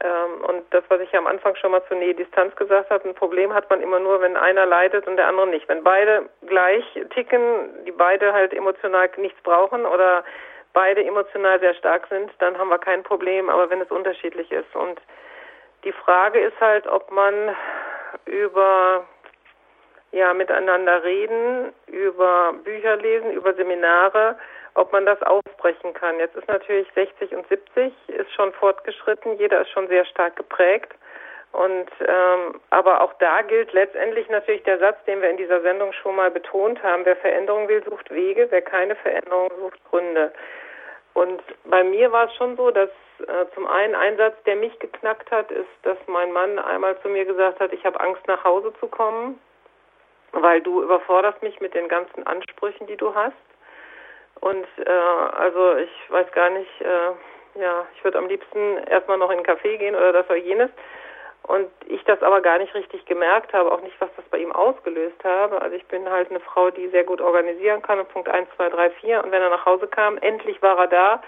Ähm, 0.00 0.44
und 0.44 0.62
das, 0.70 0.84
was 0.88 1.00
ich 1.00 1.14
am 1.16 1.26
Anfang 1.26 1.56
schon 1.56 1.72
mal 1.72 1.84
zur 1.88 1.96
Nähe-Distanz 1.96 2.54
gesagt 2.56 2.90
habe, 2.90 3.08
ein 3.08 3.14
Problem 3.14 3.52
hat 3.52 3.68
man 3.68 3.80
immer 3.80 3.98
nur, 3.98 4.20
wenn 4.20 4.36
einer 4.36 4.64
leidet 4.64 5.06
und 5.08 5.16
der 5.16 5.26
andere 5.26 5.48
nicht. 5.48 5.68
Wenn 5.68 5.82
beide 5.82 6.28
gleich 6.46 6.84
ticken, 7.10 7.84
die 7.84 7.92
beide 7.92 8.32
halt 8.32 8.54
emotional 8.54 9.10
nichts 9.16 9.40
brauchen 9.42 9.84
oder 9.86 10.24
beide 10.72 11.04
emotional 11.04 11.58
sehr 11.58 11.74
stark 11.74 12.06
sind, 12.08 12.30
dann 12.38 12.56
haben 12.58 12.68
wir 12.68 12.78
kein 12.78 13.02
Problem, 13.02 13.50
aber 13.50 13.70
wenn 13.70 13.80
es 13.80 13.90
unterschiedlich 13.90 14.52
ist. 14.52 14.74
Und 14.76 15.00
die 15.84 15.92
Frage 15.92 16.38
ist 16.38 16.60
halt, 16.60 16.86
ob 16.86 17.10
man 17.10 17.56
über 18.26 19.04
ja, 20.12 20.32
miteinander 20.32 21.04
reden, 21.04 21.72
über 21.86 22.54
Bücher 22.64 22.96
lesen, 22.96 23.32
über 23.32 23.54
Seminare, 23.54 24.36
ob 24.74 24.92
man 24.92 25.04
das 25.06 25.20
aufbrechen 25.22 25.92
kann. 25.94 26.18
Jetzt 26.18 26.36
ist 26.36 26.48
natürlich 26.48 26.88
60 26.94 27.34
und 27.34 27.46
70 27.48 27.92
ist 28.08 28.32
schon 28.32 28.52
fortgeschritten, 28.52 29.38
jeder 29.38 29.62
ist 29.62 29.70
schon 29.70 29.88
sehr 29.88 30.04
stark 30.06 30.36
geprägt. 30.36 30.94
Und 31.52 31.88
ähm, 32.06 32.60
aber 32.70 33.00
auch 33.00 33.14
da 33.14 33.40
gilt 33.42 33.72
letztendlich 33.72 34.28
natürlich 34.28 34.62
der 34.64 34.78
Satz, 34.78 35.02
den 35.06 35.22
wir 35.22 35.30
in 35.30 35.38
dieser 35.38 35.62
Sendung 35.62 35.92
schon 35.92 36.14
mal 36.14 36.30
betont 36.30 36.82
haben: 36.82 37.06
Wer 37.06 37.16
Veränderung 37.16 37.68
will, 37.68 37.82
sucht 37.84 38.10
Wege; 38.10 38.46
wer 38.50 38.60
keine 38.60 38.94
Veränderung 38.96 39.50
sucht 39.58 39.82
Gründe. 39.90 40.30
Und 41.14 41.42
bei 41.64 41.82
mir 41.82 42.12
war 42.12 42.26
es 42.26 42.34
schon 42.34 42.56
so, 42.56 42.70
dass 42.70 42.90
äh, 43.20 43.46
zum 43.54 43.66
einen 43.66 43.94
ein 43.94 44.18
Satz, 44.18 44.36
der 44.44 44.56
mich 44.56 44.78
geknackt 44.78 45.30
hat, 45.30 45.50
ist, 45.50 45.66
dass 45.82 45.96
mein 46.06 46.32
Mann 46.32 46.58
einmal 46.58 47.00
zu 47.00 47.08
mir 47.08 47.24
gesagt 47.24 47.60
hat: 47.60 47.72
Ich 47.72 47.84
habe 47.86 47.98
Angst, 47.98 48.26
nach 48.26 48.44
Hause 48.44 48.72
zu 48.78 48.86
kommen, 48.86 49.40
weil 50.32 50.60
du 50.60 50.82
überforderst 50.82 51.42
mich 51.42 51.60
mit 51.60 51.74
den 51.74 51.88
ganzen 51.88 52.26
Ansprüchen, 52.26 52.86
die 52.86 52.96
du 52.96 53.14
hast. 53.14 53.34
Und 54.40 54.66
äh, 54.84 54.90
also 54.90 55.76
ich 55.76 55.90
weiß 56.10 56.30
gar 56.32 56.50
nicht, 56.50 56.80
äh, 56.80 57.60
ja, 57.60 57.86
ich 57.94 58.04
würde 58.04 58.18
am 58.18 58.28
liebsten 58.28 58.78
erstmal 58.88 59.18
noch 59.18 59.30
in 59.30 59.38
einen 59.38 59.46
Café 59.46 59.76
gehen 59.78 59.96
oder 59.96 60.12
das 60.12 60.26
oder 60.26 60.36
jenes. 60.36 60.70
Und 61.42 61.70
ich 61.86 62.04
das 62.04 62.22
aber 62.22 62.42
gar 62.42 62.58
nicht 62.58 62.74
richtig 62.74 63.06
gemerkt 63.06 63.54
habe, 63.54 63.72
auch 63.72 63.80
nicht, 63.80 63.98
was 64.00 64.10
das 64.16 64.24
bei 64.26 64.38
ihm 64.38 64.52
ausgelöst 64.52 65.24
habe. 65.24 65.62
Also 65.62 65.76
ich 65.76 65.86
bin 65.86 66.08
halt 66.08 66.30
eine 66.30 66.40
Frau, 66.40 66.70
die 66.70 66.88
sehr 66.88 67.04
gut 67.04 67.20
organisieren 67.20 67.80
kann 67.80 67.98
und 67.98 68.08
Punkt 68.10 68.28
1, 68.28 68.48
2, 68.56 68.68
3, 68.68 68.90
4. 68.90 69.24
Und 69.24 69.32
wenn 69.32 69.40
er 69.40 69.48
nach 69.48 69.64
Hause 69.64 69.86
kam, 69.86 70.18
endlich 70.18 70.60
war 70.60 70.78
er 70.78 70.88
da 70.88 71.22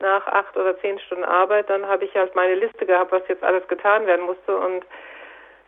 nach 0.00 0.26
acht 0.26 0.56
oder 0.56 0.78
zehn 0.80 0.98
Stunden 0.98 1.24
Arbeit, 1.24 1.70
dann 1.70 1.86
habe 1.86 2.04
ich 2.04 2.14
halt 2.14 2.34
meine 2.34 2.56
Liste 2.56 2.84
gehabt, 2.84 3.12
was 3.12 3.22
jetzt 3.28 3.44
alles 3.44 3.66
getan 3.68 4.06
werden 4.06 4.26
musste 4.26 4.56
und 4.56 4.84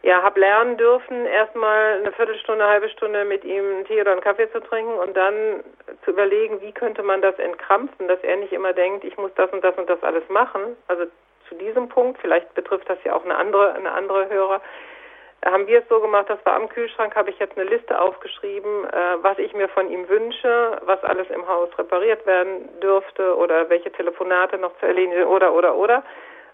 ja, 0.04 0.22
habe 0.22 0.38
lernen 0.38 0.76
dürfen, 0.76 1.24
erstmal 1.24 1.94
eine 1.94 2.12
Viertelstunde, 2.12 2.62
eine 2.62 2.72
halbe 2.74 2.90
Stunde 2.90 3.24
mit 3.24 3.42
ihm 3.42 3.64
einen 3.64 3.84
Tee 3.86 4.02
oder 4.02 4.12
einen 4.12 4.20
Kaffee 4.20 4.50
zu 4.52 4.60
trinken 4.60 4.92
und 4.92 5.16
dann 5.16 5.64
zu 6.04 6.10
überlegen, 6.10 6.60
wie 6.60 6.72
könnte 6.72 7.02
man 7.02 7.22
das 7.22 7.38
entkrampfen, 7.38 8.06
dass 8.06 8.20
er 8.22 8.36
nicht 8.36 8.52
immer 8.52 8.74
denkt, 8.74 9.02
ich 9.04 9.16
muss 9.16 9.30
das 9.34 9.50
und 9.50 9.64
das 9.64 9.74
und 9.78 9.88
das 9.88 10.02
alles 10.02 10.28
machen. 10.28 10.76
Also 10.88 11.04
zu 11.48 11.54
diesem 11.54 11.88
Punkt, 11.88 12.20
vielleicht 12.20 12.52
betrifft 12.54 12.88
das 12.90 12.98
ja 13.04 13.14
auch 13.14 13.24
eine 13.24 13.36
andere, 13.36 13.72
eine 13.72 13.92
andere 13.92 14.28
Hörer, 14.28 14.60
haben 15.42 15.66
wir 15.66 15.78
es 15.78 15.88
so 15.88 16.00
gemacht, 16.00 16.28
dass 16.28 16.44
wir 16.44 16.52
am 16.52 16.68
Kühlschrank 16.68 17.16
habe 17.16 17.30
ich 17.30 17.38
jetzt 17.38 17.56
eine 17.56 17.68
Liste 17.68 17.98
aufgeschrieben, 17.98 18.84
äh, 18.84 19.22
was 19.22 19.38
ich 19.38 19.54
mir 19.54 19.68
von 19.68 19.90
ihm 19.90 20.06
wünsche, 20.08 20.78
was 20.84 21.02
alles 21.04 21.28
im 21.30 21.48
Haus 21.48 21.70
repariert 21.78 22.26
werden 22.26 22.68
dürfte 22.80 23.36
oder 23.36 23.70
welche 23.70 23.92
Telefonate 23.92 24.58
noch 24.58 24.78
zu 24.80 24.86
erledigen 24.86 25.24
oder 25.24 25.54
oder 25.54 25.76
oder 25.76 26.02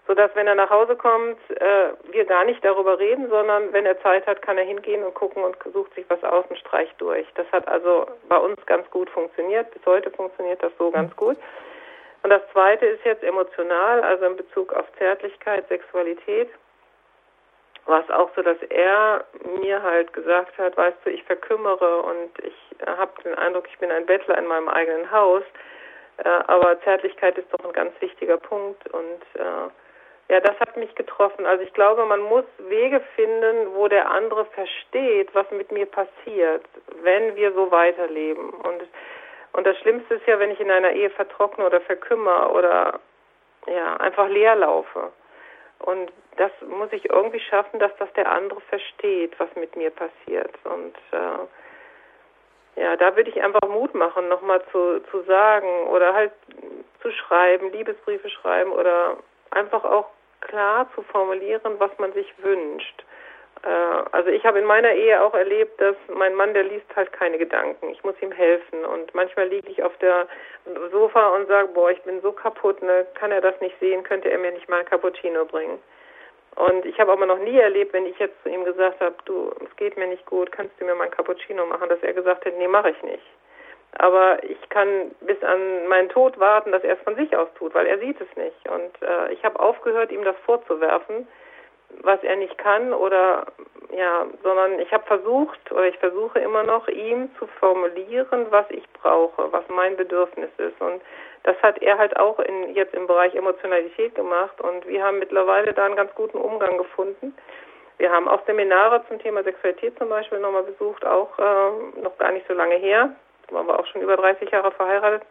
sodass 0.07 0.31
wenn 0.35 0.47
er 0.47 0.55
nach 0.55 0.69
Hause 0.69 0.95
kommt, 0.95 1.37
äh, 1.51 1.89
wir 2.11 2.25
gar 2.25 2.45
nicht 2.45 2.63
darüber 2.65 2.97
reden, 2.99 3.29
sondern 3.29 3.71
wenn 3.71 3.85
er 3.85 4.01
Zeit 4.01 4.25
hat, 4.27 4.41
kann 4.41 4.57
er 4.57 4.63
hingehen 4.63 5.03
und 5.03 5.13
gucken 5.13 5.43
und 5.43 5.55
sucht 5.73 5.93
sich 5.93 6.05
was 6.09 6.23
aus 6.23 6.45
und 6.49 6.57
streicht 6.57 6.99
durch. 6.99 7.27
Das 7.35 7.49
hat 7.51 7.67
also 7.67 8.07
bei 8.27 8.37
uns 8.37 8.57
ganz 8.65 8.89
gut 8.89 9.09
funktioniert. 9.09 9.71
Bis 9.71 9.85
heute 9.85 10.09
funktioniert 10.11 10.61
das 10.63 10.71
so 10.77 10.91
ganz 10.91 11.15
gut. 11.15 11.37
Und 12.23 12.29
das 12.29 12.41
Zweite 12.51 12.85
ist 12.85 13.03
jetzt 13.03 13.23
emotional, 13.23 14.01
also 14.01 14.25
in 14.25 14.35
Bezug 14.35 14.73
auf 14.73 14.85
Zärtlichkeit, 14.97 15.67
Sexualität. 15.69 16.49
War 17.85 18.03
es 18.03 18.09
auch 18.11 18.29
so, 18.35 18.43
dass 18.43 18.61
er 18.69 19.25
mir 19.59 19.81
halt 19.81 20.13
gesagt 20.13 20.55
hat, 20.59 20.77
weißt 20.77 20.97
du, 21.03 21.09
ich 21.09 21.23
verkümmere 21.23 22.03
und 22.03 22.29
ich 22.43 22.55
habe 22.85 23.11
den 23.23 23.33
Eindruck, 23.35 23.67
ich 23.67 23.79
bin 23.79 23.91
ein 23.91 24.05
Bettler 24.05 24.37
in 24.37 24.45
meinem 24.45 24.69
eigenen 24.69 25.11
Haus. 25.11 25.43
Äh, 26.17 26.29
aber 26.29 26.79
Zärtlichkeit 26.81 27.37
ist 27.37 27.47
doch 27.51 27.65
ein 27.65 27.73
ganz 27.73 27.93
wichtiger 27.99 28.37
Punkt 28.37 28.87
und 28.89 29.21
äh, 29.33 29.69
ja, 30.31 30.39
das 30.39 30.57
hat 30.61 30.77
mich 30.77 30.95
getroffen. 30.95 31.45
Also 31.45 31.61
ich 31.63 31.73
glaube, 31.73 32.05
man 32.05 32.21
muss 32.21 32.45
Wege 32.69 33.01
finden, 33.17 33.75
wo 33.75 33.89
der 33.89 34.09
andere 34.09 34.45
versteht, 34.45 35.27
was 35.35 35.45
mit 35.51 35.73
mir 35.73 35.85
passiert, 35.85 36.63
wenn 37.03 37.35
wir 37.35 37.51
so 37.51 37.69
weiterleben. 37.69 38.49
Und 38.49 38.81
und 39.53 39.67
das 39.67 39.77
Schlimmste 39.79 40.13
ist 40.13 40.25
ja, 40.27 40.39
wenn 40.39 40.51
ich 40.51 40.61
in 40.61 40.71
einer 40.71 40.93
Ehe 40.93 41.09
vertrockne 41.09 41.65
oder 41.65 41.81
verkümmer 41.81 42.55
oder 42.55 43.01
ja 43.67 43.97
einfach 43.97 44.29
leer 44.29 44.55
laufe. 44.55 45.11
Und 45.79 46.13
das 46.37 46.51
muss 46.65 46.87
ich 46.93 47.09
irgendwie 47.09 47.41
schaffen, 47.41 47.77
dass 47.81 47.91
das 47.97 48.11
der 48.13 48.31
andere 48.31 48.61
versteht, 48.61 49.37
was 49.37 49.53
mit 49.55 49.75
mir 49.75 49.91
passiert. 49.91 50.53
Und 50.63 50.95
äh, 51.11 52.81
ja, 52.81 52.95
da 52.95 53.17
würde 53.17 53.29
ich 53.29 53.43
einfach 53.43 53.67
Mut 53.67 53.93
machen, 53.93 54.29
nochmal 54.29 54.61
zu, 54.71 55.01
zu 55.11 55.23
sagen 55.23 55.87
oder 55.87 56.13
halt 56.13 56.31
zu 57.01 57.11
schreiben, 57.11 57.73
Liebesbriefe 57.73 58.29
schreiben 58.29 58.71
oder 58.71 59.17
einfach 59.49 59.83
auch 59.83 60.07
klar 60.41 60.89
zu 60.95 61.01
formulieren, 61.03 61.79
was 61.79 61.91
man 61.97 62.13
sich 62.13 62.33
wünscht. 62.43 63.03
Äh, 63.63 63.67
also 64.11 64.29
ich 64.29 64.45
habe 64.45 64.59
in 64.59 64.65
meiner 64.65 64.91
Ehe 64.91 65.21
auch 65.21 65.33
erlebt, 65.33 65.79
dass 65.79 65.95
mein 66.13 66.35
Mann, 66.35 66.53
der 66.53 66.63
liest 66.63 66.87
halt 66.95 67.11
keine 67.13 67.37
Gedanken. 67.37 67.89
Ich 67.89 68.03
muss 68.03 68.15
ihm 68.21 68.31
helfen 68.31 68.85
und 68.85 69.13
manchmal 69.13 69.47
liege 69.47 69.69
ich 69.69 69.83
auf 69.83 69.95
der 69.97 70.27
Sofa 70.91 71.29
und 71.29 71.47
sage, 71.47 71.69
boah, 71.69 71.91
ich 71.91 72.01
bin 72.03 72.21
so 72.21 72.31
kaputt, 72.31 72.81
ne, 72.81 73.05
kann 73.15 73.31
er 73.31 73.41
das 73.41 73.59
nicht 73.61 73.77
sehen, 73.79 74.03
könnte 74.03 74.29
er 74.29 74.37
mir 74.37 74.51
nicht 74.51 74.69
mal 74.69 74.79
ein 74.79 74.85
Cappuccino 74.85 75.45
bringen. 75.45 75.79
Und 76.55 76.85
ich 76.85 76.99
habe 76.99 77.13
aber 77.13 77.25
noch 77.25 77.39
nie 77.39 77.57
erlebt, 77.57 77.93
wenn 77.93 78.05
ich 78.05 78.19
jetzt 78.19 78.41
zu 78.43 78.49
ihm 78.49 78.65
gesagt 78.65 78.99
habe, 78.99 79.15
du, 79.25 79.51
es 79.65 79.75
geht 79.77 79.95
mir 79.97 80.07
nicht 80.07 80.25
gut, 80.25 80.51
kannst 80.51 80.79
du 80.79 80.85
mir 80.85 80.95
mal 80.95 81.05
ein 81.05 81.11
Cappuccino 81.11 81.65
machen, 81.65 81.87
dass 81.87 82.03
er 82.03 82.13
gesagt 82.13 82.45
hat, 82.45 82.57
nee, 82.57 82.67
mache 82.67 82.89
ich 82.89 83.03
nicht. 83.03 83.23
Aber 83.97 84.43
ich 84.43 84.69
kann 84.69 85.11
bis 85.21 85.41
an 85.43 85.87
meinen 85.87 86.09
Tod 86.09 86.39
warten, 86.39 86.71
dass 86.71 86.83
er 86.83 86.95
es 86.95 87.03
von 87.03 87.15
sich 87.15 87.35
aus 87.35 87.49
tut, 87.55 87.73
weil 87.75 87.87
er 87.87 87.99
sieht 87.99 88.19
es 88.21 88.35
nicht. 88.35 88.69
Und 88.69 89.01
äh, 89.01 89.33
ich 89.33 89.43
habe 89.43 89.59
aufgehört, 89.59 90.11
ihm 90.11 90.23
das 90.23 90.35
vorzuwerfen, 90.45 91.27
was 92.01 92.23
er 92.23 92.37
nicht 92.37 92.57
kann 92.57 92.93
oder 92.93 93.45
ja, 93.95 94.25
sondern 94.43 94.79
ich 94.79 94.91
habe 94.93 95.05
versucht 95.05 95.71
oder 95.71 95.87
ich 95.87 95.97
versuche 95.97 96.39
immer 96.39 96.63
noch, 96.63 96.87
ihm 96.87 97.29
zu 97.37 97.45
formulieren, 97.59 98.47
was 98.49 98.65
ich 98.69 98.87
brauche, 98.93 99.51
was 99.51 99.67
mein 99.67 99.97
Bedürfnis 99.97 100.49
ist. 100.57 100.79
Und 100.79 101.01
das 101.43 101.61
hat 101.61 101.81
er 101.81 101.97
halt 101.97 102.17
auch 102.17 102.39
in, 102.39 102.73
jetzt 102.73 102.93
im 102.93 103.07
Bereich 103.07 103.35
Emotionalität 103.35 104.15
gemacht 104.15 104.61
und 104.61 104.87
wir 104.87 105.03
haben 105.03 105.19
mittlerweile 105.19 105.73
da 105.73 105.85
einen 105.85 105.97
ganz 105.97 106.13
guten 106.15 106.37
Umgang 106.37 106.77
gefunden. 106.77 107.35
Wir 107.97 108.11
haben 108.11 108.29
auch 108.29 108.45
Seminare 108.45 109.03
zum 109.09 109.19
Thema 109.19 109.43
Sexualität 109.43 109.97
zum 109.97 110.07
Beispiel 110.07 110.39
nochmal 110.39 110.63
besucht, 110.63 111.05
auch 111.05 111.37
äh, 111.37 112.01
noch 112.01 112.17
gar 112.17 112.31
nicht 112.31 112.47
so 112.47 112.53
lange 112.53 112.75
her 112.75 113.13
waren 113.51 113.67
wir 113.67 113.79
auch 113.79 113.87
schon 113.87 114.01
über 114.01 114.17
30 114.17 114.49
Jahre 114.49 114.71
verheiratet, 114.71 115.23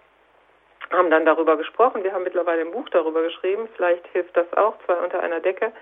haben 0.90 1.10
dann 1.10 1.24
darüber 1.24 1.56
gesprochen. 1.56 2.02
Wir 2.04 2.12
haben 2.12 2.24
mittlerweile 2.24 2.62
ein 2.62 2.72
Buch 2.72 2.88
darüber 2.90 3.22
geschrieben. 3.22 3.68
Vielleicht 3.76 4.06
hilft 4.08 4.36
das 4.36 4.52
auch, 4.54 4.74
zwei 4.84 4.94
unter 4.94 5.20
einer 5.20 5.40
Decke. 5.40 5.72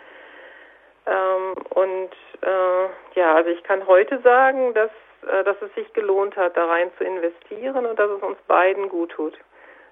Ähm, 1.06 1.54
und 1.70 2.10
äh, 2.42 3.18
ja, 3.18 3.34
also 3.34 3.50
ich 3.50 3.62
kann 3.62 3.86
heute 3.86 4.20
sagen, 4.20 4.74
dass, 4.74 4.90
äh, 5.26 5.44
dass 5.44 5.56
es 5.62 5.74
sich 5.74 5.92
gelohnt 5.94 6.36
hat, 6.36 6.56
da 6.56 6.66
rein 6.66 6.90
zu 6.98 7.04
investieren 7.04 7.86
und 7.86 7.98
dass 7.98 8.10
es 8.10 8.22
uns 8.22 8.38
beiden 8.46 8.88
gut 8.88 9.12
tut. 9.12 9.38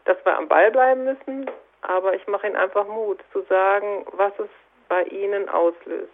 Dass 0.04 0.22
wir 0.24 0.36
am 0.36 0.48
Ball 0.48 0.70
bleiben 0.70 1.04
müssen, 1.04 1.50
aber 1.82 2.14
ich 2.14 2.26
mache 2.26 2.46
Ihnen 2.46 2.56
einfach 2.56 2.86
Mut 2.86 3.20
zu 3.32 3.42
sagen, 3.42 4.06
was 4.12 4.32
es 4.38 4.50
bei 4.88 5.04
Ihnen 5.04 5.48
auslöst. 5.48 6.10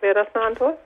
Wäre 0.00 0.14
das 0.14 0.34
eine 0.34 0.44
Antwort? 0.44 0.78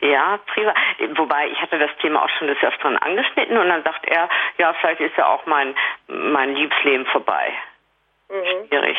Ja, 0.00 0.38
prima. 0.46 0.74
Wobei 1.16 1.48
ich 1.48 1.60
hatte 1.60 1.78
das 1.78 1.90
Thema 2.00 2.24
auch 2.24 2.28
schon 2.38 2.48
des 2.48 2.62
Öfteren 2.62 2.96
angeschnitten 2.96 3.56
und 3.58 3.68
dann 3.68 3.82
sagt 3.82 4.06
er, 4.06 4.28
ja, 4.58 4.72
vielleicht 4.74 5.00
ist 5.00 5.16
ja 5.16 5.26
auch 5.26 5.44
mein, 5.46 5.74
mein 6.08 6.54
Liebesleben 6.54 7.06
vorbei. 7.06 7.52
Mhm. 8.30 8.66
Schwierig. 8.68 8.98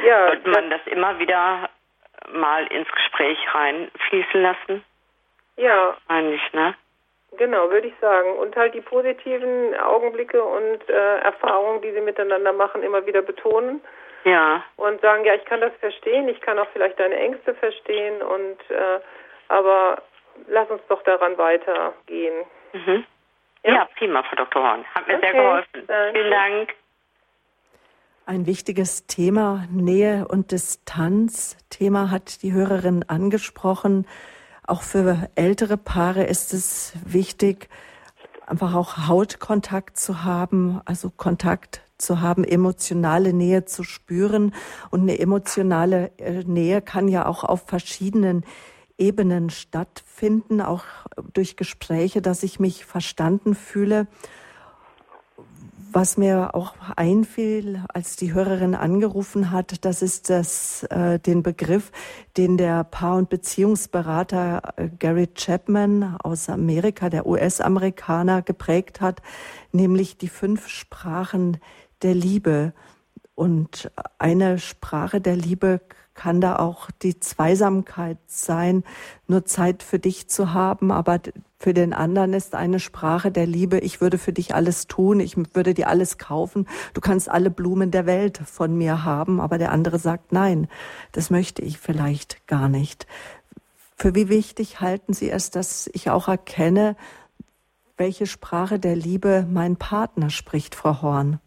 Ja. 0.00 0.28
Sollte 0.28 0.48
man 0.48 0.70
das, 0.70 0.80
das 0.84 0.92
immer 0.92 1.18
wieder 1.18 1.68
mal 2.32 2.66
ins 2.68 2.90
Gespräch 2.90 3.38
reinfließen 3.54 4.42
lassen? 4.42 4.84
Ja. 5.56 5.96
Eigentlich, 6.08 6.52
ne? 6.52 6.74
Genau, 7.36 7.70
würde 7.70 7.88
ich 7.88 7.94
sagen. 8.00 8.38
Und 8.38 8.56
halt 8.56 8.74
die 8.74 8.80
positiven 8.80 9.74
Augenblicke 9.78 10.42
und 10.42 10.88
äh, 10.88 11.18
Erfahrungen, 11.18 11.82
die 11.82 11.92
sie 11.92 12.00
miteinander 12.00 12.52
machen, 12.52 12.82
immer 12.82 13.04
wieder 13.06 13.22
betonen. 13.22 13.82
Ja. 14.24 14.62
Und 14.76 15.00
sagen, 15.00 15.24
ja, 15.24 15.34
ich 15.34 15.44
kann 15.44 15.60
das 15.60 15.72
verstehen, 15.80 16.28
ich 16.28 16.40
kann 16.40 16.58
auch 16.58 16.68
vielleicht 16.72 16.98
deine 16.98 17.16
Ängste 17.16 17.54
verstehen 17.54 18.22
und 18.22 18.58
äh, 18.70 19.00
aber 19.48 20.02
lass 20.48 20.68
uns 20.70 20.82
doch 20.88 21.02
daran 21.02 21.36
weitergehen. 21.38 22.44
Mhm. 22.72 23.04
Ja. 23.64 23.74
ja. 23.74 23.88
prima, 23.96 24.22
Frau 24.22 24.36
Dr. 24.36 24.62
Horn. 24.62 24.84
Hat 24.94 25.06
mir 25.06 25.16
okay. 25.16 25.30
sehr 25.32 25.42
geholfen. 25.42 25.86
Danke. 25.86 26.18
Vielen 26.18 26.30
Dank. 26.30 26.74
Ein 28.26 28.46
wichtiges 28.46 29.06
Thema, 29.06 29.66
Nähe 29.70 30.26
und 30.26 30.50
Distanz. 30.50 31.58
Thema 31.68 32.10
hat 32.10 32.42
die 32.42 32.52
Hörerin 32.52 33.04
angesprochen. 33.06 34.06
Auch 34.66 34.82
für 34.82 35.28
ältere 35.34 35.76
Paare 35.76 36.24
ist 36.24 36.54
es 36.54 36.94
wichtig, 37.04 37.68
einfach 38.46 38.74
auch 38.74 39.08
Hautkontakt 39.08 39.98
zu 39.98 40.24
haben, 40.24 40.80
also 40.86 41.10
Kontakt 41.10 41.82
zu 41.98 42.22
haben, 42.22 42.44
emotionale 42.44 43.34
Nähe 43.34 43.66
zu 43.66 43.84
spüren. 43.84 44.54
Und 44.90 45.02
eine 45.02 45.18
emotionale 45.18 46.10
äh, 46.18 46.44
Nähe 46.44 46.80
kann 46.80 47.08
ja 47.08 47.26
auch 47.26 47.44
auf 47.44 47.66
verschiedenen 47.66 48.46
Ebenen 48.98 49.50
stattfinden, 49.50 50.60
auch 50.60 50.84
durch 51.32 51.56
Gespräche, 51.56 52.22
dass 52.22 52.42
ich 52.42 52.60
mich 52.60 52.84
verstanden 52.84 53.54
fühle. 53.54 54.06
Was 55.92 56.16
mir 56.16 56.56
auch 56.56 56.74
einfiel, 56.96 57.84
als 57.86 58.16
die 58.16 58.34
Hörerin 58.34 58.74
angerufen 58.74 59.52
hat, 59.52 59.84
das 59.84 60.02
ist 60.02 60.28
das, 60.28 60.82
äh, 60.90 61.20
den 61.20 61.44
Begriff, 61.44 61.92
den 62.36 62.56
der 62.56 62.82
Paar- 62.82 63.16
und 63.16 63.28
Beziehungsberater 63.28 64.74
äh, 64.74 64.88
Gary 64.98 65.28
Chapman 65.28 66.16
aus 66.16 66.48
Amerika, 66.48 67.10
der 67.10 67.26
US-Amerikaner, 67.26 68.42
geprägt 68.42 69.00
hat, 69.00 69.22
nämlich 69.70 70.18
die 70.18 70.28
fünf 70.28 70.66
Sprachen 70.66 71.58
der 72.02 72.14
Liebe. 72.14 72.72
Und 73.36 73.90
eine 74.18 74.58
Sprache 74.58 75.20
der 75.20 75.36
Liebe 75.36 75.80
kann 76.14 76.40
da 76.40 76.56
auch 76.56 76.90
die 77.02 77.18
Zweisamkeit 77.18 78.18
sein, 78.26 78.84
nur 79.26 79.44
Zeit 79.44 79.82
für 79.82 79.98
dich 79.98 80.28
zu 80.28 80.54
haben, 80.54 80.90
aber 80.90 81.20
für 81.58 81.74
den 81.74 81.92
anderen 81.92 82.34
ist 82.34 82.54
eine 82.54 82.78
Sprache 82.78 83.30
der 83.30 83.46
Liebe, 83.46 83.78
ich 83.78 84.00
würde 84.00 84.18
für 84.18 84.32
dich 84.32 84.54
alles 84.54 84.86
tun, 84.86 85.20
ich 85.20 85.36
würde 85.36 85.74
dir 85.74 85.88
alles 85.88 86.18
kaufen, 86.18 86.68
du 86.92 87.00
kannst 87.00 87.28
alle 87.28 87.50
Blumen 87.50 87.90
der 87.90 88.06
Welt 88.06 88.38
von 88.44 88.76
mir 88.76 89.04
haben, 89.04 89.40
aber 89.40 89.58
der 89.58 89.72
andere 89.72 89.98
sagt 89.98 90.32
nein, 90.32 90.68
das 91.12 91.30
möchte 91.30 91.62
ich 91.62 91.78
vielleicht 91.78 92.46
gar 92.46 92.68
nicht. 92.68 93.06
Für 93.96 94.14
wie 94.14 94.28
wichtig 94.28 94.80
halten 94.80 95.12
Sie 95.14 95.30
es, 95.30 95.50
dass 95.50 95.88
ich 95.92 96.10
auch 96.10 96.28
erkenne, 96.28 96.96
welche 97.96 98.26
Sprache 98.26 98.78
der 98.78 98.96
Liebe 98.96 99.46
mein 99.48 99.76
Partner 99.76 100.30
spricht, 100.30 100.74
Frau 100.74 101.00
Horn? 101.00 101.40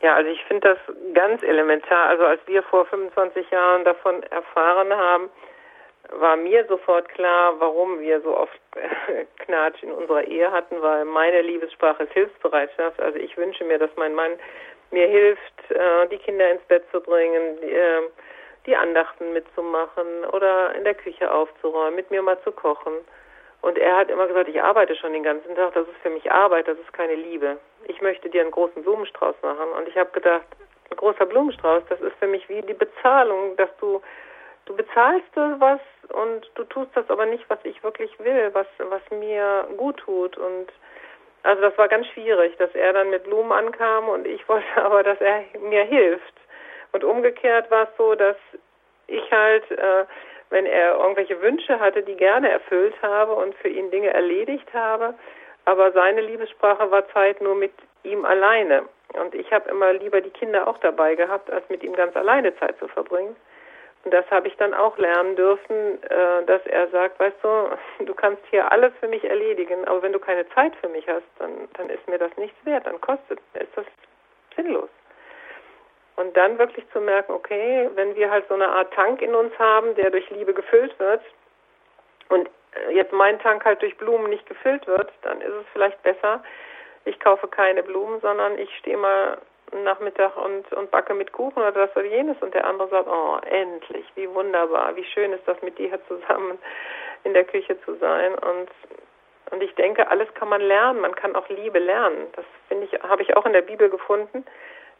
Ja, 0.00 0.14
also 0.14 0.30
ich 0.30 0.42
finde 0.44 0.68
das 0.68 0.96
ganz 1.14 1.42
elementar. 1.42 2.08
Also 2.08 2.24
als 2.24 2.40
wir 2.46 2.62
vor 2.62 2.86
25 2.86 3.50
Jahren 3.50 3.84
davon 3.84 4.22
erfahren 4.24 4.92
haben, 4.94 5.28
war 6.12 6.36
mir 6.36 6.64
sofort 6.66 7.08
klar, 7.10 7.54
warum 7.58 8.00
wir 8.00 8.20
so 8.22 8.36
oft 8.36 8.58
Knatsch 9.38 9.82
in 9.82 9.92
unserer 9.92 10.24
Ehe 10.24 10.50
hatten, 10.50 10.80
weil 10.80 11.04
meine 11.04 11.42
Liebessprache 11.42 12.04
ist 12.04 12.12
Hilfsbereitschaft. 12.12 13.00
Also 13.00 13.18
ich 13.18 13.36
wünsche 13.36 13.64
mir, 13.64 13.78
dass 13.78 13.90
mein 13.96 14.14
Mann 14.14 14.32
mir 14.90 15.06
hilft, 15.06 15.70
äh, 15.70 16.06
die 16.08 16.18
Kinder 16.18 16.50
ins 16.50 16.62
Bett 16.62 16.84
zu 16.92 17.00
bringen, 17.00 17.58
ähm, 17.62 18.04
die 18.66 18.76
Andachten 18.76 19.32
mitzumachen 19.32 20.24
oder 20.32 20.74
in 20.74 20.84
der 20.84 20.94
Küche 20.94 21.30
aufzuräumen, 21.30 21.96
mit 21.96 22.10
mir 22.10 22.22
mal 22.22 22.40
zu 22.42 22.52
kochen. 22.52 22.94
Und 23.60 23.76
er 23.76 23.96
hat 23.96 24.10
immer 24.10 24.26
gesagt, 24.26 24.48
ich 24.48 24.62
arbeite 24.62 24.94
schon 24.96 25.12
den 25.12 25.24
ganzen 25.24 25.54
Tag, 25.56 25.74
das 25.74 25.88
ist 25.88 25.96
für 26.02 26.10
mich 26.10 26.30
Arbeit, 26.30 26.68
das 26.68 26.78
ist 26.78 26.92
keine 26.92 27.14
Liebe. 27.14 27.58
Ich 27.84 28.00
möchte 28.00 28.28
dir 28.28 28.42
einen 28.42 28.50
großen 28.50 28.82
Blumenstrauß 28.82 29.34
machen. 29.42 29.70
Und 29.76 29.88
ich 29.88 29.96
habe 29.96 30.10
gedacht, 30.10 30.46
ein 30.90 30.96
großer 30.96 31.26
Blumenstrauß, 31.26 31.82
das 31.88 32.00
ist 32.00 32.16
für 32.18 32.28
mich 32.28 32.48
wie 32.48 32.62
die 32.62 32.74
Bezahlung, 32.74 33.56
dass 33.56 33.70
du, 33.80 34.00
du 34.66 34.76
bezahlst 34.76 35.26
was 35.34 35.80
und 36.10 36.50
du 36.54 36.64
tust 36.64 36.90
das 36.94 37.08
aber 37.10 37.26
nicht, 37.26 37.44
was 37.48 37.58
ich 37.64 37.82
wirklich 37.82 38.16
will, 38.20 38.50
was, 38.52 38.66
was 38.78 39.02
mir 39.10 39.66
gut 39.76 39.98
tut. 39.98 40.36
Und 40.38 40.68
also 41.42 41.62
das 41.62 41.76
war 41.78 41.88
ganz 41.88 42.06
schwierig, 42.08 42.56
dass 42.58 42.74
er 42.74 42.92
dann 42.92 43.10
mit 43.10 43.24
Blumen 43.24 43.52
ankam 43.52 44.08
und 44.08 44.26
ich 44.26 44.48
wollte 44.48 44.66
aber, 44.76 45.02
dass 45.02 45.20
er 45.20 45.44
mir 45.60 45.84
hilft. 45.84 46.34
Und 46.92 47.04
umgekehrt 47.04 47.70
war 47.70 47.84
es 47.84 47.96
so, 47.98 48.14
dass 48.14 48.36
ich 49.08 49.32
halt 49.32 49.70
äh, 49.70 50.04
wenn 50.50 50.66
er 50.66 50.96
irgendwelche 50.96 51.40
Wünsche 51.42 51.78
hatte, 51.78 52.02
die 52.02 52.16
gerne 52.16 52.50
erfüllt 52.50 52.94
habe 53.02 53.32
und 53.32 53.54
für 53.56 53.68
ihn 53.68 53.90
Dinge 53.90 54.12
erledigt 54.12 54.72
habe. 54.72 55.14
Aber 55.64 55.92
seine 55.92 56.22
Liebessprache 56.22 56.90
war 56.90 57.08
Zeit 57.08 57.40
nur 57.40 57.54
mit 57.54 57.72
ihm 58.02 58.24
alleine. 58.24 58.84
Und 59.14 59.34
ich 59.34 59.52
habe 59.52 59.70
immer 59.70 59.92
lieber 59.92 60.20
die 60.20 60.30
Kinder 60.30 60.66
auch 60.66 60.78
dabei 60.78 61.14
gehabt, 61.14 61.50
als 61.50 61.68
mit 61.68 61.82
ihm 61.82 61.94
ganz 61.94 62.16
alleine 62.16 62.56
Zeit 62.58 62.78
zu 62.78 62.88
verbringen. 62.88 63.36
Und 64.04 64.14
das 64.14 64.24
habe 64.30 64.48
ich 64.48 64.56
dann 64.56 64.74
auch 64.74 64.96
lernen 64.96 65.36
dürfen, 65.36 66.02
äh, 66.04 66.44
dass 66.46 66.64
er 66.66 66.88
sagt, 66.88 67.18
weißt 67.18 67.36
du, 67.42 67.70
du 68.04 68.14
kannst 68.14 68.42
hier 68.50 68.70
alles 68.70 68.92
für 69.00 69.08
mich 69.08 69.24
erledigen, 69.24 69.84
aber 69.86 70.02
wenn 70.02 70.12
du 70.12 70.18
keine 70.18 70.48
Zeit 70.50 70.74
für 70.76 70.88
mich 70.88 71.06
hast, 71.08 71.26
dann, 71.38 71.68
dann 71.74 71.90
ist 71.90 72.06
mir 72.08 72.18
das 72.18 72.34
nichts 72.36 72.56
wert, 72.64 72.86
dann 72.86 73.00
kostet, 73.00 73.40
ist 73.54 73.76
das 73.76 73.86
sinnlos. 74.56 74.88
Und 76.18 76.36
dann 76.36 76.58
wirklich 76.58 76.84
zu 76.92 77.00
merken, 77.00 77.30
okay, 77.30 77.88
wenn 77.94 78.16
wir 78.16 78.28
halt 78.28 78.44
so 78.48 78.54
eine 78.54 78.68
Art 78.68 78.92
Tank 78.92 79.22
in 79.22 79.36
uns 79.36 79.56
haben, 79.56 79.94
der 79.94 80.10
durch 80.10 80.28
Liebe 80.30 80.52
gefüllt 80.52 80.98
wird 80.98 81.22
und 82.28 82.50
äh, 82.72 82.92
jetzt 82.92 83.12
mein 83.12 83.38
Tank 83.38 83.64
halt 83.64 83.80
durch 83.82 83.96
Blumen 83.98 84.28
nicht 84.28 84.44
gefüllt 84.46 84.84
wird, 84.88 85.12
dann 85.22 85.40
ist 85.40 85.52
es 85.52 85.64
vielleicht 85.72 86.02
besser, 86.02 86.42
ich 87.04 87.20
kaufe 87.20 87.46
keine 87.46 87.84
Blumen, 87.84 88.20
sondern 88.20 88.58
ich 88.58 88.68
stehe 88.78 88.96
mal 88.96 89.38
Nachmittag 89.70 90.36
und, 90.36 90.72
und 90.72 90.90
backe 90.90 91.14
mit 91.14 91.30
Kuchen 91.30 91.62
oder 91.62 91.70
das 91.70 91.94
oder 91.94 92.06
jenes. 92.06 92.36
Und 92.40 92.52
der 92.52 92.66
andere 92.66 92.88
sagt, 92.88 93.06
oh, 93.06 93.38
endlich, 93.48 94.04
wie 94.16 94.28
wunderbar, 94.34 94.96
wie 94.96 95.04
schön 95.04 95.32
ist 95.32 95.46
das 95.46 95.62
mit 95.62 95.78
dir 95.78 96.00
zusammen 96.08 96.58
in 97.22 97.32
der 97.32 97.44
Küche 97.44 97.80
zu 97.82 97.94
sein. 97.94 98.34
Und 98.34 98.68
und 99.50 99.62
ich 99.62 99.74
denke, 99.76 100.10
alles 100.10 100.28
kann 100.34 100.50
man 100.50 100.60
lernen, 100.60 101.00
man 101.00 101.14
kann 101.14 101.34
auch 101.34 101.48
Liebe 101.48 101.78
lernen. 101.78 102.26
Das 102.36 102.44
finde 102.68 102.84
ich, 102.84 103.02
habe 103.02 103.22
ich 103.22 103.34
auch 103.34 103.46
in 103.46 103.54
der 103.54 103.62
Bibel 103.62 103.88
gefunden 103.88 104.44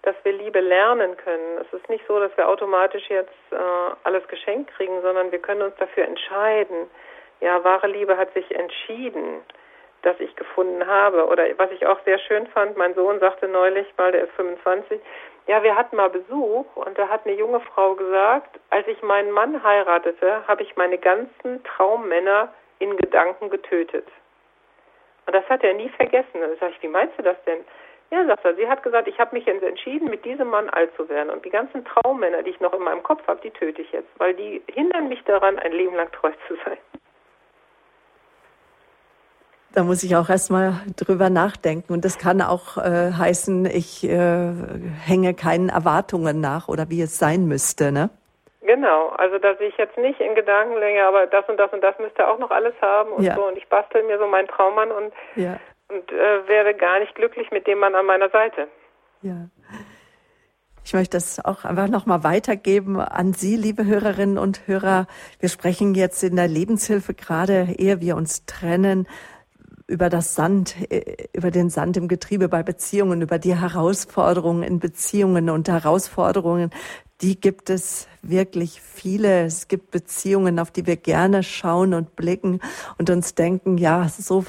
dass 0.03 0.15
wir 0.23 0.33
Liebe 0.33 0.61
lernen 0.61 1.17
können. 1.17 1.59
Es 1.61 1.73
ist 1.73 1.89
nicht 1.89 2.05
so, 2.07 2.19
dass 2.21 2.35
wir 2.37 2.49
automatisch 2.49 3.09
jetzt 3.09 3.33
äh, 3.51 3.57
alles 4.05 4.27
geschenkt 4.29 4.71
kriegen, 4.75 5.01
sondern 5.03 5.33
wir 5.33 5.39
können 5.41 5.63
uns 5.63 5.75
dafür 5.77 6.05
entscheiden. 6.05 6.89
Ja, 7.41 7.63
wahre 7.65 7.89
Liebe 7.89 8.17
hat 8.17 8.33
sich 8.35 8.55
entschieden, 8.55 9.43
dass 10.03 10.19
ich 10.21 10.35
gefunden 10.37 10.87
habe. 10.87 11.27
Oder 11.27 11.47
was 11.57 11.71
ich 11.73 11.87
auch 11.87 11.99
sehr 12.05 12.19
schön 12.19 12.47
fand, 12.49 12.77
mein 12.77 12.95
Sohn 12.95 13.19
sagte 13.21 13.49
neulich, 13.49 13.87
weil 13.97 14.13
der 14.13 14.25
ist 14.25 14.33
25, 14.33 15.01
ja, 15.47 15.63
wir 15.63 15.75
hatten 15.75 15.97
mal 15.97 16.11
Besuch 16.11 16.67
und 16.77 16.99
da 16.99 17.09
hat 17.09 17.27
eine 17.27 17.35
junge 17.35 17.61
Frau 17.61 17.95
gesagt, 17.95 18.61
als 18.71 18.87
ich 18.87 19.03
meinen 19.03 19.31
Mann 19.31 19.63
heiratete, 19.63 20.47
habe 20.47 20.63
ich 20.63 20.77
meine 20.77 20.99
ganzen 20.99 21.65
Traummänner 21.65 22.53
in 22.79 22.97
Gedanken 22.97 23.51
getötet. 23.51 24.07
Und 25.27 25.35
das 25.35 25.49
hat 25.49 25.65
er 25.65 25.75
nie 25.75 25.89
vergessen. 25.91 26.41
Da 26.41 26.49
sage 26.61 26.73
ich, 26.77 26.83
wie 26.83 26.89
meinst 26.89 27.19
du 27.19 27.23
das 27.23 27.37
denn? 27.45 27.65
Ja, 28.11 28.25
sagt 28.27 28.45
er. 28.45 28.55
Sie 28.55 28.69
hat 28.69 28.83
gesagt, 28.83 29.07
ich 29.07 29.19
habe 29.19 29.37
mich 29.37 29.45
jetzt 29.45 29.63
entschieden, 29.63 30.09
mit 30.09 30.25
diesem 30.25 30.49
Mann 30.49 30.71
alt 30.71 30.95
zu 30.97 31.09
werden. 31.09 31.31
Und 31.31 31.45
die 31.45 31.51
ganzen 31.51 31.85
Traummänner, 31.85 32.43
die 32.43 32.51
ich 32.51 32.61
noch 32.61 32.73
in 32.73 32.83
meinem 32.83 33.03
Kopf 33.03 33.27
habe, 33.27 33.41
die 33.43 33.51
töte 33.51 33.83
ich 33.83 33.93
jetzt, 33.93 34.09
weil 34.19 34.35
die 34.35 34.63
hindern 34.73 35.09
mich 35.09 35.23
daran, 35.25 35.59
ein 35.59 35.73
Leben 35.73 35.95
lang 35.95 36.11
treu 36.13 36.31
zu 36.47 36.55
sein. 36.65 36.79
Da 39.75 39.85
muss 39.85 40.03
ich 40.03 40.17
auch 40.17 40.31
erstmal 40.31 40.81
drüber 40.97 41.29
nachdenken. 41.29 41.93
Und 41.93 42.05
das 42.05 42.19
kann 42.19 42.41
auch 42.41 42.79
äh, 42.79 43.13
heißen, 43.13 43.67
ich 43.67 44.03
äh, 44.05 44.53
hänge 45.05 45.35
keinen 45.35 45.69
Erwartungen 45.69 46.41
nach 46.41 46.69
oder 46.69 46.89
wie 46.89 47.03
es 47.03 47.19
sein 47.19 47.47
müsste, 47.47 47.93
ne? 47.93 48.09
Genau, 48.63 49.09
also 49.11 49.39
dass 49.39 49.59
ich 49.61 49.77
jetzt 49.79 49.97
nicht 49.97 50.21
in 50.21 50.35
Gedanken 50.35 50.77
länge, 50.79 51.03
aber 51.05 51.27
das 51.27 51.49
und 51.49 51.59
das 51.59 51.73
und 51.73 51.83
das 51.83 51.99
müsste 51.99 52.27
auch 52.27 52.39
noch 52.39 52.51
alles 52.51 52.75
haben 52.83 53.13
und 53.13 53.23
ja. 53.23 53.35
so. 53.35 53.47
Und 53.47 53.57
ich 53.57 53.67
bastel 53.69 54.03
mir 54.03 54.19
so 54.19 54.27
meinen 54.27 54.49
Traummann 54.49 54.91
und 54.91 55.13
ja 55.37 55.59
und 55.89 56.13
äh, 56.13 56.49
wäre 56.49 56.75
gar 56.75 57.01
nicht 57.01 57.15
glücklich 57.15 57.51
mit 57.51 57.67
dem 57.67 57.79
Mann 57.79 57.95
an 57.95 58.07
meiner 58.07 58.31
Seite. 58.31 58.69
Ja. 59.23 59.49
Ich 60.85 60.95
möchte 60.95 61.19
das 61.19 61.45
auch 61.45 61.65
einfach 61.65 61.89
nochmal 61.89 62.25
weitergeben 62.25 62.99
an 62.99 63.35
Sie, 63.35 63.57
liebe 63.57 63.85
Hörerinnen 63.85 64.39
und 64.39 64.67
Hörer. 64.67 65.07
Wir 65.39 65.51
sprechen 65.51 65.95
jetzt 65.95 66.23
in 66.23 66.37
der 66.37 66.49
Lebenshilfe 66.49 67.13
gerade, 67.13 67.69
ehe 67.77 68.01
wir 68.01 68.17
uns 68.17 68.47
trennen, 68.47 69.07
über 69.87 70.11
das 70.11 70.35
Sand, 70.35 70.77
äh, 70.91 71.29
über 71.33 71.51
den 71.51 71.71
Sand 71.71 71.97
im 71.97 72.09
Getriebe 72.09 72.49
bei 72.49 72.63
Beziehungen, 72.63 73.23
über 73.23 73.39
die 73.39 73.57
Herausforderungen 73.57 74.63
in 74.63 74.79
Beziehungen 74.79 75.51
und 75.51 75.69
Herausforderungen, 75.69 76.71
die 77.21 77.41
gibt 77.41 77.69
es 77.69 78.07
wirklich 78.23 78.81
viele. 78.81 79.45
Es 79.45 79.67
gibt 79.67 79.91
Beziehungen, 79.91 80.59
auf 80.59 80.71
die 80.71 80.87
wir 80.87 80.97
gerne 80.97 81.43
schauen 81.43 81.95
und 81.95 82.15
blicken 82.17 82.61
und 82.99 83.11
uns 83.11 83.35
denken, 83.35 83.77
ja, 83.77 84.09
so 84.09 84.45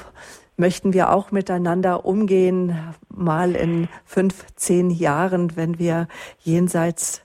möchten 0.59 0.93
wir 0.93 1.11
auch 1.11 1.31
miteinander 1.31 2.05
umgehen, 2.05 2.77
mal 3.09 3.55
in 3.55 3.87
fünf, 4.05 4.45
zehn 4.55 4.89
Jahren, 4.89 5.55
wenn 5.55 5.79
wir 5.79 6.07
jenseits 6.39 7.21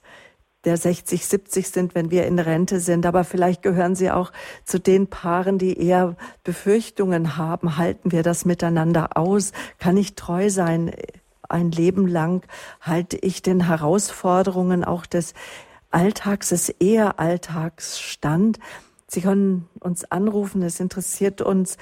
der 0.63 0.77
60, 0.77 1.27
70 1.27 1.69
sind, 1.69 1.95
wenn 1.95 2.09
wir 2.09 2.25
in 2.25 2.39
Rente 2.39 2.79
sind. 2.79 3.05
Aber 3.05 3.23
vielleicht 3.23 3.61
gehören 3.61 3.95
Sie 3.95 4.09
auch 4.09 4.31
zu 4.63 4.79
den 4.79 5.07
Paaren, 5.07 5.59
die 5.59 5.79
eher 5.79 6.15
Befürchtungen 6.43 7.37
haben. 7.37 7.77
Halten 7.77 8.11
wir 8.11 8.23
das 8.23 8.45
miteinander 8.45 9.15
aus? 9.15 9.51
Kann 9.77 9.95
ich 9.95 10.15
treu 10.15 10.49
sein 10.49 10.91
ein 11.47 11.69
Leben 11.71 12.07
lang? 12.07 12.43
Halte 12.81 13.17
ich 13.17 13.43
den 13.43 13.67
Herausforderungen 13.67 14.83
auch 14.83 15.05
des 15.05 15.35
Alltags, 15.91 16.49
des 16.49 16.69
Ehealltags 16.69 17.99
stand? 17.99 18.57
Sie 19.07 19.21
können 19.21 19.69
uns 19.79 20.09
anrufen. 20.11 20.63
Es 20.63 20.79
interessiert 20.79 21.41
uns, 21.41 21.77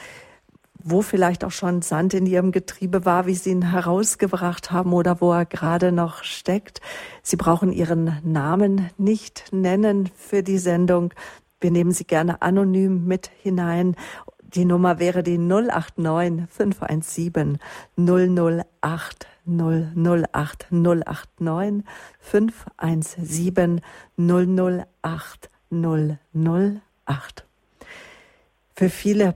wo 0.83 1.01
vielleicht 1.01 1.43
auch 1.43 1.51
schon 1.51 1.81
Sand 1.81 2.13
in 2.13 2.25
ihrem 2.25 2.51
Getriebe 2.51 3.05
war, 3.05 3.25
wie 3.25 3.35
sie 3.35 3.51
ihn 3.51 3.71
herausgebracht 3.71 4.71
haben 4.71 4.93
oder 4.93 5.21
wo 5.21 5.31
er 5.31 5.45
gerade 5.45 5.91
noch 5.91 6.23
steckt. 6.23 6.81
Sie 7.21 7.37
brauchen 7.37 7.71
ihren 7.71 8.19
Namen 8.23 8.89
nicht 8.97 9.45
nennen 9.51 10.09
für 10.15 10.43
die 10.43 10.57
Sendung. 10.57 11.13
Wir 11.61 11.71
nehmen 11.71 11.91
sie 11.91 12.05
gerne 12.05 12.41
anonym 12.41 13.05
mit 13.05 13.31
hinein. 13.41 13.95
Die 14.41 14.65
Nummer 14.65 14.99
wäre 14.99 15.23
die 15.23 15.37
089 15.37 16.47
517 16.49 17.57
008 17.97 19.27
008 19.45 20.67
089 20.71 21.83
517 22.19 23.81
008 24.17 25.49
008. 25.71 27.45
Für 28.75 28.89
viele 28.89 29.35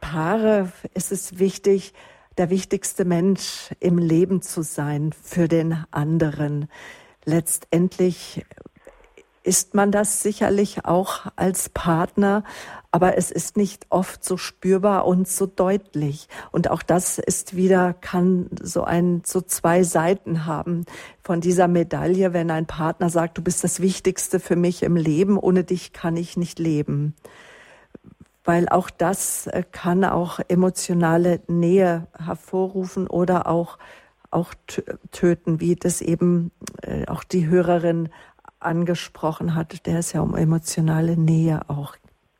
Paare 0.00 0.72
ist 0.94 1.12
es 1.12 1.38
wichtig, 1.38 1.92
der 2.36 2.50
wichtigste 2.50 3.04
Mensch 3.04 3.70
im 3.80 3.98
Leben 3.98 4.42
zu 4.42 4.62
sein 4.62 5.12
für 5.22 5.48
den 5.48 5.84
anderen. 5.90 6.68
Letztendlich 7.24 8.44
ist 9.42 9.74
man 9.74 9.90
das 9.90 10.22
sicherlich 10.22 10.84
auch 10.84 11.26
als 11.36 11.70
Partner, 11.70 12.44
aber 12.90 13.16
es 13.16 13.30
ist 13.30 13.56
nicht 13.56 13.86
oft 13.88 14.24
so 14.24 14.36
spürbar 14.36 15.06
und 15.06 15.26
so 15.26 15.46
deutlich. 15.46 16.28
Und 16.52 16.70
auch 16.70 16.82
das 16.82 17.18
ist 17.18 17.56
wieder, 17.56 17.94
kann 17.94 18.50
so 18.60 18.84
ein, 18.84 19.22
so 19.24 19.40
zwei 19.40 19.82
Seiten 19.84 20.44
haben 20.44 20.84
von 21.22 21.40
dieser 21.40 21.66
Medaille, 21.66 22.32
wenn 22.32 22.50
ein 22.50 22.66
Partner 22.66 23.10
sagt, 23.10 23.38
du 23.38 23.42
bist 23.42 23.64
das 23.64 23.80
Wichtigste 23.80 24.38
für 24.38 24.56
mich 24.56 24.82
im 24.82 24.96
Leben, 24.96 25.38
ohne 25.38 25.64
dich 25.64 25.92
kann 25.92 26.16
ich 26.16 26.36
nicht 26.36 26.58
leben 26.58 27.14
weil 28.48 28.66
auch 28.70 28.88
das 28.88 29.46
äh, 29.46 29.62
kann 29.72 30.04
auch 30.04 30.40
emotionale 30.48 31.42
Nähe 31.48 32.06
hervorrufen 32.18 33.06
oder 33.06 33.46
auch, 33.46 33.76
auch 34.30 34.54
töten, 35.12 35.60
wie 35.60 35.76
das 35.76 36.00
eben 36.00 36.50
äh, 36.80 37.06
auch 37.08 37.24
die 37.24 37.46
Hörerin 37.46 38.08
angesprochen 38.58 39.54
hat, 39.54 39.84
der 39.84 39.98
es 39.98 40.14
ja 40.14 40.22
um 40.22 40.34
emotionale 40.34 41.18
Nähe 41.18 41.60
auch 41.68 41.94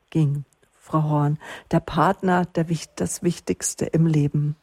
ging. 0.09 0.47
Frau 0.81 1.03
Horn, 1.03 1.39
der 1.73 1.81
Partner, 1.81 2.47
der, 2.47 2.65
das 2.97 3.23
Wichtigste 3.23 3.85
im 3.85 4.07
Leben. 4.07 4.57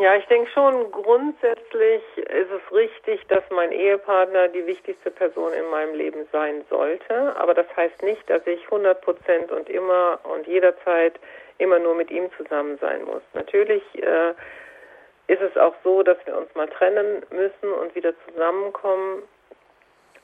Ja, 0.00 0.16
ich 0.16 0.26
denke 0.26 0.50
schon, 0.50 0.90
grundsätzlich 0.90 2.02
ist 2.16 2.50
es 2.50 2.72
richtig, 2.72 3.26
dass 3.28 3.42
mein 3.50 3.72
Ehepartner 3.72 4.48
die 4.48 4.66
wichtigste 4.66 5.10
Person 5.10 5.52
in 5.52 5.68
meinem 5.70 5.94
Leben 5.94 6.26
sein 6.30 6.64
sollte. 6.68 7.34
Aber 7.36 7.54
das 7.54 7.66
heißt 7.76 8.02
nicht, 8.02 8.28
dass 8.28 8.46
ich 8.46 8.64
100 8.66 9.00
Prozent 9.00 9.50
und 9.50 9.68
immer 9.68 10.20
und 10.24 10.46
jederzeit 10.46 11.18
immer 11.58 11.78
nur 11.78 11.94
mit 11.94 12.10
ihm 12.10 12.30
zusammen 12.36 12.78
sein 12.78 13.04
muss. 13.04 13.22
Natürlich 13.34 13.82
äh, 14.02 14.34
ist 15.28 15.42
es 15.42 15.56
auch 15.56 15.74
so, 15.82 16.02
dass 16.02 16.18
wir 16.26 16.36
uns 16.36 16.54
mal 16.54 16.68
trennen 16.68 17.24
müssen 17.30 17.72
und 17.72 17.94
wieder 17.94 18.12
zusammenkommen. 18.26 19.22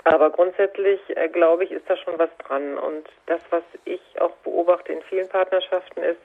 Aber 0.05 0.31
grundsätzlich, 0.31 1.01
äh, 1.17 1.29
glaube 1.29 1.65
ich, 1.65 1.73
ist 1.73 1.89
da 1.89 1.97
schon 1.97 2.19
was 2.19 2.31
dran. 2.39 2.79
Und 2.79 3.09
das, 3.27 3.41
was 3.51 3.65
ich 3.85 4.01
auch 4.21 4.37
beobachte 4.45 4.93
in 4.93 5.03
vielen 5.03 5.29
Partnerschaften, 5.29 6.03
ist, 6.03 6.21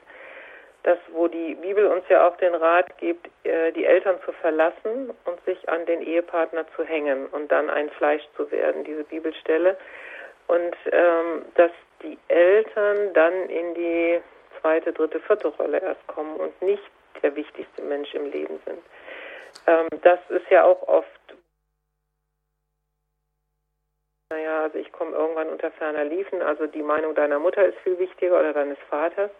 das, 0.84 0.98
wo 1.12 1.28
die 1.28 1.54
Bibel 1.54 1.86
uns 1.86 2.04
ja 2.10 2.28
auch 2.28 2.36
den 2.36 2.54
Rat 2.54 2.96
gibt, 2.98 3.28
äh, 3.44 3.72
die 3.72 3.86
Eltern 3.86 4.18
zu 4.24 4.32
verlassen 4.32 5.12
und 5.24 5.44
sich 5.46 5.68
an 5.68 5.84
den 5.86 6.02
Ehepartner 6.02 6.66
zu 6.76 6.84
hängen 6.84 7.26
und 7.28 7.50
dann 7.50 7.70
ein 7.70 7.90
Fleisch 7.90 8.22
zu 8.36 8.50
werden, 8.50 8.84
diese 8.84 9.04
Bibelstelle. 9.04 9.76
Und 10.46 10.76
ähm, 10.92 11.46
dass 11.54 11.70
die 12.02 12.18
Eltern 12.28 13.14
dann 13.14 13.48
in 13.48 13.74
die 13.74 14.20
zweite, 14.60 14.92
dritte, 14.92 15.20
vierte 15.20 15.48
Rolle 15.48 15.80
erst 15.80 16.06
kommen 16.06 16.36
und 16.36 16.60
nicht 16.60 16.82
der 17.22 17.34
wichtigste 17.34 17.80
Mensch 17.82 18.14
im 18.14 18.30
Leben 18.30 18.60
sind. 18.66 18.82
Ähm, 19.66 19.88
das 20.02 20.18
ist 20.28 20.50
ja 20.50 20.64
auch 20.64 20.86
oft, 20.86 21.08
naja, 24.28 24.64
also 24.64 24.76
ich 24.76 24.92
komme 24.92 25.16
irgendwann 25.16 25.48
unter 25.48 25.70
ferner 25.70 26.04
Liefen, 26.04 26.42
also 26.42 26.66
die 26.66 26.82
Meinung 26.82 27.14
deiner 27.14 27.38
Mutter 27.38 27.64
ist 27.64 27.78
viel 27.78 27.98
wichtiger 27.98 28.38
oder 28.38 28.52
deines 28.52 28.78
Vaters 28.90 29.30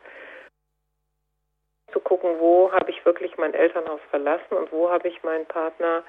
gucken, 2.14 2.38
wo 2.38 2.70
habe 2.70 2.90
ich 2.90 3.04
wirklich 3.04 3.36
mein 3.38 3.54
Elternhaus 3.54 4.00
verlassen 4.10 4.56
und 4.56 4.70
wo 4.70 4.88
habe 4.88 5.08
ich 5.08 5.22
meinen 5.24 5.46
Partner 5.46 6.04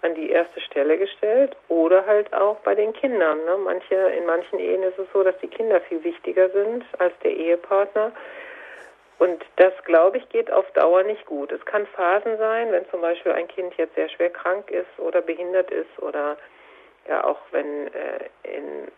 an 0.00 0.14
die 0.14 0.30
erste 0.30 0.58
Stelle 0.62 0.96
gestellt 0.96 1.54
oder 1.68 2.06
halt 2.06 2.32
auch 2.32 2.56
bei 2.60 2.74
den 2.74 2.94
Kindern. 2.94 3.44
Ne? 3.44 3.58
Manche, 3.62 3.94
in 3.94 4.24
manchen 4.24 4.58
Ehen 4.58 4.82
ist 4.82 4.98
es 4.98 5.06
so, 5.12 5.22
dass 5.22 5.36
die 5.40 5.48
Kinder 5.48 5.82
viel 5.82 6.02
wichtiger 6.02 6.48
sind 6.48 6.84
als 6.98 7.12
der 7.22 7.32
Ehepartner. 7.32 8.12
Und 9.18 9.44
das, 9.56 9.74
glaube 9.84 10.16
ich, 10.16 10.26
geht 10.30 10.50
auf 10.50 10.70
Dauer 10.72 11.02
nicht 11.02 11.26
gut. 11.26 11.52
Es 11.52 11.62
kann 11.66 11.86
Phasen 11.88 12.38
sein, 12.38 12.72
wenn 12.72 12.88
zum 12.88 13.02
Beispiel 13.02 13.32
ein 13.32 13.48
Kind 13.48 13.74
jetzt 13.76 13.94
sehr 13.94 14.08
schwer 14.08 14.30
krank 14.30 14.70
ist 14.70 14.98
oder 14.98 15.20
behindert 15.20 15.70
ist 15.70 15.98
oder 15.98 16.38
ja 17.06 17.22
auch 17.24 17.40
wenn 17.50 17.88
äh, 17.88 18.30
in, 18.44 18.88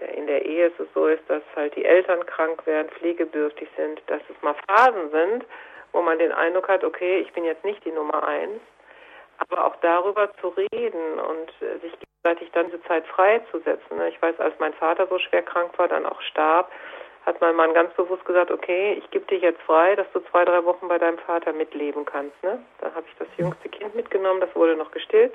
der, 0.00 0.14
in 0.14 0.26
der 0.26 0.46
Ehe 0.46 0.68
es 0.68 0.88
so 0.94 1.08
ist, 1.08 1.22
dass 1.28 1.42
halt 1.54 1.76
die 1.76 1.84
Eltern 1.84 2.24
krank 2.24 2.66
werden, 2.66 2.88
pflegebedürftig 2.88 3.68
sind, 3.76 4.00
dass 4.06 4.22
es 4.30 4.42
mal 4.42 4.54
Phasen 4.66 5.10
sind, 5.10 5.44
wo 5.92 6.02
man 6.02 6.18
den 6.18 6.32
Eindruck 6.32 6.68
hat, 6.68 6.84
okay, 6.84 7.20
ich 7.20 7.32
bin 7.32 7.44
jetzt 7.44 7.64
nicht 7.64 7.84
die 7.84 7.92
Nummer 7.92 8.26
eins, 8.26 8.60
aber 9.38 9.66
auch 9.66 9.76
darüber 9.76 10.30
zu 10.40 10.48
reden 10.48 11.18
und 11.18 11.50
äh, 11.62 11.78
sich 11.80 11.92
gegenseitig 11.98 12.50
dann 12.52 12.66
diese 12.66 12.82
Zeit 12.84 13.06
freizusetzen. 13.06 13.96
Ne? 13.96 14.08
Ich 14.08 14.20
weiß, 14.20 14.38
als 14.38 14.54
mein 14.58 14.74
Vater 14.74 15.06
so 15.06 15.18
schwer 15.18 15.42
krank 15.42 15.78
war, 15.78 15.88
dann 15.88 16.06
auch 16.06 16.20
starb, 16.22 16.70
hat 17.26 17.40
mein 17.40 17.56
Mann 17.56 17.74
ganz 17.74 17.92
bewusst 17.94 18.24
gesagt, 18.24 18.50
okay, 18.50 18.94
ich 18.94 19.10
gebe 19.10 19.26
dich 19.26 19.42
jetzt 19.42 19.60
frei, 19.62 19.94
dass 19.96 20.10
du 20.12 20.20
zwei, 20.30 20.44
drei 20.44 20.64
Wochen 20.64 20.88
bei 20.88 20.98
deinem 20.98 21.18
Vater 21.18 21.52
mitleben 21.52 22.04
kannst. 22.04 22.42
Ne? 22.42 22.58
Da 22.80 22.94
habe 22.94 23.06
ich 23.08 23.16
das 23.18 23.28
jüngste 23.36 23.68
Kind 23.68 23.94
mitgenommen, 23.94 24.40
das 24.40 24.54
wurde 24.54 24.76
noch 24.76 24.90
gestillt 24.90 25.32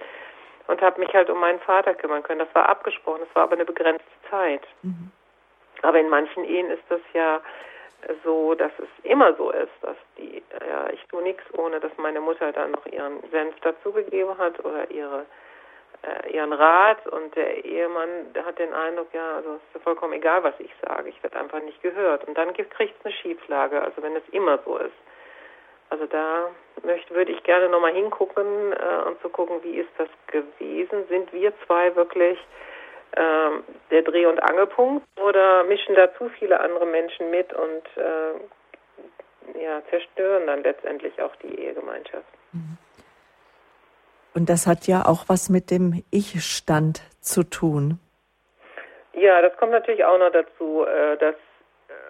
und 0.67 0.81
habe 0.81 0.99
mich 0.99 1.13
halt 1.13 1.29
um 1.29 1.39
meinen 1.39 1.59
Vater 1.59 1.93
kümmern 1.93 2.23
können. 2.23 2.39
Das 2.39 2.53
war 2.53 2.69
abgesprochen, 2.69 3.21
das 3.25 3.35
war 3.35 3.43
aber 3.43 3.53
eine 3.53 3.65
begrenzte 3.65 4.05
Zeit. 4.29 4.61
Mhm. 4.81 5.11
Aber 5.81 5.99
in 5.99 6.09
manchen 6.09 6.43
Ehen 6.45 6.71
ist 6.71 6.83
das 6.89 7.01
ja 7.13 7.41
so, 8.23 8.53
dass 8.55 8.71
es 8.77 8.87
immer 9.03 9.33
so 9.35 9.51
ist, 9.51 9.71
dass 9.81 9.97
die, 10.17 10.43
ja, 10.67 10.89
ich 10.91 11.03
tue 11.07 11.23
nichts, 11.23 11.43
ohne 11.57 11.79
dass 11.79 11.91
meine 11.97 12.21
Mutter 12.21 12.51
dann 12.51 12.71
noch 12.71 12.85
ihren 12.85 13.21
Senf 13.31 13.59
dazugegeben 13.61 14.37
hat 14.37 14.63
oder 14.63 14.89
ihre 14.91 15.25
äh, 16.05 16.33
ihren 16.33 16.53
Rat 16.53 17.07
und 17.07 17.35
der 17.35 17.63
Ehemann 17.65 18.33
der 18.33 18.45
hat 18.45 18.59
den 18.59 18.73
Eindruck, 18.73 19.07
ja, 19.13 19.37
also 19.37 19.55
es 19.55 19.75
ist 19.75 19.83
vollkommen 19.83 20.13
egal, 20.13 20.43
was 20.43 20.53
ich 20.59 20.71
sage, 20.85 21.09
ich 21.09 21.21
werde 21.23 21.39
einfach 21.39 21.61
nicht 21.61 21.81
gehört. 21.81 22.27
Und 22.27 22.37
dann 22.37 22.53
kriegt 22.53 22.71
es 22.99 23.05
eine 23.05 23.13
Schieflage, 23.13 23.81
also 23.81 24.01
wenn 24.03 24.15
es 24.15 24.27
immer 24.31 24.59
so 24.65 24.77
ist. 24.77 24.95
Also 25.89 26.05
da 26.07 26.49
möchte, 26.83 27.13
würde 27.13 27.31
ich 27.31 27.43
gerne 27.43 27.69
nochmal 27.69 27.93
hingucken 27.93 28.73
äh, 28.73 29.07
und 29.07 29.21
zu 29.21 29.29
gucken, 29.29 29.63
wie 29.63 29.77
ist 29.77 29.89
das 29.97 30.09
gewesen? 30.27 31.07
Sind 31.09 31.31
wir 31.31 31.53
zwei 31.65 31.95
wirklich 31.95 32.39
äh, 33.16 33.49
der 33.91 34.01
Dreh- 34.01 34.26
und 34.26 34.39
Angelpunkt 34.39 35.05
oder 35.20 35.63
mischen 35.63 35.95
da 35.95 36.13
zu 36.16 36.30
viele 36.30 36.59
andere 36.59 36.86
Menschen 36.86 37.30
mit 37.32 37.53
und 37.53 37.84
äh, 37.97 39.61
ja, 39.61 39.82
zerstören 39.89 40.47
dann 40.47 40.63
letztendlich 40.63 41.22
auch 41.22 41.36
die 41.38 41.59
Ehegemeinschaft. 41.59 42.26
Und 44.34 44.49
das 44.49 44.68
hat 44.68 44.88
ja 44.88 45.05
auch 45.05 45.26
was 45.28 45.49
mit 45.49 45.72
dem 45.72 46.03
Ich-Stand 46.11 47.01
zu 47.22 47.43
tun. 47.43 47.99
Ja, 49.13 49.41
das 49.41 49.55
kommt 49.57 49.72
natürlich 49.72 50.03
auch 50.03 50.20
noch 50.20 50.32
dazu, 50.32 50.86
äh, 50.86 51.18
dass 51.18 51.36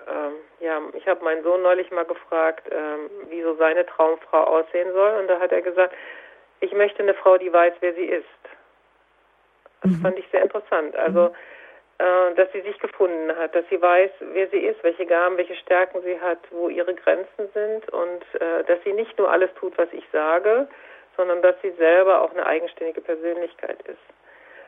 äh, 0.08 0.66
ja, 0.66 0.82
ich 0.93 1.08
habe 1.08 1.24
meinen 1.24 1.43
Sohn 1.43 1.62
neulich 1.62 1.91
mal 1.91 2.06
gefragt, 2.06 2.68
äh, 2.72 3.30
wie 3.30 3.43
so 3.43 3.56
seine 3.56 3.86
Traumfrau 3.86 4.43
aussehen 4.43 4.91
soll, 4.93 5.20
und 5.20 5.28
da 5.28 5.39
hat 5.39 5.51
er 5.51 5.62
gesagt, 5.62 5.93
ich 6.62 6.74
möchte 6.74 7.03
eine 7.03 7.14
Frau, 7.14 7.38
die 7.38 7.51
weiß, 7.51 7.74
wer 7.82 7.93
sie 7.93 8.06
ist. 8.06 8.26
Das 9.86 9.93
mhm. 9.93 10.01
fand 10.01 10.19
ich 10.19 10.25
sehr 10.31 10.41
interessant. 10.41 10.95
Also, 10.95 11.31
äh, 11.99 12.33
dass 12.36 12.51
sie 12.51 12.61
sich 12.61 12.77
gefunden 12.79 13.36
hat, 13.38 13.55
dass 13.55 13.65
sie 13.69 13.81
weiß, 13.81 14.11
wer 14.33 14.47
sie 14.49 14.57
ist, 14.57 14.83
welche 14.83 15.05
Gaben, 15.05 15.38
welche 15.38 15.55
Stärken 15.55 16.01
sie 16.01 16.19
hat, 16.19 16.39
wo 16.49 16.69
ihre 16.69 16.93
Grenzen 16.93 17.49
sind 17.53 17.88
und 17.93 18.41
äh, 18.41 18.63
dass 18.65 18.83
sie 18.83 18.93
nicht 18.93 19.17
nur 19.17 19.31
alles 19.31 19.53
tut, 19.59 19.77
was 19.77 19.88
ich 19.93 20.03
sage, 20.11 20.67
sondern 21.15 21.41
dass 21.41 21.55
sie 21.61 21.71
selber 21.71 22.21
auch 22.21 22.31
eine 22.31 22.45
eigenständige 22.45 23.01
Persönlichkeit 23.01 23.81
ist. 23.83 24.01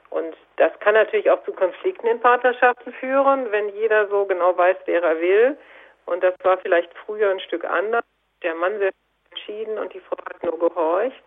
Und 0.10 0.38
das 0.58 0.72
kann 0.80 0.94
natürlich 0.94 1.30
auch 1.30 1.44
zu 1.44 1.52
Konflikten 1.52 2.08
in 2.08 2.20
Partnerschaften 2.20 2.94
führen, 2.94 3.52
wenn 3.52 3.70
jeder 3.70 4.08
so 4.08 4.26
genau 4.26 4.56
weiß, 4.58 4.78
wer 4.86 5.04
er 5.04 5.20
will. 5.20 5.58
Und 6.06 6.24
das 6.24 6.36
war 6.44 6.58
vielleicht 6.60 6.94
früher 7.06 7.30
ein 7.30 7.42
Stück 7.42 7.66
anders. 7.66 8.06
Der 8.44 8.56
Mann 8.56 8.78
sehr 8.78 8.92
entschieden 9.32 9.78
und 9.80 9.94
die 9.94 10.00
Frau 10.00 10.18
hat 10.18 10.44
nur 10.44 10.58
gehorcht. 10.60 11.24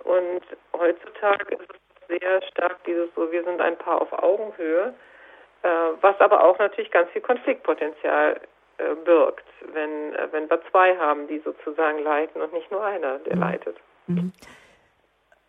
Und 0.00 0.42
heutzutage 0.76 1.54
ist 1.54 1.70
es 1.72 1.83
sehr 2.08 2.42
stark 2.50 2.82
dieses 2.84 3.08
so, 3.14 3.30
wir 3.30 3.44
sind 3.44 3.60
ein 3.60 3.76
Paar 3.76 4.00
auf 4.00 4.12
Augenhöhe, 4.12 4.94
äh, 5.62 5.68
was 6.00 6.20
aber 6.20 6.44
auch 6.44 6.58
natürlich 6.58 6.90
ganz 6.90 7.10
viel 7.10 7.22
Konfliktpotenzial 7.22 8.40
äh, 8.78 8.94
birgt, 9.04 9.44
wenn, 9.72 10.14
äh, 10.14 10.28
wenn 10.32 10.50
wir 10.50 10.60
zwei 10.70 10.96
haben, 10.96 11.28
die 11.28 11.40
sozusagen 11.44 12.00
leiten 12.00 12.42
und 12.42 12.52
nicht 12.52 12.70
nur 12.70 12.84
einer, 12.84 13.18
der 13.20 13.36
mhm. 13.36 13.42
leitet. 13.42 13.76
Mhm. 14.06 14.32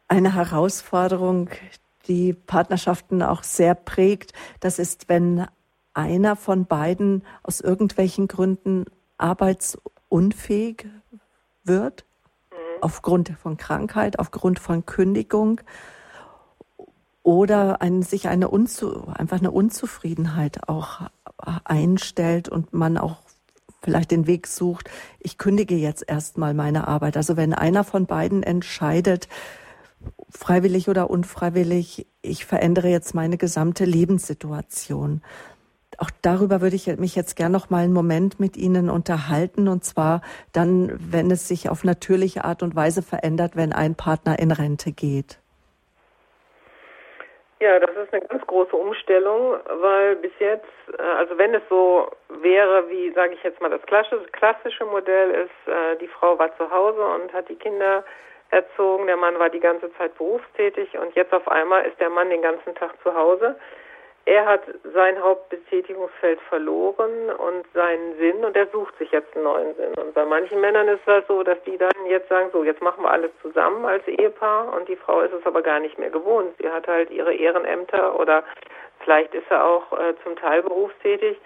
Eine 0.07 0.35
Herausforderung, 0.35 1.49
die 2.07 2.33
Partnerschaften 2.33 3.23
auch 3.23 3.43
sehr 3.43 3.73
prägt, 3.73 4.33
das 4.61 4.77
ist, 4.77 5.09
wenn 5.09 5.47
einer 5.95 6.35
von 6.35 6.65
beiden 6.65 7.25
aus 7.41 7.61
irgendwelchen 7.61 8.27
Gründen 8.27 8.85
arbeitsunfähig 9.17 10.85
wird, 11.63 12.05
mhm. 12.51 12.55
aufgrund 12.81 13.29
von 13.41 13.57
Krankheit, 13.57 14.19
aufgrund 14.19 14.59
von 14.59 14.85
Kündigung 14.85 15.61
oder 17.25 17.81
ein, 17.81 18.03
sich 18.03 18.27
eine 18.27 18.49
Unzu, 18.49 19.07
einfach 19.11 19.39
eine 19.39 19.49
Unzufriedenheit 19.49 20.69
auch 20.69 21.01
einstellt 21.63 22.49
und 22.49 22.71
man 22.71 22.99
auch 22.99 23.17
vielleicht 23.81 24.11
den 24.11 24.27
Weg 24.27 24.45
sucht, 24.45 24.91
ich 25.19 25.39
kündige 25.39 25.75
jetzt 25.75 26.03
erstmal 26.07 26.53
meine 26.53 26.87
Arbeit. 26.87 27.17
Also 27.17 27.35
wenn 27.35 27.55
einer 27.55 27.83
von 27.83 28.05
beiden 28.05 28.43
entscheidet, 28.43 29.27
freiwillig 30.29 30.87
oder 30.87 31.09
unfreiwillig, 31.09 32.05
ich 32.21 32.45
verändere 32.45 32.89
jetzt 32.89 33.15
meine 33.15 33.37
gesamte 33.37 33.85
Lebenssituation. 33.85 35.23
Auch 35.97 36.11
darüber 36.21 36.61
würde 36.61 36.75
ich 36.75 36.95
mich 36.97 37.15
jetzt 37.15 37.35
gern 37.35 37.51
noch 37.51 37.71
mal 37.71 37.85
einen 37.85 37.93
Moment 37.93 38.39
mit 38.39 38.55
Ihnen 38.55 38.91
unterhalten 38.91 39.67
und 39.67 39.83
zwar 39.83 40.21
dann, 40.51 40.91
wenn 40.99 41.31
es 41.31 41.47
sich 41.47 41.69
auf 41.69 41.83
natürliche 41.83 42.45
Art 42.45 42.61
und 42.61 42.75
Weise 42.75 43.01
verändert, 43.01 43.55
wenn 43.55 43.73
ein 43.73 43.95
Partner 43.95 44.37
in 44.37 44.51
Rente 44.51 44.91
geht. 44.91 45.39
Ja, 47.61 47.79
das 47.79 47.95
ist 47.95 48.13
eine 48.13 48.25
ganz 48.25 48.45
große 48.47 48.75
Umstellung, 48.75 49.55
weil 49.79 50.17
bis 50.17 50.33
jetzt, 50.39 50.65
äh, 50.97 51.01
also 51.01 51.37
wenn 51.37 51.53
es 51.53 51.61
so 51.69 52.11
wäre, 52.27 52.89
wie 52.89 53.11
sage 53.11 53.33
ich 53.33 53.43
jetzt 53.43 53.61
mal 53.61 53.69
das 53.69 53.81
klassische 53.85 54.85
Modell 54.85 55.31
ist, 55.31 55.73
äh, 55.73 55.95
die 55.97 56.07
Frau 56.07 56.37
war 56.37 56.55
zu 56.57 56.69
Hause 56.69 57.01
und 57.01 57.31
hat 57.31 57.47
die 57.47 57.55
Kinder 57.55 58.03
erzogen, 58.51 59.07
der 59.07 59.15
Mann 59.15 59.39
war 59.39 59.49
die 59.49 59.61
ganze 59.61 59.91
Zeit 59.93 60.15
berufstätig 60.17 60.97
und 60.97 61.15
jetzt 61.15 61.33
auf 61.33 61.47
einmal 61.47 61.85
ist 61.85 61.99
der 61.99 62.09
Mann 62.09 62.29
den 62.29 62.41
ganzen 62.41 62.75
Tag 62.75 62.91
zu 63.01 63.15
Hause 63.15 63.55
er 64.25 64.45
hat 64.45 64.63
sein 64.93 65.21
Hauptbetätigungsfeld 65.21 66.41
verloren 66.49 67.29
und 67.29 67.65
seinen 67.73 68.17
Sinn 68.17 68.43
und 68.43 68.55
er 68.55 68.67
sucht 68.67 68.97
sich 68.97 69.11
jetzt 69.11 69.35
einen 69.35 69.43
neuen 69.43 69.75
Sinn. 69.75 69.93
Und 69.93 70.15
bei 70.15 70.25
manchen 70.25 70.59
Männern 70.61 70.87
ist 70.87 71.03
das 71.05 71.25
so, 71.27 71.43
dass 71.43 71.61
die 71.63 71.77
dann 71.77 71.91
jetzt 72.07 72.27
sagen, 72.29 72.49
so, 72.51 72.63
jetzt 72.63 72.81
machen 72.81 73.03
wir 73.03 73.11
alles 73.11 73.31
zusammen 73.43 73.85
als 73.85 74.05
Ehepaar 74.07 74.73
und 74.73 74.89
die 74.89 74.95
Frau 74.95 75.21
ist 75.21 75.33
es 75.33 75.45
aber 75.45 75.61
gar 75.61 75.79
nicht 75.79 75.99
mehr 75.99 76.09
gewohnt. 76.09 76.55
Sie 76.59 76.67
hat 76.67 76.87
halt 76.87 77.11
ihre 77.11 77.35
Ehrenämter 77.35 78.19
oder 78.19 78.43
vielleicht 78.99 79.35
ist 79.35 79.49
er 79.49 79.63
auch 79.63 79.93
äh, 79.93 80.15
zum 80.23 80.35
Teil 80.35 80.63
berufstätig. 80.63 81.37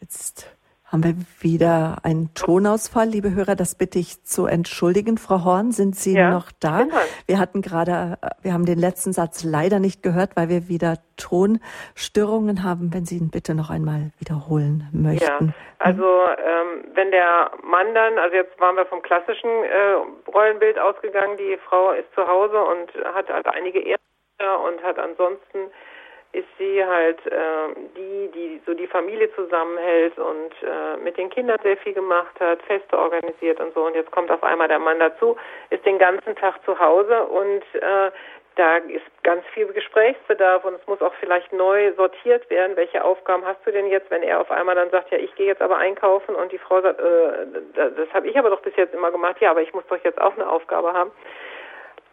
Jetzt 0.00 0.55
haben 0.86 1.02
wir 1.02 1.14
wieder 1.40 1.96
einen 2.04 2.32
Tonausfall, 2.34 3.08
liebe 3.08 3.34
Hörer, 3.34 3.56
das 3.56 3.74
bitte 3.74 3.98
ich 3.98 4.22
zu 4.22 4.46
entschuldigen. 4.46 5.18
Frau 5.18 5.44
Horn, 5.44 5.72
sind 5.72 5.96
Sie 5.96 6.14
ja, 6.14 6.30
noch 6.30 6.52
da? 6.60 6.84
Genau. 6.84 6.96
Wir 7.26 7.38
hatten 7.40 7.60
gerade, 7.60 8.18
wir 8.42 8.52
haben 8.52 8.66
den 8.66 8.78
letzten 8.78 9.12
Satz 9.12 9.42
leider 9.42 9.80
nicht 9.80 10.04
gehört, 10.04 10.36
weil 10.36 10.48
wir 10.48 10.68
wieder 10.68 10.98
Tonstörungen 11.16 12.62
haben. 12.62 12.94
Wenn 12.94 13.04
Sie 13.04 13.16
ihn 13.16 13.30
bitte 13.30 13.56
noch 13.56 13.68
einmal 13.68 14.12
wiederholen 14.20 14.88
möchten. 14.92 15.48
Ja, 15.48 15.54
also 15.80 16.04
ähm, 16.04 16.84
wenn 16.94 17.10
der 17.10 17.50
Mann 17.64 17.92
dann, 17.92 18.18
also 18.18 18.36
jetzt 18.36 18.58
waren 18.60 18.76
wir 18.76 18.86
vom 18.86 19.02
klassischen 19.02 19.50
äh, 19.50 20.30
Rollenbild 20.32 20.78
ausgegangen, 20.78 21.36
die 21.36 21.58
Frau 21.68 21.90
ist 21.90 22.14
zu 22.14 22.26
Hause 22.28 22.62
und 22.62 22.94
hat 23.12 23.28
halt 23.28 23.48
einige 23.48 23.80
Ehre 23.80 23.98
und 24.38 24.82
hat 24.84 24.98
ansonsten 24.98 25.70
ist 26.36 26.48
sie 26.58 26.84
halt 26.84 27.18
äh, 27.26 27.74
die, 27.96 28.30
die 28.32 28.60
so 28.66 28.74
die 28.74 28.86
Familie 28.86 29.32
zusammenhält 29.34 30.18
und 30.18 30.52
äh, 30.62 30.96
mit 31.02 31.16
den 31.16 31.30
Kindern 31.30 31.58
sehr 31.62 31.78
viel 31.78 31.94
gemacht 31.94 32.38
hat, 32.40 32.62
Feste 32.62 32.98
organisiert 32.98 33.58
und 33.60 33.72
so. 33.74 33.86
Und 33.86 33.94
jetzt 33.94 34.10
kommt 34.10 34.30
auf 34.30 34.42
einmal 34.42 34.68
der 34.68 34.78
Mann 34.78 34.98
dazu, 34.98 35.36
ist 35.70 35.84
den 35.86 35.98
ganzen 35.98 36.36
Tag 36.36 36.62
zu 36.64 36.78
Hause 36.78 37.24
und 37.24 37.62
äh, 37.74 38.10
da 38.56 38.76
ist 38.78 39.04
ganz 39.22 39.44
viel 39.52 39.66
Gesprächsbedarf 39.66 40.64
und 40.64 40.74
es 40.74 40.86
muss 40.86 41.00
auch 41.02 41.12
vielleicht 41.20 41.52
neu 41.52 41.92
sortiert 41.92 42.48
werden. 42.50 42.76
Welche 42.76 43.04
Aufgaben 43.04 43.44
hast 43.44 43.64
du 43.66 43.72
denn 43.72 43.86
jetzt, 43.88 44.10
wenn 44.10 44.22
er 44.22 44.40
auf 44.40 44.50
einmal 44.50 44.74
dann 44.74 44.90
sagt, 44.90 45.10
ja, 45.10 45.18
ich 45.18 45.34
gehe 45.36 45.46
jetzt 45.46 45.60
aber 45.62 45.76
einkaufen 45.76 46.34
und 46.34 46.52
die 46.52 46.58
Frau 46.58 46.80
sagt, 46.80 47.00
äh, 47.00 47.46
das 47.74 48.12
habe 48.12 48.28
ich 48.28 48.38
aber 48.38 48.50
doch 48.50 48.60
bis 48.60 48.76
jetzt 48.76 48.94
immer 48.94 49.10
gemacht, 49.10 49.36
ja, 49.40 49.50
aber 49.50 49.62
ich 49.62 49.72
muss 49.72 49.86
doch 49.88 50.02
jetzt 50.04 50.20
auch 50.20 50.34
eine 50.34 50.48
Aufgabe 50.48 50.92
haben. 50.92 51.12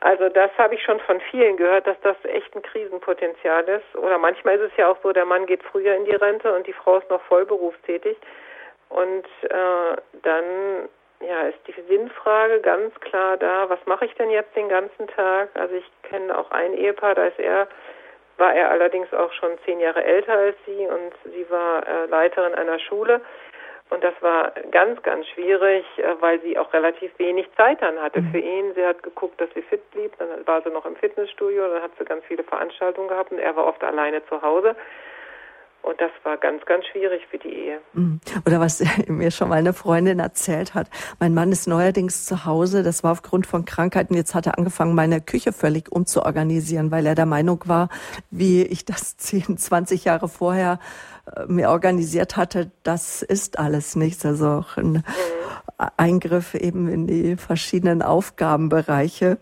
Also 0.03 0.27
das 0.27 0.51
habe 0.57 0.75
ich 0.75 0.83
schon 0.83 0.99
von 0.99 1.21
vielen 1.31 1.55
gehört, 1.55 1.87
dass 1.87 1.95
das 2.01 2.17
echt 2.25 2.53
ein 2.53 2.61
Krisenpotenzial 2.61 3.63
ist. 3.69 3.95
Oder 3.95 4.17
manchmal 4.17 4.55
ist 4.55 4.73
es 4.73 4.77
ja 4.77 4.89
auch 4.89 4.97
so, 5.01 5.13
der 5.13 5.23
Mann 5.23 5.45
geht 5.45 5.63
früher 5.63 5.95
in 5.95 6.03
die 6.03 6.15
Rente 6.15 6.53
und 6.53 6.67
die 6.67 6.73
Frau 6.73 6.97
ist 6.97 7.09
noch 7.09 7.21
voll 7.21 7.45
berufstätig. 7.45 8.17
Und 8.89 9.25
äh, 9.43 9.95
dann 10.23 10.89
ja, 11.21 11.43
ist 11.43 11.59
die 11.67 11.81
Sinnfrage 11.87 12.59
ganz 12.59 12.93
klar 12.99 13.37
da, 13.37 13.69
was 13.69 13.79
mache 13.85 14.03
ich 14.03 14.13
denn 14.15 14.29
jetzt 14.29 14.53
den 14.57 14.67
ganzen 14.67 15.07
Tag? 15.07 15.47
Also 15.53 15.75
ich 15.75 15.89
kenne 16.01 16.37
auch 16.37 16.51
ein 16.51 16.73
Ehepaar, 16.73 17.15
da 17.15 17.27
ist 17.27 17.39
er, 17.39 17.69
war 18.35 18.53
er 18.53 18.71
allerdings 18.71 19.13
auch 19.13 19.31
schon 19.31 19.57
zehn 19.63 19.79
Jahre 19.79 20.03
älter 20.03 20.33
als 20.33 20.57
sie 20.65 20.85
und 20.85 21.13
sie 21.33 21.49
war 21.49 21.87
äh, 21.87 22.07
Leiterin 22.07 22.55
einer 22.55 22.79
Schule. 22.79 23.21
Und 23.93 24.03
das 24.03 24.13
war 24.21 24.51
ganz, 24.71 25.01
ganz 25.03 25.27
schwierig, 25.27 25.85
äh, 25.97 26.15
weil 26.19 26.41
sie 26.41 26.57
auch 26.57 26.73
relativ 26.73 27.11
wenig 27.19 27.47
Zeit 27.55 27.81
dann 27.81 27.99
hatte 28.01 28.21
mhm. 28.21 28.31
für 28.31 28.39
ihn. 28.39 28.73
Sie 28.73 28.83
hat 28.83 29.03
geguckt, 29.03 29.39
dass 29.39 29.49
sie 29.53 29.61
fit 29.61 29.89
blieb. 29.91 30.17
Dann 30.17 30.47
war 30.47 30.63
sie 30.63 30.71
noch 30.71 30.85
im 30.85 30.95
Fitnessstudio. 30.95 31.67
Dann 31.67 31.83
hat 31.83 31.91
sie 31.99 32.05
ganz 32.05 32.25
viele 32.25 32.43
Veranstaltungen 32.43 33.07
gehabt 33.07 33.31
und 33.31 33.37
er 33.37 33.55
war 33.55 33.67
oft 33.67 33.83
alleine 33.83 34.25
zu 34.25 34.41
Hause. 34.41 34.75
Und 35.83 35.99
das 35.99 36.11
war 36.23 36.37
ganz, 36.37 36.65
ganz 36.65 36.85
schwierig 36.85 37.23
für 37.29 37.37
die 37.37 37.49
Ehe. 37.49 37.79
Mhm. 37.91 38.21
Oder 38.45 38.61
was 38.61 38.81
mir 39.07 39.31
schon 39.31 39.49
mal 39.49 39.57
eine 39.57 39.73
Freundin 39.73 40.19
erzählt 40.19 40.73
hat. 40.73 40.89
Mein 41.19 41.33
Mann 41.33 41.51
ist 41.51 41.67
neuerdings 41.67 42.25
zu 42.25 42.45
Hause. 42.45 42.83
Das 42.83 43.03
war 43.03 43.11
aufgrund 43.11 43.45
von 43.45 43.65
Krankheiten. 43.65 44.15
Jetzt 44.15 44.33
hat 44.33 44.47
er 44.47 44.57
angefangen, 44.57 44.95
meine 44.95 45.19
Küche 45.19 45.51
völlig 45.51 45.91
umzuorganisieren, 45.91 46.89
weil 46.89 47.05
er 47.05 47.15
der 47.15 47.25
Meinung 47.25 47.63
war, 47.65 47.89
wie 48.31 48.63
ich 48.63 48.85
das 48.85 49.17
10, 49.23 49.57
20 49.57 50.05
Jahre 50.05 50.29
vorher 50.29 50.79
äh, 51.35 51.45
mir 51.47 51.69
organisiert 51.69 52.37
hatte, 52.37 52.71
das 52.83 53.21
ist 53.21 53.59
alles 53.59 53.97
nichts. 53.97 54.25
Also 54.25 54.47
auch 54.47 54.77
ein 54.77 54.91
mhm. 54.93 55.03
Eingriff 55.97 56.53
eben 56.55 56.87
in 56.87 57.07
die 57.07 57.35
verschiedenen 57.35 58.01
Aufgabenbereiche. 58.01 59.37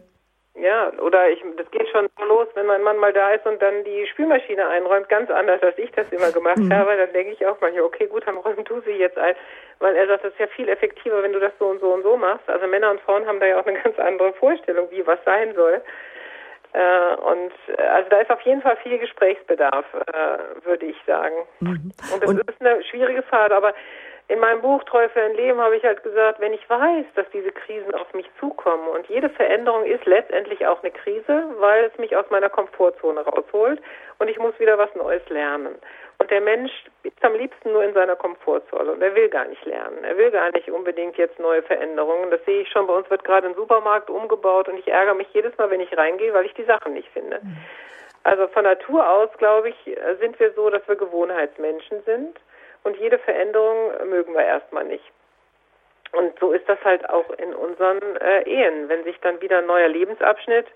Ja, 0.62 0.92
oder 1.00 1.28
ich, 1.28 1.44
das 1.58 1.70
geht 1.72 1.88
schon 1.90 2.08
los, 2.28 2.48
wenn 2.54 2.68
mein 2.68 2.84
Mann 2.84 2.98
mal 2.98 3.12
da 3.12 3.32
ist 3.32 3.48
und 3.48 3.60
dann 3.64 3.84
die 3.84 4.06
Spülmaschine 4.06 4.68
einräumt, 4.68 5.10
ganz 5.10 5.28
anders, 5.32 5.62
als 5.64 5.76
ich 5.80 5.90
das 5.94 6.06
immer 6.12 6.32
gemacht 6.32 6.60
mhm. 6.60 6.72
habe. 6.72 6.96
Dann 6.96 7.12
denke 7.14 7.34
ich 7.34 7.44
auch 7.48 7.58
manchmal, 7.62 7.82
okay, 7.82 8.06
gut, 8.06 8.28
dann 8.28 8.38
räum 8.38 8.64
du 8.64 8.80
sie 8.82 8.92
jetzt 8.92 9.18
ein. 9.18 9.34
Weil 9.80 9.96
er 9.96 10.06
sagt, 10.06 10.24
das 10.24 10.34
ist 10.34 10.40
ja 10.40 10.46
viel 10.46 10.70
effektiver, 10.70 11.24
wenn 11.24 11.34
du 11.34 11.40
das 11.40 11.52
so 11.58 11.66
und 11.66 11.82
so 11.82 11.92
und 11.92 12.04
so 12.04 12.16
machst. 12.16 12.48
Also 12.48 12.68
Männer 12.68 12.92
und 12.92 13.02
Frauen 13.02 13.26
haben 13.26 13.40
da 13.40 13.48
ja 13.48 13.60
auch 13.60 13.66
eine 13.66 13.80
ganz 13.82 13.98
andere 13.98 14.34
Vorstellung, 14.34 14.88
wie 14.92 15.06
was 15.08 15.18
sein 15.26 15.56
soll. 15.56 15.82
Äh, 16.74 17.16
und 17.16 17.54
äh, 17.76 17.82
also 17.82 18.10
da 18.10 18.20
ist 18.20 18.30
auf 18.30 18.42
jeden 18.42 18.62
Fall 18.62 18.78
viel 18.84 19.00
Gesprächsbedarf, 19.00 19.86
äh, 20.14 20.66
würde 20.66 20.86
ich 20.86 20.98
sagen. 21.08 21.36
Mhm. 21.60 21.92
Und 22.24 22.38
das 22.38 22.56
ist 22.56 22.62
eine 22.62 22.84
schwierige 22.84 23.24
Phase, 23.24 23.56
aber 23.56 23.74
in 24.32 24.40
meinem 24.40 24.62
Buch 24.62 24.82
Treu 24.86 25.10
für 25.10 25.22
ein 25.22 25.36
Leben 25.36 25.60
habe 25.60 25.76
ich 25.76 25.84
halt 25.84 26.04
gesagt, 26.04 26.40
wenn 26.40 26.54
ich 26.54 26.70
weiß, 26.70 27.06
dass 27.16 27.30
diese 27.34 27.52
Krisen 27.52 27.94
auf 27.94 28.14
mich 28.14 28.30
zukommen 28.40 28.88
und 28.88 29.06
jede 29.08 29.30
Veränderung 29.30 29.84
ist 29.84 30.06
letztendlich 30.06 30.66
auch 30.66 30.82
eine 30.82 30.92
Krise, 30.92 31.44
weil 31.60 31.84
es 31.84 31.98
mich 32.00 32.16
aus 32.16 32.24
meiner 32.30 32.48
Komfortzone 32.48 33.20
rausholt 33.26 33.82
und 34.20 34.30
ich 34.30 34.40
muss 34.40 34.58
wieder 34.58 34.78
was 34.78 34.94
Neues 34.96 35.22
lernen. 35.28 35.76
Und 36.18 36.32
der 36.32 36.40
Mensch 36.40 36.72
ist 37.04 37.22
am 37.26 37.34
liebsten 37.36 37.74
nur 37.74 37.84
in 37.84 37.94
seiner 37.94 38.16
Komfortzone 38.16 38.94
und 38.94 39.02
er 39.02 39.14
will 39.16 39.28
gar 39.28 39.46
nicht 39.46 39.66
lernen. 39.66 40.02
Er 40.06 40.18
will 40.18 40.32
gar 40.32 40.50
nicht 40.52 40.72
unbedingt 40.72 41.18
jetzt 41.18 41.38
neue 41.38 41.64
Veränderungen. 41.64 42.32
Das 42.32 42.44
sehe 42.46 42.62
ich 42.62 42.70
schon. 42.70 42.88
Bei 42.88 42.96
uns 42.96 43.10
wird 43.10 43.26
gerade 43.26 43.48
ein 43.48 43.56
Supermarkt 43.56 44.10
umgebaut 44.10 44.70
und 44.70 44.78
ich 44.78 44.88
ärgere 44.88 45.16
mich 45.16 45.28
jedes 45.34 45.58
Mal, 45.58 45.70
wenn 45.72 45.82
ich 45.82 45.98
reingehe, 45.98 46.34
weil 46.34 46.46
ich 46.46 46.54
die 46.54 46.64
Sachen 46.64 46.94
nicht 46.94 47.10
finde. 47.10 47.42
Mhm. 47.44 47.58
Also 48.24 48.48
von 48.48 48.64
Natur 48.64 49.10
aus, 49.10 49.30
glaube 49.40 49.70
ich, 49.70 49.98
sind 50.22 50.40
wir 50.40 50.54
so, 50.54 50.70
dass 50.70 50.88
wir 50.88 50.96
Gewohnheitsmenschen 50.96 52.04
sind 52.06 52.40
und 52.84 52.98
jede 52.98 53.20
Veränderung 53.20 54.10
mögen 54.10 54.34
wir 54.34 54.44
erstmal 54.44 54.86
nicht. 54.86 55.04
Und 56.14 56.38
so 56.40 56.52
ist 56.52 56.68
das 56.68 56.84
halt 56.84 57.10
auch 57.10 57.30
in 57.32 57.54
unseren 57.54 58.00
äh, 58.18 58.42
Ehen. 58.44 58.90
Wenn 58.90 59.04
sich 59.04 59.20
dann 59.22 59.42
wieder 59.42 59.60
ein 59.60 59.66
neuer 59.66 59.88
Lebensabschnitt 59.88 60.68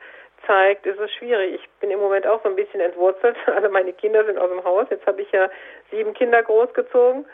zeigt, 0.48 0.86
ist 0.86 1.00
es 1.00 1.12
schwierig. 1.14 1.56
Ich 1.56 1.70
bin 1.80 1.92
im 1.92 2.00
Moment 2.00 2.26
auch 2.26 2.42
so 2.44 2.50
ein 2.50 2.56
bisschen 2.56 2.80
entwurzelt. 2.80 3.36
Alle 3.48 3.70
meine 3.70 3.94
Kinder 3.94 4.24
sind 4.26 4.38
aus 4.38 4.50
dem 4.50 4.64
Haus. 4.64 4.88
Jetzt 4.90 5.06
habe 5.06 5.22
ich 5.22 5.32
ja 5.32 5.50
sieben 5.92 6.14
Kinder 6.14 6.42
großgezogen. 6.42 7.26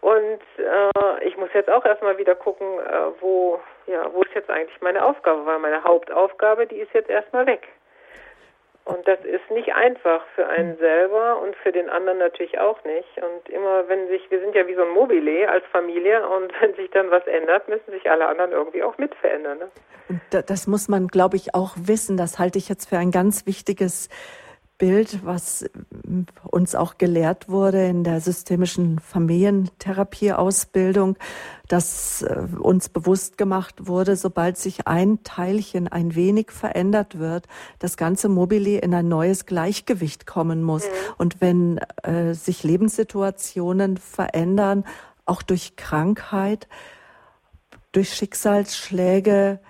Und 0.00 0.40
äh, 0.58 1.24
ich 1.24 1.36
muss 1.36 1.50
jetzt 1.54 1.70
auch 1.70 1.84
erstmal 1.84 2.18
wieder 2.18 2.34
gucken, 2.34 2.66
äh, 2.80 3.20
wo, 3.20 3.60
ja, 3.86 4.12
wo 4.12 4.22
ist 4.22 4.34
jetzt 4.34 4.50
eigentlich 4.50 4.80
meine 4.80 5.04
Aufgabe, 5.04 5.46
weil 5.46 5.60
meine 5.60 5.84
Hauptaufgabe, 5.84 6.66
die 6.66 6.80
ist 6.80 6.92
jetzt 6.92 7.08
erstmal 7.08 7.46
weg. 7.46 7.68
Und 8.84 9.06
das 9.06 9.20
ist 9.20 9.48
nicht 9.50 9.74
einfach 9.74 10.24
für 10.34 10.46
einen 10.48 10.72
hm. 10.72 10.78
selber 10.78 11.40
und 11.40 11.54
für 11.56 11.70
den 11.70 11.88
anderen 11.88 12.18
natürlich 12.18 12.58
auch 12.58 12.82
nicht. 12.84 13.08
Und 13.16 13.48
immer 13.48 13.88
wenn 13.88 14.08
sich, 14.08 14.28
wir 14.30 14.40
sind 14.40 14.56
ja 14.56 14.66
wie 14.66 14.74
so 14.74 14.82
ein 14.82 14.90
Mobile 14.90 15.48
als 15.48 15.64
Familie 15.66 16.26
und 16.28 16.52
wenn 16.60 16.74
sich 16.74 16.90
dann 16.90 17.10
was 17.10 17.26
ändert, 17.26 17.68
müssen 17.68 17.92
sich 17.92 18.10
alle 18.10 18.26
anderen 18.26 18.50
irgendwie 18.50 18.82
auch 18.82 18.98
mit 18.98 19.14
verändern. 19.16 19.58
Ne? 19.58 19.70
Und 20.08 20.20
das 20.50 20.66
muss 20.66 20.88
man, 20.88 21.06
glaube 21.06 21.36
ich, 21.36 21.54
auch 21.54 21.74
wissen. 21.76 22.16
Das 22.16 22.38
halte 22.40 22.58
ich 22.58 22.68
jetzt 22.68 22.88
für 22.88 22.98
ein 22.98 23.12
ganz 23.12 23.46
wichtiges 23.46 24.08
Bild, 24.78 25.24
was 25.24 25.64
uns 26.50 26.74
auch 26.74 26.98
gelehrt 26.98 27.48
wurde 27.48 27.86
in 27.86 28.02
der 28.02 28.20
systemischen 28.20 28.98
Familientherapieausbildung, 28.98 31.16
dass 31.68 32.22
äh, 32.22 32.48
uns 32.58 32.88
bewusst 32.88 33.38
gemacht 33.38 33.86
wurde, 33.86 34.16
sobald 34.16 34.58
sich 34.58 34.88
ein 34.88 35.22
Teilchen 35.22 35.86
ein 35.88 36.16
wenig 36.16 36.50
verändert 36.50 37.18
wird, 37.18 37.46
das 37.78 37.96
ganze 37.96 38.28
Mobili 38.28 38.76
in 38.76 38.92
ein 38.92 39.08
neues 39.08 39.46
Gleichgewicht 39.46 40.26
kommen 40.26 40.62
muss. 40.62 40.84
Mhm. 40.84 40.90
Und 41.16 41.40
wenn 41.40 41.78
äh, 42.02 42.34
sich 42.34 42.64
Lebenssituationen 42.64 43.96
verändern, 43.98 44.84
auch 45.24 45.42
durch 45.42 45.76
Krankheit, 45.76 46.66
durch 47.92 48.14
Schicksalsschläge, 48.14 49.60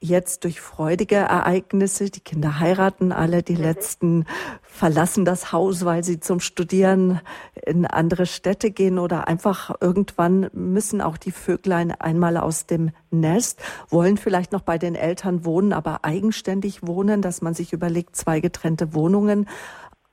jetzt 0.00 0.44
durch 0.44 0.60
freudige 0.60 1.16
Ereignisse, 1.16 2.10
die 2.10 2.20
Kinder 2.20 2.60
heiraten 2.60 3.10
alle, 3.10 3.42
die 3.42 3.56
mhm. 3.56 3.62
letzten 3.62 4.24
verlassen 4.62 5.24
das 5.24 5.52
Haus, 5.52 5.84
weil 5.84 6.04
sie 6.04 6.20
zum 6.20 6.40
Studieren 6.40 7.20
in 7.66 7.84
andere 7.84 8.26
Städte 8.26 8.70
gehen 8.70 8.98
oder 8.98 9.26
einfach 9.26 9.74
irgendwann 9.80 10.50
müssen 10.52 11.00
auch 11.00 11.16
die 11.16 11.32
Vöglein 11.32 11.90
einmal 11.92 12.36
aus 12.36 12.66
dem 12.66 12.90
Nest, 13.10 13.60
wollen 13.88 14.16
vielleicht 14.16 14.52
noch 14.52 14.62
bei 14.62 14.78
den 14.78 14.94
Eltern 14.94 15.44
wohnen, 15.44 15.72
aber 15.72 16.04
eigenständig 16.04 16.86
wohnen, 16.86 17.20
dass 17.20 17.42
man 17.42 17.54
sich 17.54 17.72
überlegt, 17.72 18.14
zwei 18.14 18.40
getrennte 18.40 18.94
Wohnungen 18.94 19.46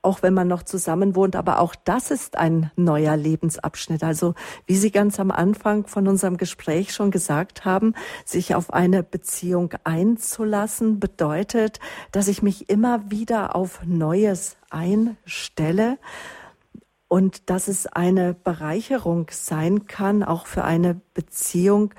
auch 0.05 0.21
wenn 0.21 0.33
man 0.33 0.47
noch 0.47 0.63
zusammen 0.63 1.15
wohnt. 1.15 1.35
Aber 1.35 1.59
auch 1.59 1.75
das 1.75 2.11
ist 2.11 2.37
ein 2.37 2.71
neuer 2.75 3.17
Lebensabschnitt. 3.17 4.03
Also 4.03 4.35
wie 4.65 4.75
Sie 4.75 4.91
ganz 4.91 5.19
am 5.19 5.31
Anfang 5.31 5.87
von 5.87 6.07
unserem 6.07 6.37
Gespräch 6.37 6.93
schon 6.93 7.11
gesagt 7.11 7.65
haben, 7.65 7.93
sich 8.23 8.55
auf 8.55 8.71
eine 8.73 9.03
Beziehung 9.03 9.73
einzulassen, 9.83 10.99
bedeutet, 10.99 11.79
dass 12.11 12.27
ich 12.27 12.41
mich 12.41 12.69
immer 12.69 13.11
wieder 13.11 13.55
auf 13.55 13.81
Neues 13.85 14.57
einstelle 14.69 15.97
und 17.07 17.49
dass 17.49 17.67
es 17.67 17.87
eine 17.87 18.33
Bereicherung 18.33 19.27
sein 19.31 19.87
kann, 19.87 20.23
auch 20.23 20.47
für 20.47 20.63
eine 20.63 20.99
Beziehung, 21.13 21.93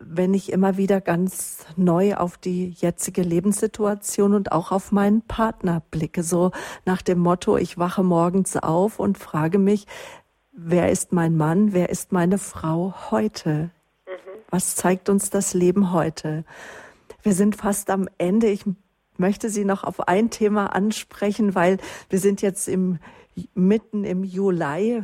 wenn 0.00 0.32
ich 0.32 0.50
immer 0.50 0.78
wieder 0.78 1.00
ganz 1.00 1.58
neu 1.76 2.14
auf 2.14 2.38
die 2.38 2.70
jetzige 2.70 3.22
Lebenssituation 3.22 4.34
und 4.34 4.50
auch 4.50 4.72
auf 4.72 4.92
meinen 4.92 5.22
Partner 5.22 5.82
blicke. 5.90 6.22
So 6.22 6.52
nach 6.86 7.02
dem 7.02 7.18
Motto, 7.18 7.58
ich 7.58 7.76
wache 7.76 8.02
morgens 8.02 8.56
auf 8.56 8.98
und 8.98 9.18
frage 9.18 9.58
mich, 9.58 9.86
wer 10.52 10.90
ist 10.90 11.12
mein 11.12 11.36
Mann, 11.36 11.74
wer 11.74 11.90
ist 11.90 12.12
meine 12.12 12.38
Frau 12.38 12.94
heute? 13.10 13.70
Mhm. 14.06 14.40
Was 14.48 14.74
zeigt 14.74 15.10
uns 15.10 15.28
das 15.28 15.52
Leben 15.52 15.92
heute? 15.92 16.44
Wir 17.22 17.34
sind 17.34 17.54
fast 17.54 17.90
am 17.90 18.08
Ende. 18.16 18.48
Ich 18.48 18.64
möchte 19.18 19.50
Sie 19.50 19.66
noch 19.66 19.84
auf 19.84 20.08
ein 20.08 20.30
Thema 20.30 20.74
ansprechen, 20.74 21.54
weil 21.54 21.76
wir 22.08 22.18
sind 22.18 22.40
jetzt 22.40 22.68
im, 22.68 22.98
mitten 23.54 24.04
im 24.04 24.24
Juli. 24.24 25.02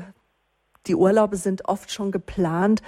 Die 0.86 0.94
Urlaube 0.94 1.36
sind 1.36 1.68
oft 1.68 1.92
schon 1.92 2.12
geplant. 2.12 2.82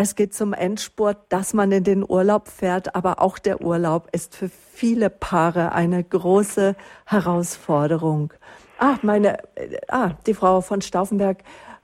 Es 0.00 0.14
geht 0.14 0.32
zum 0.32 0.52
Endspurt, 0.52 1.16
dass 1.28 1.54
man 1.54 1.72
in 1.72 1.82
den 1.82 2.08
Urlaub 2.08 2.46
fährt, 2.46 2.94
aber 2.94 3.20
auch 3.20 3.36
der 3.36 3.60
Urlaub 3.60 4.08
ist 4.12 4.36
für 4.36 4.48
viele 4.48 5.10
Paare 5.10 5.72
eine 5.72 6.04
große 6.04 6.76
Herausforderung. 7.04 8.32
Ah, 8.78 8.98
meine, 9.02 9.42
äh, 9.56 9.76
ah, 9.88 10.12
die 10.24 10.34
Frau 10.34 10.60
von 10.60 10.82
Stauffenberg 10.82 11.38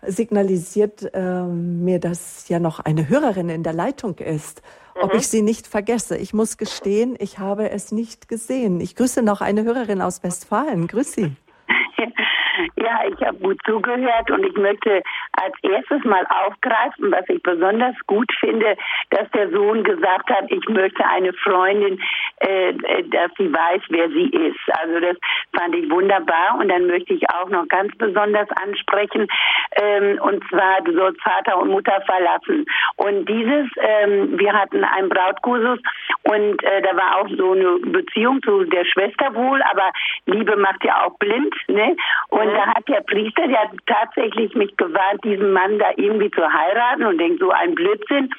signalisiert 0.06 1.12
äh, 1.12 1.42
mir, 1.42 1.98
dass 1.98 2.48
ja 2.48 2.60
noch 2.60 2.78
eine 2.78 3.08
Hörerin 3.08 3.48
in 3.48 3.64
der 3.64 3.72
Leitung 3.72 4.16
ist. 4.18 4.62
Mhm. 4.94 5.02
Ob 5.02 5.14
ich 5.14 5.26
sie 5.26 5.42
nicht 5.42 5.66
vergesse. 5.66 6.16
Ich 6.16 6.32
muss 6.32 6.56
gestehen, 6.56 7.16
ich 7.18 7.40
habe 7.40 7.70
es 7.70 7.90
nicht 7.90 8.28
gesehen. 8.28 8.80
Ich 8.80 8.94
grüße 8.94 9.22
noch 9.22 9.40
eine 9.40 9.64
Hörerin 9.64 10.00
aus 10.00 10.22
Westfalen. 10.22 10.86
Grüß 10.86 11.14
Sie. 11.14 11.32
Ja, 12.76 13.00
ich 13.07 13.26
habe 13.26 13.38
gut 13.38 13.59
zugehört 13.64 14.30
und 14.30 14.44
ich 14.44 14.57
möchte 14.57 15.02
als 15.32 15.55
erstes 15.62 16.05
mal 16.05 16.24
aufgreifen, 16.46 17.11
was 17.11 17.28
ich 17.28 17.42
besonders 17.42 17.94
gut 18.07 18.30
finde, 18.38 18.76
dass 19.11 19.28
der 19.30 19.50
Sohn 19.50 19.82
gesagt 19.82 20.30
hat, 20.30 20.44
ich 20.48 20.68
möchte 20.68 21.05
eine 21.05 21.32
Freundin, 21.32 22.00
äh, 22.38 22.72
dass 23.05 23.30
sie 23.38 23.52
weiß, 23.52 23.82
wer 23.88 24.09
sie 24.09 24.28
ist. 24.30 24.61
Also 24.80 25.00
das 25.00 25.16
fand 25.57 25.74
ich 25.74 25.90
wunderbar 25.90 26.59
und 26.59 26.68
dann 26.68 26.86
möchte 26.86 27.14
ich 27.14 27.28
auch 27.30 27.48
noch 27.48 27.66
ganz 27.68 27.94
besonders 27.96 28.48
ansprechen, 28.62 29.26
ähm, 29.76 30.18
und 30.22 30.42
zwar 30.48 30.80
du 30.82 30.92
sollst 30.94 31.20
Vater 31.22 31.59
und 31.59 31.70
Mutter 31.70 32.00
verlassen. 32.07 32.64
Und 32.96 33.28
dieses, 33.28 33.68
ähm, 33.78 34.38
wir 34.38 34.52
hatten 34.52 34.84
einen 34.84 35.09
Brautkursus 35.09 35.78
und 36.22 36.62
äh, 36.62 36.82
da 36.82 36.96
war 36.96 37.20
auch 37.20 37.28
so 37.36 37.52
eine 37.52 37.78
Beziehung 37.78 38.42
zu 38.42 38.64
der 38.64 38.84
Schwester 38.84 39.34
wohl, 39.34 39.61
aber 39.70 39.90
Liebe 40.26 40.57
macht 40.57 40.84
ja 40.84 41.05
auch 41.05 41.18
blind, 41.18 41.55
ne? 41.68 41.96
Und 42.28 42.43
da 42.53 42.66
hat 42.66 42.88
der 42.88 43.01
Priester, 43.03 43.47
der 43.47 43.61
hat 43.61 43.70
tatsächlich 43.86 44.55
mich 44.55 44.76
gewarnt, 44.76 45.24
diesen 45.24 45.53
Mann 45.53 45.78
da 45.78 45.90
irgendwie 45.97 46.30
zu 46.30 46.42
heiraten 46.42 47.05
und 47.05 47.18
denkt 47.18 47.40
so 47.40 47.51
ein 47.51 47.74
Blödsinn. 47.74 48.30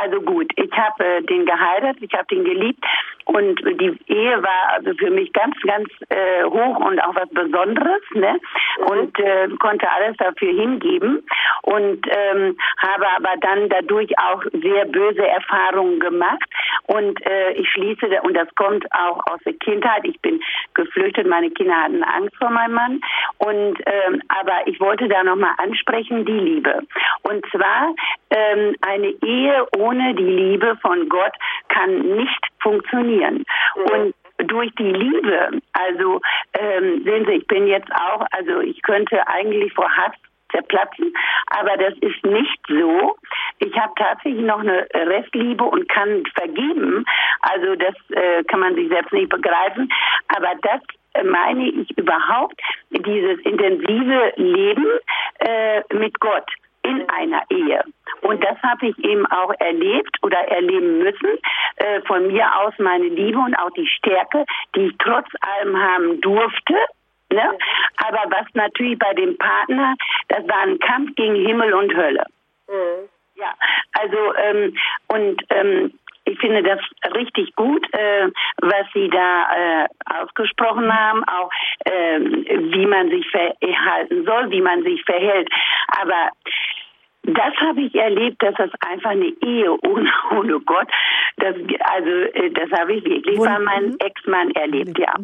Also 0.00 0.20
gut, 0.20 0.50
ich 0.56 0.72
habe 0.72 1.04
äh, 1.04 1.22
den 1.22 1.46
geheiratet, 1.46 2.02
ich 2.02 2.12
habe 2.12 2.26
den 2.30 2.44
geliebt 2.44 2.84
und 3.26 3.60
die 3.80 3.98
Ehe 4.06 4.42
war 4.42 4.74
also 4.74 4.92
für 4.98 5.10
mich 5.10 5.32
ganz, 5.32 5.54
ganz 5.62 5.88
äh, 6.10 6.44
hoch 6.44 6.78
und 6.78 7.00
auch 7.00 7.14
was 7.14 7.28
Besonderes, 7.30 8.02
ne? 8.14 8.38
Mhm. 8.78 8.84
Und 8.86 9.18
äh, 9.18 9.48
konnte 9.58 9.90
alles 9.90 10.16
dafür 10.18 10.52
hingeben 10.52 11.24
und 11.62 12.06
ähm, 12.08 12.56
habe 12.78 13.06
aber 13.16 13.34
dann 13.40 13.68
dadurch 13.68 14.10
auch 14.18 14.42
sehr 14.52 14.84
böse 14.86 15.26
Erfahrungen 15.26 15.98
gemacht 15.98 16.44
und 16.84 17.24
äh, 17.26 17.52
ich 17.52 17.68
schließe 17.70 18.06
und 18.22 18.34
das 18.34 18.48
kommt 18.54 18.86
auch 18.92 19.18
aus 19.26 19.40
der 19.44 19.54
Kindheit. 19.54 20.04
Ich 20.04 20.20
bin 20.20 20.40
geflüchtet, 20.74 21.26
meine 21.26 21.50
Kinder 21.50 21.74
hatten 21.74 22.04
Angst 22.04 22.36
vor 22.36 22.50
meinem 22.50 22.74
Mann 22.74 23.00
und 23.38 23.78
ähm, 23.86 24.22
aber 24.28 24.66
ich 24.66 24.80
wollte 24.80 25.08
da 25.08 25.22
nochmal 25.22 25.52
ansprechen 25.58 26.24
die 26.24 26.32
Liebe 26.32 26.82
und 27.22 27.44
zwar 27.50 27.94
ähm, 28.30 28.74
eine 28.80 29.08
Ehe 29.22 29.66
ohne 29.78 30.14
die 30.14 30.22
Liebe 30.22 30.76
von 30.82 31.08
Gott 31.08 31.32
kann 31.68 31.98
nicht 32.16 32.46
funktionieren. 32.60 33.44
Mhm. 33.76 33.82
Und 33.92 34.14
durch 34.48 34.70
die 34.78 34.92
Liebe, 34.92 35.60
also 35.72 36.20
ähm, 36.54 37.02
sehen 37.04 37.24
Sie, 37.26 37.32
ich 37.32 37.46
bin 37.46 37.66
jetzt 37.66 37.90
auch, 37.92 38.26
also 38.32 38.60
ich 38.60 38.82
könnte 38.82 39.26
eigentlich 39.26 39.72
vor 39.72 39.90
Hass 39.90 40.12
zerplatzen, 40.52 41.12
aber 41.58 41.76
das 41.76 41.94
ist 42.00 42.24
nicht 42.24 42.58
so. 42.68 43.16
Ich 43.58 43.74
habe 43.76 43.92
tatsächlich 43.96 44.44
noch 44.44 44.60
eine 44.60 44.86
Restliebe 44.94 45.64
und 45.64 45.88
kann 45.88 46.24
vergeben. 46.34 47.04
Also 47.40 47.74
das 47.76 47.94
äh, 48.10 48.44
kann 48.44 48.60
man 48.60 48.74
sich 48.74 48.88
selbst 48.88 49.12
nicht 49.12 49.28
begreifen. 49.28 49.88
Aber 50.36 50.52
das 50.62 50.80
meine 51.24 51.68
ich 51.68 51.96
überhaupt, 51.98 52.60
dieses 52.90 53.40
intensive 53.40 54.32
Leben 54.36 54.86
äh, 55.38 55.82
mit 55.94 56.18
Gott 56.20 56.48
in 56.82 57.08
einer 57.08 57.42
Ehe. 57.50 57.82
Und 58.22 58.42
das 58.44 58.56
habe 58.62 58.88
ich 58.88 58.98
eben 59.04 59.26
auch 59.26 59.52
erlebt 59.58 60.16
oder 60.22 60.38
erleben 60.48 60.98
müssen. 60.98 61.38
Äh, 61.76 62.00
von 62.02 62.28
mir 62.28 62.46
aus 62.58 62.74
meine 62.78 63.08
Liebe 63.08 63.38
und 63.38 63.54
auch 63.56 63.70
die 63.70 63.86
Stärke, 63.86 64.44
die 64.74 64.86
ich 64.86 64.94
trotz 64.98 65.26
allem 65.40 65.76
haben 65.76 66.20
durfte. 66.20 66.74
Ne? 67.32 67.58
Aber 68.06 68.30
was 68.30 68.46
natürlich 68.54 68.98
bei 68.98 69.12
dem 69.14 69.36
Partner, 69.36 69.94
das 70.28 70.46
war 70.48 70.60
ein 70.60 70.78
Kampf 70.78 71.14
gegen 71.16 71.34
Himmel 71.34 71.74
und 71.74 71.94
Hölle. 71.94 72.24
Mhm. 72.68 73.08
Ja, 73.34 73.52
also 73.92 74.34
ähm, 74.36 74.76
und 75.08 75.42
ähm, 75.50 75.92
ich 76.26 76.38
finde 76.38 76.62
das 76.62 76.80
richtig 77.14 77.54
gut, 77.54 77.86
äh, 77.92 78.28
was 78.60 78.86
Sie 78.92 79.08
da 79.08 79.46
äh, 79.54 79.86
ausgesprochen 80.20 80.92
haben, 80.92 81.24
auch 81.24 81.50
äh, 81.84 82.20
wie 82.20 82.86
man 82.86 83.08
sich 83.10 83.26
verhalten 83.30 84.24
soll, 84.24 84.50
wie 84.50 84.60
man 84.60 84.82
sich 84.82 85.02
verhält. 85.04 85.48
Aber 86.00 86.30
das 87.26 87.54
habe 87.60 87.82
ich 87.82 87.94
erlebt, 87.94 88.42
dass 88.42 88.54
das 88.54 88.70
einfach 88.88 89.10
eine 89.10 89.32
Ehe 89.44 89.72
ohne, 89.82 90.10
ohne 90.30 90.60
Gott, 90.60 90.88
das, 91.38 91.54
also 91.94 92.10
äh, 92.10 92.50
das 92.50 92.70
habe 92.78 92.94
ich 92.94 93.04
wirklich 93.04 93.38
bei 93.38 93.58
meinem 93.58 93.96
Ex-Mann 93.98 94.50
erlebt, 94.52 94.98
ja. 94.98 95.14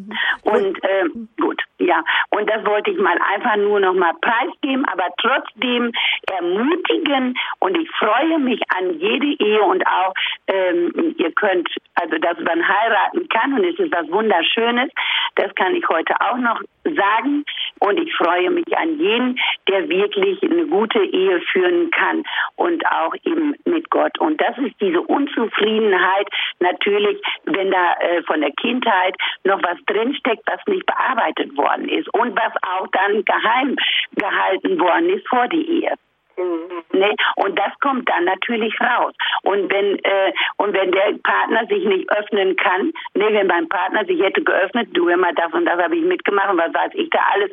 Und 0.42 0.84
äh, 0.84 1.05
gut, 1.40 1.62
ja. 1.78 2.03
Und 2.30 2.50
das 2.50 2.64
wollte 2.66 2.90
ich 2.90 2.98
mal 2.98 3.16
einfach 3.34 3.57
nur 3.57 3.80
noch 3.80 3.94
mal 3.94 4.12
preisgeben, 4.20 4.84
aber 4.86 5.09
trotzdem 5.18 5.92
ermutigen. 6.30 7.34
Und 7.61 7.78
ich 7.78 7.88
freue 7.92 8.38
mich 8.40 8.61
an 8.76 8.98
jede 8.98 9.44
Ehe 9.44 9.62
und 9.62 9.86
auch 9.86 10.12
ähm, 10.48 11.14
ihr 11.18 11.32
könnt, 11.32 11.68
also 11.94 12.18
dass 12.18 12.38
man 12.40 12.66
heiraten 12.66 13.28
kann 13.28 13.55
und 13.55 13.64
es 13.64 13.78
ist 13.78 13.92
was 13.92 14.11
Wunderschönes. 14.11 14.90
Das 15.36 15.55
kann 15.55 15.74
ich 15.74 15.88
heute 15.88 16.14
auch 16.20 16.36
noch 16.36 16.61
sagen. 16.84 17.44
Und 17.78 17.98
ich 17.98 18.14
freue 18.14 18.50
mich 18.50 18.76
an 18.76 18.98
jeden, 18.98 19.38
der 19.68 19.88
wirklich 19.88 20.42
eine 20.42 20.66
gute 20.66 21.03
Ehe 21.05 21.40
führen 21.53 21.90
kann 21.93 22.24
und 22.57 22.84
auch 22.86 23.14
eben 23.24 23.55
mit 23.64 23.90
Gott. 23.90 24.18
Und 24.18 24.40
das 24.40 24.57
ist 24.59 24.74
diese 24.80 25.01
Unzufriedenheit 25.01 26.28
natürlich, 26.61 27.20
wenn 27.45 27.70
da 27.70 27.95
äh, 28.01 28.22
von 28.24 28.40
der 28.40 28.53
Kindheit 28.53 29.14
noch 29.45 29.62
was 29.62 29.78
drinsteckt, 29.86 30.43
was 30.47 30.61
nicht 30.66 30.86
bearbeitet 30.86 31.57
worden 31.57 31.88
ist 31.88 32.12
und 32.14 32.36
was 32.36 32.53
auch 32.62 32.88
dann 32.88 33.24
geheim 33.24 33.76
gehalten 34.16 34.80
worden 34.80 35.11
ist 35.11 35.28
vor 35.28 35.49
die 35.49 35.82
Ehe. 35.82 35.95
Ne? 36.37 37.14
Und 37.37 37.59
das 37.59 37.72
kommt 37.80 38.09
dann 38.09 38.24
natürlich 38.24 38.74
raus. 38.80 39.14
Und 39.43 39.70
wenn 39.70 39.99
äh, 40.05 40.33
und 40.57 40.72
wenn 40.72 40.93
der 40.93 41.14
Partner 41.22 41.66
sich 41.66 41.85
nicht 41.85 42.11
öffnen 42.11 42.57
kann, 42.57 42.93
ne, 43.14 43.28
wenn 43.33 43.47
mein 43.47 43.68
Partner 43.68 44.05
sich 44.05 44.20
hätte 44.20 44.43
geöffnet, 44.43 44.89
du 44.93 45.09
immer 45.09 45.33
das 45.35 45.53
und 45.53 45.64
das 45.66 45.80
habe 45.83 45.97
ich 45.97 46.05
mitgemacht 46.05 46.51
und 46.51 46.59
was 46.59 46.74
weiß 46.74 46.93
ich 46.95 47.11
da 47.11 47.18
alles, 47.33 47.51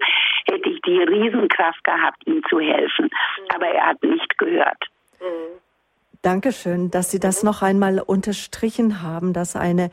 hätte 0.50 0.70
ich 0.70 0.82
die 0.82 1.02
Riesenkraft 1.02 1.84
gehabt, 1.84 2.26
ihm 2.26 2.42
zu 2.50 2.60
helfen. 2.60 3.06
Mhm. 3.06 3.56
Aber 3.56 3.68
er 3.68 3.88
hat 3.88 4.04
nicht 4.04 4.38
gehört. 4.38 4.86
Mhm. 5.20 5.60
Dankeschön, 6.22 6.92
dass 6.92 7.12
Sie 7.12 7.20
das 7.20 7.44
mhm. 7.44 7.50
noch 7.50 7.62
einmal 7.62 8.00
unterstrichen 8.00 9.02
haben, 9.02 9.34
dass 9.34 9.56
eine 9.56 9.90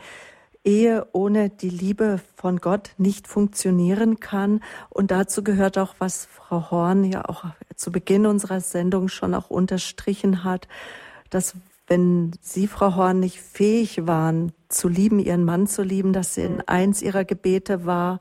Ehe 0.64 1.06
ohne 1.12 1.48
die 1.48 1.70
Liebe 1.70 2.20
von 2.34 2.58
Gott 2.58 2.90
nicht 2.98 3.28
funktionieren 3.28 4.18
kann. 4.18 4.60
Und 4.90 5.12
dazu 5.12 5.44
gehört 5.44 5.78
auch, 5.78 5.94
was 6.00 6.26
Frau 6.26 6.72
Horn 6.72 7.04
ja 7.04 7.24
auch 7.24 7.44
zu 7.76 7.92
Beginn 7.92 8.26
unserer 8.26 8.60
Sendung 8.60 9.08
schon 9.08 9.34
auch 9.34 9.50
unterstrichen 9.50 10.44
hat, 10.44 10.68
dass 11.30 11.54
wenn 11.88 12.32
Sie, 12.40 12.66
Frau 12.66 12.96
Horn, 12.96 13.20
nicht 13.20 13.40
fähig 13.40 14.06
waren, 14.06 14.52
zu 14.68 14.88
lieben, 14.88 15.20
Ihren 15.20 15.44
Mann 15.44 15.66
zu 15.66 15.82
lieben, 15.82 16.12
dass 16.12 16.36
in 16.36 16.62
eins 16.66 17.02
Ihrer 17.02 17.24
Gebete 17.24 17.86
war, 17.86 18.18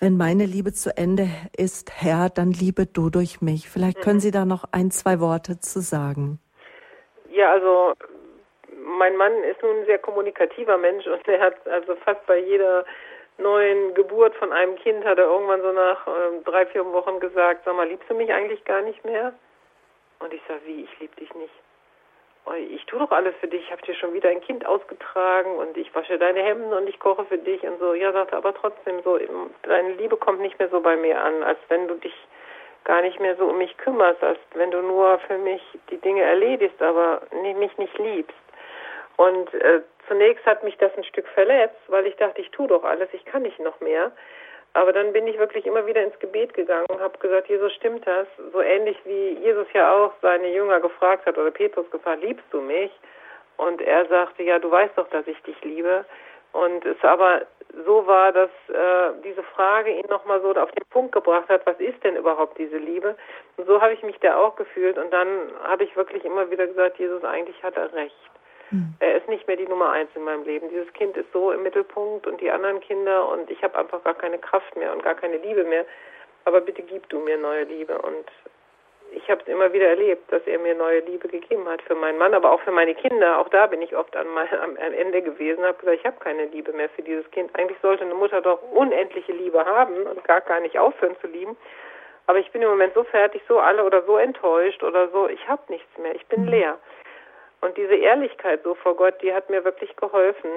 wenn 0.00 0.16
meine 0.18 0.44
Liebe 0.44 0.72
zu 0.72 0.94
Ende 0.96 1.28
ist, 1.56 1.90
Herr, 2.02 2.28
dann 2.28 2.50
liebe 2.50 2.84
du 2.84 3.08
durch 3.08 3.40
mich. 3.40 3.70
Vielleicht 3.70 4.02
können 4.02 4.20
Sie 4.20 4.32
da 4.32 4.44
noch 4.44 4.64
ein, 4.72 4.90
zwei 4.90 5.18
Worte 5.20 5.60
zu 5.60 5.80
sagen. 5.80 6.40
Ja, 7.30 7.52
also 7.52 7.94
mein 8.84 9.16
Mann 9.16 9.32
ist 9.44 9.62
nun 9.62 9.78
ein 9.78 9.86
sehr 9.86 9.98
kommunikativer 9.98 10.76
Mensch 10.76 11.06
und 11.06 11.26
er 11.26 11.40
hat 11.40 11.66
also 11.66 11.96
fast 12.04 12.26
bei 12.26 12.38
jeder 12.38 12.84
neuen 13.38 13.94
Geburt 13.94 14.34
von 14.36 14.52
einem 14.52 14.76
Kind 14.76 15.04
hat 15.04 15.18
er 15.18 15.26
irgendwann 15.26 15.62
so 15.62 15.72
nach 15.72 16.06
äh, 16.06 16.42
drei, 16.44 16.66
vier 16.66 16.84
Wochen 16.92 17.20
gesagt, 17.20 17.62
sag 17.64 17.74
mal, 17.76 17.88
liebst 17.88 18.08
du 18.08 18.14
mich 18.14 18.32
eigentlich 18.32 18.64
gar 18.64 18.82
nicht 18.82 19.04
mehr? 19.04 19.32
Und 20.20 20.32
ich 20.32 20.40
sage, 20.48 20.60
wie, 20.64 20.84
ich 20.84 21.00
liebe 21.00 21.14
dich 21.16 21.34
nicht. 21.34 21.52
Ich 22.68 22.84
tue 22.84 22.98
doch 22.98 23.10
alles 23.10 23.34
für 23.40 23.48
dich, 23.48 23.62
ich 23.62 23.72
habe 23.72 23.80
dir 23.82 23.94
schon 23.94 24.12
wieder 24.12 24.28
ein 24.28 24.42
Kind 24.42 24.66
ausgetragen 24.66 25.56
und 25.56 25.78
ich 25.78 25.94
wasche 25.94 26.18
deine 26.18 26.42
Hemden 26.42 26.74
und 26.74 26.86
ich 26.86 27.00
koche 27.00 27.24
für 27.24 27.38
dich 27.38 27.62
und 27.62 27.78
so. 27.78 27.94
Ja, 27.94 28.12
sagte 28.12 28.36
aber 28.36 28.52
trotzdem 28.52 29.00
so, 29.02 29.18
deine 29.62 29.94
Liebe 29.94 30.18
kommt 30.18 30.40
nicht 30.40 30.58
mehr 30.58 30.68
so 30.68 30.80
bei 30.80 30.94
mir 30.94 31.22
an, 31.22 31.42
als 31.42 31.58
wenn 31.68 31.88
du 31.88 31.94
dich 31.94 32.14
gar 32.84 33.00
nicht 33.00 33.18
mehr 33.18 33.34
so 33.36 33.46
um 33.46 33.56
mich 33.56 33.74
kümmerst, 33.78 34.22
als 34.22 34.38
wenn 34.52 34.70
du 34.70 34.82
nur 34.82 35.18
für 35.20 35.38
mich 35.38 35.62
die 35.90 35.96
Dinge 35.96 36.22
erledigst, 36.22 36.82
aber 36.82 37.22
mich 37.32 37.78
nicht 37.78 37.98
liebst. 37.98 38.36
Und 39.16 39.54
äh, 39.54 39.80
zunächst 40.08 40.44
hat 40.46 40.62
mich 40.62 40.76
das 40.78 40.96
ein 40.96 41.04
Stück 41.04 41.26
verletzt, 41.28 41.80
weil 41.88 42.06
ich 42.06 42.16
dachte, 42.16 42.40
ich 42.40 42.50
tue 42.50 42.68
doch 42.68 42.84
alles, 42.84 43.08
ich 43.12 43.24
kann 43.24 43.42
nicht 43.42 43.58
noch 43.60 43.80
mehr. 43.80 44.12
Aber 44.74 44.92
dann 44.92 45.12
bin 45.12 45.26
ich 45.28 45.38
wirklich 45.38 45.66
immer 45.66 45.86
wieder 45.86 46.02
ins 46.02 46.18
Gebet 46.18 46.52
gegangen 46.52 46.86
und 46.88 47.00
habe 47.00 47.16
gesagt, 47.18 47.48
Jesus, 47.48 47.72
stimmt 47.74 48.06
das? 48.06 48.26
So 48.52 48.60
ähnlich 48.60 48.96
wie 49.04 49.38
Jesus 49.38 49.68
ja 49.72 49.92
auch 49.92 50.12
seine 50.20 50.48
Jünger 50.48 50.80
gefragt 50.80 51.26
hat 51.26 51.38
oder 51.38 51.52
Petrus 51.52 51.88
gefragt, 51.90 52.22
liebst 52.22 52.46
du 52.50 52.60
mich? 52.60 52.90
Und 53.56 53.80
er 53.80 54.04
sagte, 54.06 54.42
ja, 54.42 54.58
du 54.58 54.68
weißt 54.70 54.98
doch, 54.98 55.08
dass 55.10 55.26
ich 55.28 55.40
dich 55.42 55.62
liebe. 55.62 56.04
Und 56.52 56.84
es 56.84 56.96
aber 57.02 57.42
so 57.84 58.06
war, 58.06 58.32
dass 58.32 58.50
äh, 58.68 59.12
diese 59.24 59.42
Frage 59.42 59.90
ihn 59.90 60.06
nochmal 60.08 60.40
so 60.40 60.50
auf 60.54 60.70
den 60.72 60.84
Punkt 60.90 61.12
gebracht 61.12 61.48
hat, 61.48 61.64
was 61.66 61.78
ist 61.78 62.02
denn 62.02 62.16
überhaupt 62.16 62.58
diese 62.58 62.78
Liebe? 62.78 63.16
Und 63.56 63.66
so 63.66 63.80
habe 63.80 63.92
ich 63.92 64.02
mich 64.02 64.18
da 64.20 64.36
auch 64.36 64.56
gefühlt. 64.56 64.98
Und 64.98 65.12
dann 65.12 65.28
habe 65.62 65.84
ich 65.84 65.94
wirklich 65.96 66.24
immer 66.24 66.50
wieder 66.50 66.66
gesagt, 66.66 66.98
Jesus, 66.98 67.22
eigentlich 67.22 67.62
hat 67.62 67.76
er 67.76 67.92
recht. 67.92 68.14
Mhm. 68.70 68.94
Er 69.00 69.16
ist 69.16 69.28
nicht 69.28 69.46
mehr 69.46 69.56
die 69.56 69.68
Nummer 69.68 69.90
eins 69.90 70.10
in 70.14 70.24
meinem 70.24 70.44
Leben. 70.44 70.68
Dieses 70.70 70.92
Kind 70.94 71.16
ist 71.16 71.32
so 71.32 71.52
im 71.52 71.62
Mittelpunkt 71.62 72.26
und 72.26 72.40
die 72.40 72.50
anderen 72.50 72.80
Kinder 72.80 73.28
und 73.28 73.50
ich 73.50 73.62
habe 73.62 73.78
einfach 73.78 74.02
gar 74.04 74.14
keine 74.14 74.38
Kraft 74.38 74.76
mehr 74.76 74.92
und 74.92 75.02
gar 75.02 75.14
keine 75.14 75.36
Liebe 75.38 75.64
mehr. 75.64 75.84
Aber 76.44 76.60
bitte 76.60 76.82
gib 76.82 77.08
du 77.08 77.20
mir 77.20 77.38
neue 77.38 77.64
Liebe. 77.64 77.96
Und 77.98 78.26
ich 79.12 79.30
habe 79.30 79.40
es 79.42 79.48
immer 79.48 79.72
wieder 79.72 79.88
erlebt, 79.88 80.30
dass 80.32 80.42
er 80.46 80.58
mir 80.58 80.74
neue 80.74 81.00
Liebe 81.00 81.28
gegeben 81.28 81.68
hat 81.68 81.82
für 81.82 81.94
meinen 81.94 82.18
Mann, 82.18 82.34
aber 82.34 82.50
auch 82.50 82.60
für 82.60 82.72
meine 82.72 82.94
Kinder. 82.94 83.38
Auch 83.38 83.48
da 83.48 83.66
bin 83.66 83.80
ich 83.80 83.96
oft 83.96 84.14
an 84.16 84.26
mein, 84.28 84.48
am, 84.60 84.76
Ende 84.76 85.22
gewesen 85.22 85.60
und 85.60 85.66
habe 85.66 85.78
gesagt, 85.78 85.98
ich 86.00 86.06
habe 86.06 86.16
keine 86.20 86.46
Liebe 86.46 86.72
mehr 86.72 86.88
für 86.90 87.02
dieses 87.02 87.30
Kind. 87.30 87.50
Eigentlich 87.54 87.78
sollte 87.80 88.04
eine 88.04 88.14
Mutter 88.14 88.40
doch 88.40 88.60
unendliche 88.72 89.32
Liebe 89.32 89.64
haben 89.64 90.02
und 90.02 90.24
gar 90.24 90.40
gar 90.40 90.60
nicht 90.60 90.78
aufhören 90.78 91.16
zu 91.20 91.26
lieben. 91.26 91.56
Aber 92.26 92.38
ich 92.38 92.50
bin 92.52 92.62
im 92.62 92.70
Moment 92.70 92.94
so 92.94 93.04
fertig, 93.04 93.42
so 93.48 93.58
alle 93.58 93.84
oder 93.84 94.02
so 94.02 94.16
enttäuscht 94.16 94.82
oder 94.82 95.08
so. 95.08 95.28
Ich 95.28 95.46
habe 95.48 95.62
nichts 95.68 95.98
mehr. 95.98 96.14
Ich 96.14 96.26
bin 96.26 96.42
mhm. 96.42 96.48
leer. 96.48 96.78
Und 97.64 97.78
diese 97.78 97.94
Ehrlichkeit 97.94 98.60
so 98.62 98.74
vor 98.74 98.94
Gott, 98.94 99.14
die 99.22 99.32
hat 99.32 99.48
mir 99.48 99.64
wirklich 99.64 99.96
geholfen, 99.96 100.50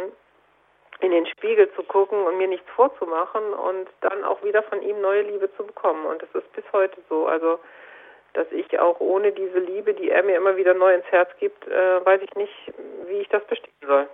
in 0.99 1.11
den 1.11 1.25
Spiegel 1.25 1.71
zu 1.73 1.83
gucken 1.83 2.19
und 2.25 2.37
mir 2.37 2.49
nichts 2.49 2.69
vorzumachen 2.75 3.53
und 3.53 3.87
dann 4.01 4.25
auch 4.25 4.43
wieder 4.43 4.61
von 4.63 4.81
ihm 4.81 4.99
neue 4.99 5.21
Liebe 5.21 5.49
zu 5.55 5.65
bekommen. 5.65 6.05
Und 6.05 6.21
das 6.21 6.29
ist 6.33 6.51
bis 6.51 6.65
heute 6.73 6.99
so. 7.07 7.27
Also, 7.27 7.59
dass 8.33 8.47
ich 8.51 8.77
auch 8.79 8.99
ohne 8.99 9.31
diese 9.31 9.59
Liebe, 9.59 9.93
die 9.93 10.09
er 10.09 10.21
mir 10.21 10.35
immer 10.35 10.57
wieder 10.57 10.73
neu 10.73 10.93
ins 10.95 11.05
Herz 11.05 11.29
gibt, 11.39 11.65
äh, 11.67 12.05
weiß 12.05 12.21
ich 12.23 12.35
nicht, 12.35 12.73
wie 13.05 13.19
ich 13.19 13.29
das 13.29 13.43
bestehen 13.45 13.71
soll. 13.85 14.07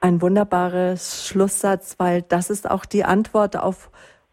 Ein 0.00 0.20
wunderbares 0.20 1.28
Schlusssatz, 1.28 1.96
weil 2.00 2.22
das 2.22 2.50
ist 2.50 2.68
auch 2.68 2.84
die 2.84 3.04
Antwort 3.04 3.56
auf 3.56 3.90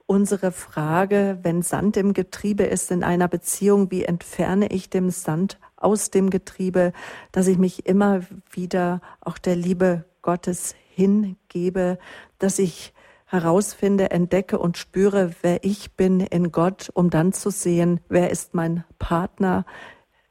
unsere 0.07 0.51
Frage, 0.51 1.37
wenn 1.43 1.61
Sand 1.61 1.97
im 1.97 2.13
Getriebe 2.13 2.63
ist 2.63 2.89
in 2.89 3.03
einer 3.03 3.27
Beziehung, 3.27 3.91
wie 3.91 4.05
entferne 4.05 4.69
ich 4.71 4.89
den 4.89 5.11
Sand 5.11 5.59
aus 5.77 6.09
dem 6.11 6.29
Getriebe, 6.29 6.93
dass 7.31 7.47
ich 7.47 7.57
mich 7.57 7.85
immer 7.85 8.21
wieder 8.51 9.01
auch 9.21 9.37
der 9.37 9.55
Liebe 9.55 10.05
Gottes 10.21 10.75
hingebe, 10.93 11.99
dass 12.39 12.59
ich 12.59 12.93
herausfinde, 13.25 14.11
entdecke 14.11 14.59
und 14.59 14.77
spüre, 14.77 15.31
wer 15.41 15.63
ich 15.63 15.93
bin 15.93 16.19
in 16.19 16.51
Gott, 16.51 16.89
um 16.93 17.09
dann 17.09 17.33
zu 17.33 17.49
sehen, 17.49 17.99
wer 18.07 18.29
ist 18.29 18.53
mein 18.53 18.83
Partner 18.99 19.65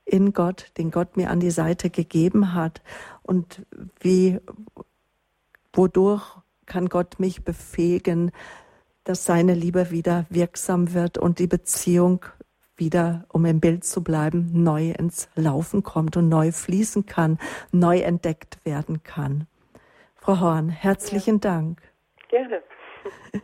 in 0.04 0.32
Gott, 0.32 0.70
den 0.78 0.90
Gott 0.90 1.16
mir 1.16 1.30
an 1.30 1.40
die 1.40 1.50
Seite 1.50 1.90
gegeben 1.90 2.54
hat. 2.54 2.82
Und 3.22 3.66
wie, 4.00 4.38
wodurch 5.72 6.24
kann 6.66 6.88
Gott 6.88 7.18
mich 7.18 7.44
befähigen, 7.44 8.30
dass 9.04 9.24
seine 9.24 9.54
Liebe 9.54 9.90
wieder 9.90 10.24
wirksam 10.30 10.94
wird 10.94 11.18
und 11.18 11.38
die 11.38 11.46
Beziehung 11.46 12.24
wieder, 12.76 13.24
um 13.28 13.44
im 13.44 13.60
Bild 13.60 13.84
zu 13.84 14.02
bleiben, 14.02 14.50
neu 14.52 14.90
ins 14.90 15.28
Laufen 15.34 15.82
kommt 15.82 16.16
und 16.16 16.28
neu 16.28 16.52
fließen 16.52 17.06
kann, 17.06 17.38
neu 17.72 18.00
entdeckt 18.00 18.58
werden 18.64 19.02
kann. 19.02 19.46
Frau 20.16 20.40
Horn, 20.40 20.68
herzlichen 20.68 21.36
ja. 21.36 21.40
Dank. 21.50 21.82
Gerne. 22.28 22.62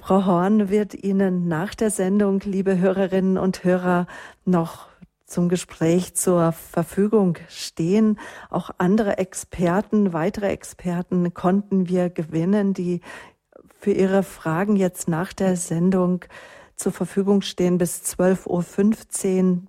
Frau 0.00 0.26
Horn 0.26 0.68
wird 0.68 0.94
Ihnen 0.94 1.46
nach 1.46 1.74
der 1.74 1.90
Sendung, 1.90 2.40
liebe 2.40 2.78
Hörerinnen 2.78 3.38
und 3.38 3.62
Hörer, 3.62 4.06
noch 4.44 4.88
zum 5.26 5.48
Gespräch 5.48 6.14
zur 6.14 6.52
Verfügung 6.52 7.38
stehen. 7.48 8.18
Auch 8.50 8.70
andere 8.78 9.18
Experten, 9.18 10.12
weitere 10.12 10.48
Experten 10.48 11.34
konnten 11.34 11.88
wir 11.88 12.10
gewinnen, 12.10 12.74
die 12.74 13.00
für 13.78 13.92
ihre 13.92 14.22
Fragen 14.22 14.76
jetzt 14.76 15.08
nach 15.08 15.32
der 15.32 15.56
Sendung 15.56 16.24
zur 16.82 16.92
Verfügung 16.92 17.42
stehen 17.42 17.78
bis 17.78 18.02
12.15 18.02 19.52
Uhr. 19.52 19.62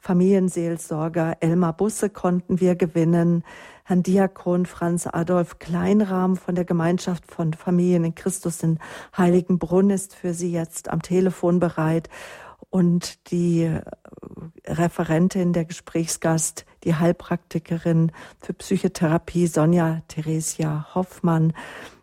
Familienseelsorger 0.00 1.36
Elmar 1.40 1.76
Busse 1.76 2.10
konnten 2.10 2.58
wir 2.58 2.74
gewinnen. 2.74 3.44
Herrn 3.84 4.02
Diakon 4.02 4.66
Franz 4.66 5.06
Adolf 5.06 5.60
Kleinrahm 5.60 6.36
von 6.36 6.56
der 6.56 6.64
Gemeinschaft 6.64 7.30
von 7.30 7.52
Familien 7.52 8.02
in 8.02 8.14
Christus 8.16 8.64
in 8.64 8.80
Heiligenbrunn 9.16 9.90
ist 9.90 10.16
für 10.16 10.34
Sie 10.34 10.50
jetzt 10.50 10.88
am 10.88 11.02
Telefon 11.02 11.60
bereit. 11.60 12.08
Und 12.68 13.30
die 13.30 13.62
äh, 13.62 13.82
Referentin, 14.66 15.52
der 15.52 15.66
Gesprächsgast, 15.66 16.66
die 16.82 16.96
Heilpraktikerin 16.96 18.10
für 18.40 18.54
Psychotherapie 18.54 19.46
Sonja 19.46 20.02
Theresia 20.08 20.88
Hoffmann. 20.96 21.52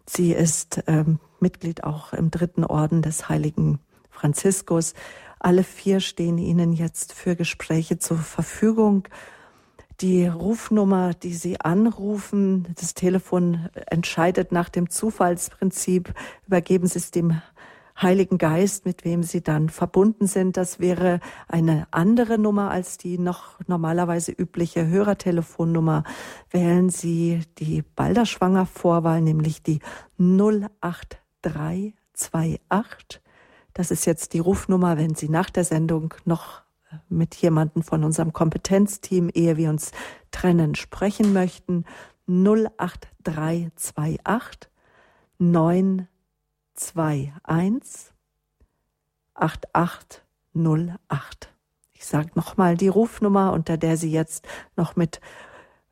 Sie 0.06 0.32
ist 0.32 0.84
ähm, 0.88 1.20
Mitglied 1.42 1.84
auch 1.84 2.14
im 2.14 2.32
dritten 2.32 2.64
Orden 2.64 3.02
des 3.02 3.28
Heiligen 3.28 3.80
Franziskus. 4.18 4.96
Alle 5.40 5.64
vier 5.64 6.00
stehen 6.00 6.40
Ihnen 6.40 6.74
jetzt 6.74 7.14
für 7.14 7.36
Gespräche 7.36 8.00
zur 8.00 8.18
Verfügung. 8.18 9.08
Die 10.02 10.28
Rufnummer, 10.28 11.14
die 11.14 11.34
Sie 11.34 11.62
anrufen, 11.62 12.68
das 12.80 12.94
Telefon 12.94 13.70
entscheidet 13.88 14.52
nach 14.52 14.70
dem 14.70 14.90
Zufallsprinzip, 14.90 16.14
übergeben 16.46 16.88
Sie 16.88 17.00
es 17.00 17.12
dem 17.12 17.42
Heiligen 18.00 18.38
Geist, 18.38 18.86
mit 18.86 19.04
wem 19.06 19.24
Sie 19.24 19.42
dann 19.42 19.70
verbunden 19.70 20.28
sind. 20.28 20.56
Das 20.56 20.80
wäre 20.80 21.20
eine 21.48 21.88
andere 21.90 22.38
Nummer 22.38 22.70
als 22.70 23.00
die 23.00 23.18
noch 23.18 23.60
normalerweise 23.66 24.32
übliche 24.32 24.86
Hörertelefonnummer. 24.86 26.04
Wählen 26.52 26.92
Sie 26.92 27.42
die 27.58 27.82
Balderschwanger 27.82 28.68
Vorwahl, 28.68 29.22
nämlich 29.22 29.64
die 29.64 29.80
08328 30.20 33.20
das 33.78 33.92
ist 33.92 34.06
jetzt 34.06 34.34
die 34.34 34.40
Rufnummer, 34.40 34.98
wenn 34.98 35.14
Sie 35.14 35.30
nach 35.30 35.52
der 35.52 35.64
Sendung 35.64 36.16
noch 36.26 36.64
äh, 36.92 36.96
mit 37.10 37.36
jemandem 37.36 37.84
von 37.84 38.04
unserem 38.04 38.34
Kompetenzteam, 38.34 39.30
ehe 39.32 39.56
wir 39.56 39.70
uns 39.70 39.92
trennen, 40.32 40.74
sprechen 40.74 41.32
möchten. 41.32 41.86
08328 42.28 44.72
921 45.38 46.08
8808. 49.36 51.54
Ich 51.94 52.08
sage 52.08 52.32
nochmal 52.34 52.78
die 52.78 52.88
Rufnummer, 52.88 53.54
unter 53.54 53.78
der 53.78 53.98
Sie 53.98 54.12
jetzt 54.12 54.48
noch 54.76 54.96
mit 54.96 55.22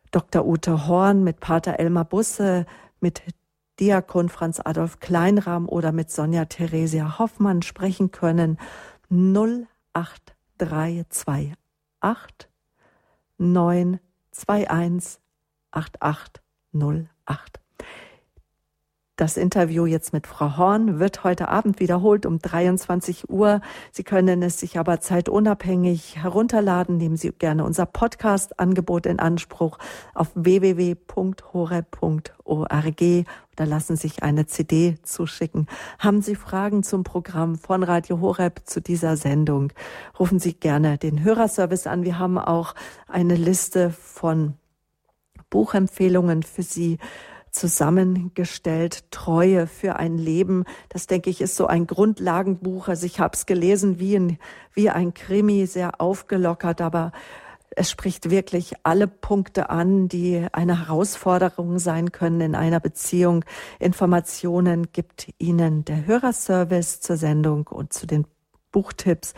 Dr. 0.09 0.43
Ute 0.43 0.87
Horn, 0.87 1.23
mit 1.23 1.39
Pater 1.39 1.79
Elmar 1.79 2.05
Busse, 2.05 2.65
mit 2.99 3.21
Diakon 3.79 4.29
Franz 4.29 4.61
Adolf 4.63 4.99
Kleinrahm 4.99 5.67
oder 5.67 5.91
mit 5.91 6.11
Sonja 6.11 6.45
Theresia 6.45 7.19
Hoffmann 7.19 7.61
sprechen 7.61 8.11
können. 8.11 8.57
08328 9.09 11.57
921 13.37 15.19
8808. 15.71 17.64
Das 19.17 19.37
Interview 19.37 19.85
jetzt 19.85 20.11
mit 20.11 20.27
Frau 20.27 20.57
Horn 20.57 20.99
wird 20.99 21.23
heute 21.23 21.47
Abend 21.47 21.79
wiederholt 21.79 22.25
um 22.25 22.39
23 22.39 23.29
Uhr. 23.29 23.61
Sie 23.93 24.03
können 24.03 24.43
es 24.43 24.59
sich 24.59 24.77
aber 24.77 24.99
zeitunabhängig 24.99 26.17
herunterladen. 26.21 26.97
Nehmen 26.97 27.15
Sie 27.15 27.31
gerne 27.31 27.63
unser 27.63 27.85
Podcast-Angebot 27.85 29.05
in 29.05 29.19
Anspruch 29.19 29.77
auf 30.13 30.31
www.hore.org 30.35 31.85
oder 32.43 33.65
lassen 33.65 33.95
sich 33.95 34.21
eine 34.21 34.47
CD 34.47 34.97
zuschicken. 35.01 35.67
Haben 35.97 36.21
Sie 36.21 36.35
Fragen 36.35 36.83
zum 36.83 37.05
Programm 37.05 37.55
von 37.57 37.83
Radio 37.83 38.19
Horeb 38.19 38.63
zu 38.65 38.81
dieser 38.81 39.15
Sendung? 39.15 39.71
Rufen 40.19 40.39
Sie 40.39 40.55
gerne 40.55 40.97
den 40.97 41.23
Hörerservice 41.23 41.87
an. 41.87 42.03
Wir 42.03 42.19
haben 42.19 42.37
auch 42.37 42.75
eine 43.07 43.35
Liste 43.35 43.91
von 43.91 44.55
Buchempfehlungen 45.49 46.43
für 46.43 46.63
Sie 46.63 46.97
zusammengestellt, 47.55 49.11
Treue 49.11 49.67
für 49.67 49.95
ein 49.95 50.17
Leben. 50.17 50.65
Das 50.89 51.07
denke 51.07 51.29
ich 51.29 51.41
ist 51.41 51.55
so 51.55 51.67
ein 51.67 51.87
Grundlagenbuch. 51.87 52.87
Also 52.87 53.05
ich 53.05 53.19
habe 53.19 53.35
es 53.35 53.45
gelesen 53.45 53.99
wie 53.99 54.15
ein, 54.15 54.37
wie 54.73 54.89
ein 54.89 55.13
Krimi, 55.13 55.65
sehr 55.65 56.01
aufgelockert, 56.01 56.81
aber 56.81 57.11
es 57.71 57.89
spricht 57.89 58.29
wirklich 58.29 58.73
alle 58.83 59.07
Punkte 59.07 59.69
an, 59.69 60.07
die 60.07 60.47
eine 60.51 60.87
Herausforderung 60.87 61.79
sein 61.79 62.11
können 62.11 62.41
in 62.41 62.55
einer 62.55 62.79
Beziehung. 62.79 63.43
Informationen 63.79 64.91
gibt 64.93 65.33
Ihnen 65.39 65.83
der 65.83 66.05
Hörerservice 66.05 67.01
zur 67.01 67.17
Sendung 67.17 67.67
und 67.67 67.91
zu 67.91 68.07
den 68.07 68.25
Buchtipps 68.71 69.33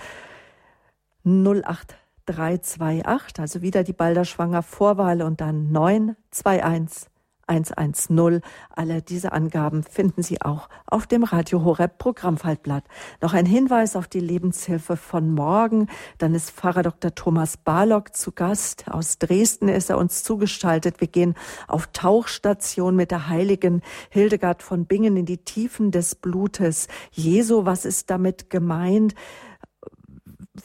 08328, 1.24 3.40
also 3.40 3.62
wieder 3.62 3.84
die 3.84 3.94
Balderschwanger 3.94 4.64
Vorwahl 4.64 5.22
und 5.22 5.42
dann 5.42 5.72
921 5.72 7.10
110. 7.48 8.42
Alle 8.70 9.02
diese 9.02 9.32
Angaben 9.32 9.84
finden 9.84 10.22
Sie 10.22 10.42
auch 10.42 10.70
auf 10.86 11.08
dem 11.08 11.24
Radio 11.24 11.64
Horeb 11.64 11.98
Programmfaltblatt. 11.98 12.84
Noch 13.22 13.34
ein 13.34 13.46
Hinweis 13.46 13.96
auf 13.96 14.08
die 14.08 14.20
Lebenshilfe 14.20 14.98
von 14.98 15.34
morgen. 15.34 15.88
Dann 16.18 16.36
ist 16.36 16.52
Pfarrer 16.52 16.84
Dr. 16.84 17.16
Thomas 17.16 17.58
Barlock 17.58 18.16
zu 18.16 18.32
Gast. 18.32 18.86
Aus 18.90 19.18
Dresden 19.18 19.70
ist 19.70 19.90
er 19.90 19.98
uns 19.98 20.24
zugestaltet. 20.24 21.02
Wir 21.02 21.08
gehen 21.08 21.36
auf 21.68 21.88
Tauchstation 21.88 22.96
mit 22.96 23.12
der 23.12 23.30
heiligen 23.30 23.82
Hildegard 24.10 24.62
von 24.62 24.86
Bingen 24.86 25.18
in 25.18 25.26
die 25.26 25.40
Tiefen 25.40 25.92
des 25.92 26.16
Blutes. 26.16 26.88
Jesu, 27.12 27.66
was 27.66 27.86
ist 27.86 28.10
damit 28.10 28.50
gemeint? 28.50 29.16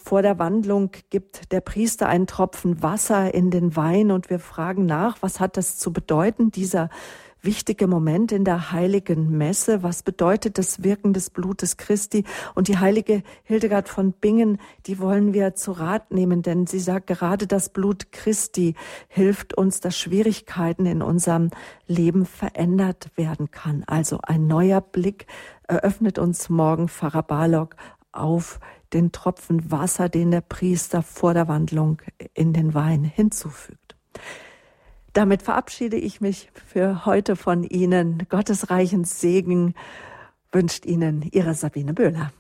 Vor 0.02 0.22
der 0.22 0.38
Wandlung 0.38 0.90
gibt 1.10 1.52
der 1.52 1.60
Priester 1.60 2.08
einen 2.08 2.26
Tropfen 2.26 2.82
Wasser 2.82 3.34
in 3.34 3.50
den 3.50 3.76
Wein 3.76 4.10
und 4.10 4.30
wir 4.30 4.38
fragen 4.38 4.86
nach, 4.86 5.18
was 5.20 5.40
hat 5.40 5.56
das 5.56 5.78
zu 5.78 5.92
bedeuten, 5.92 6.50
dieser 6.50 6.88
wichtige 7.42 7.86
Moment 7.86 8.32
in 8.32 8.44
der 8.44 8.72
heiligen 8.72 9.36
Messe. 9.36 9.82
Was 9.82 10.02
bedeutet 10.02 10.58
das 10.58 10.82
Wirken 10.82 11.12
des 11.12 11.30
Blutes 11.30 11.76
Christi? 11.76 12.24
Und 12.54 12.68
die 12.68 12.78
heilige 12.78 13.22
Hildegard 13.42 13.88
von 13.88 14.12
Bingen, 14.12 14.58
die 14.86 14.98
wollen 14.98 15.34
wir 15.34 15.54
zu 15.54 15.72
Rat 15.72 16.12
nehmen, 16.12 16.42
denn 16.42 16.66
sie 16.66 16.80
sagt, 16.80 17.08
gerade 17.08 17.46
das 17.46 17.68
Blut 17.68 18.12
Christi 18.12 18.74
hilft 19.08 19.54
uns, 19.54 19.80
dass 19.80 19.98
Schwierigkeiten 19.98 20.86
in 20.86 21.02
unserem 21.02 21.50
Leben 21.86 22.26
verändert 22.26 23.10
werden 23.16 23.50
kann. 23.50 23.84
Also 23.86 24.20
ein 24.22 24.46
neuer 24.46 24.80
Blick 24.80 25.26
eröffnet 25.66 26.18
uns 26.18 26.48
morgen 26.48 26.88
Pfarrer 26.88 27.22
Barlock 27.22 27.76
auf 28.12 28.60
den 28.92 29.12
Tropfen 29.12 29.70
Wasser, 29.70 30.08
den 30.08 30.30
der 30.30 30.40
Priester 30.40 31.02
vor 31.02 31.34
der 31.34 31.48
Wandlung 31.48 32.00
in 32.34 32.52
den 32.52 32.74
Wein 32.74 33.04
hinzufügt. 33.04 33.96
Damit 35.12 35.42
verabschiede 35.42 35.96
ich 35.96 36.20
mich 36.20 36.50
für 36.54 37.04
heute 37.04 37.36
von 37.36 37.64
Ihnen. 37.64 38.26
Gottes 38.28 38.70
reichen 38.70 39.04
Segen 39.04 39.74
wünscht 40.50 40.86
Ihnen 40.86 41.22
Ihre 41.32 41.54
Sabine 41.54 41.92
Böhler. 41.92 42.32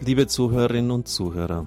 Liebe 0.00 0.26
Zuhörerinnen 0.26 0.90
und 0.90 1.08
Zuhörer, 1.08 1.66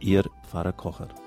Ihr 0.00 0.24
Pfarrer 0.42 0.72
Kocher. 0.72 1.23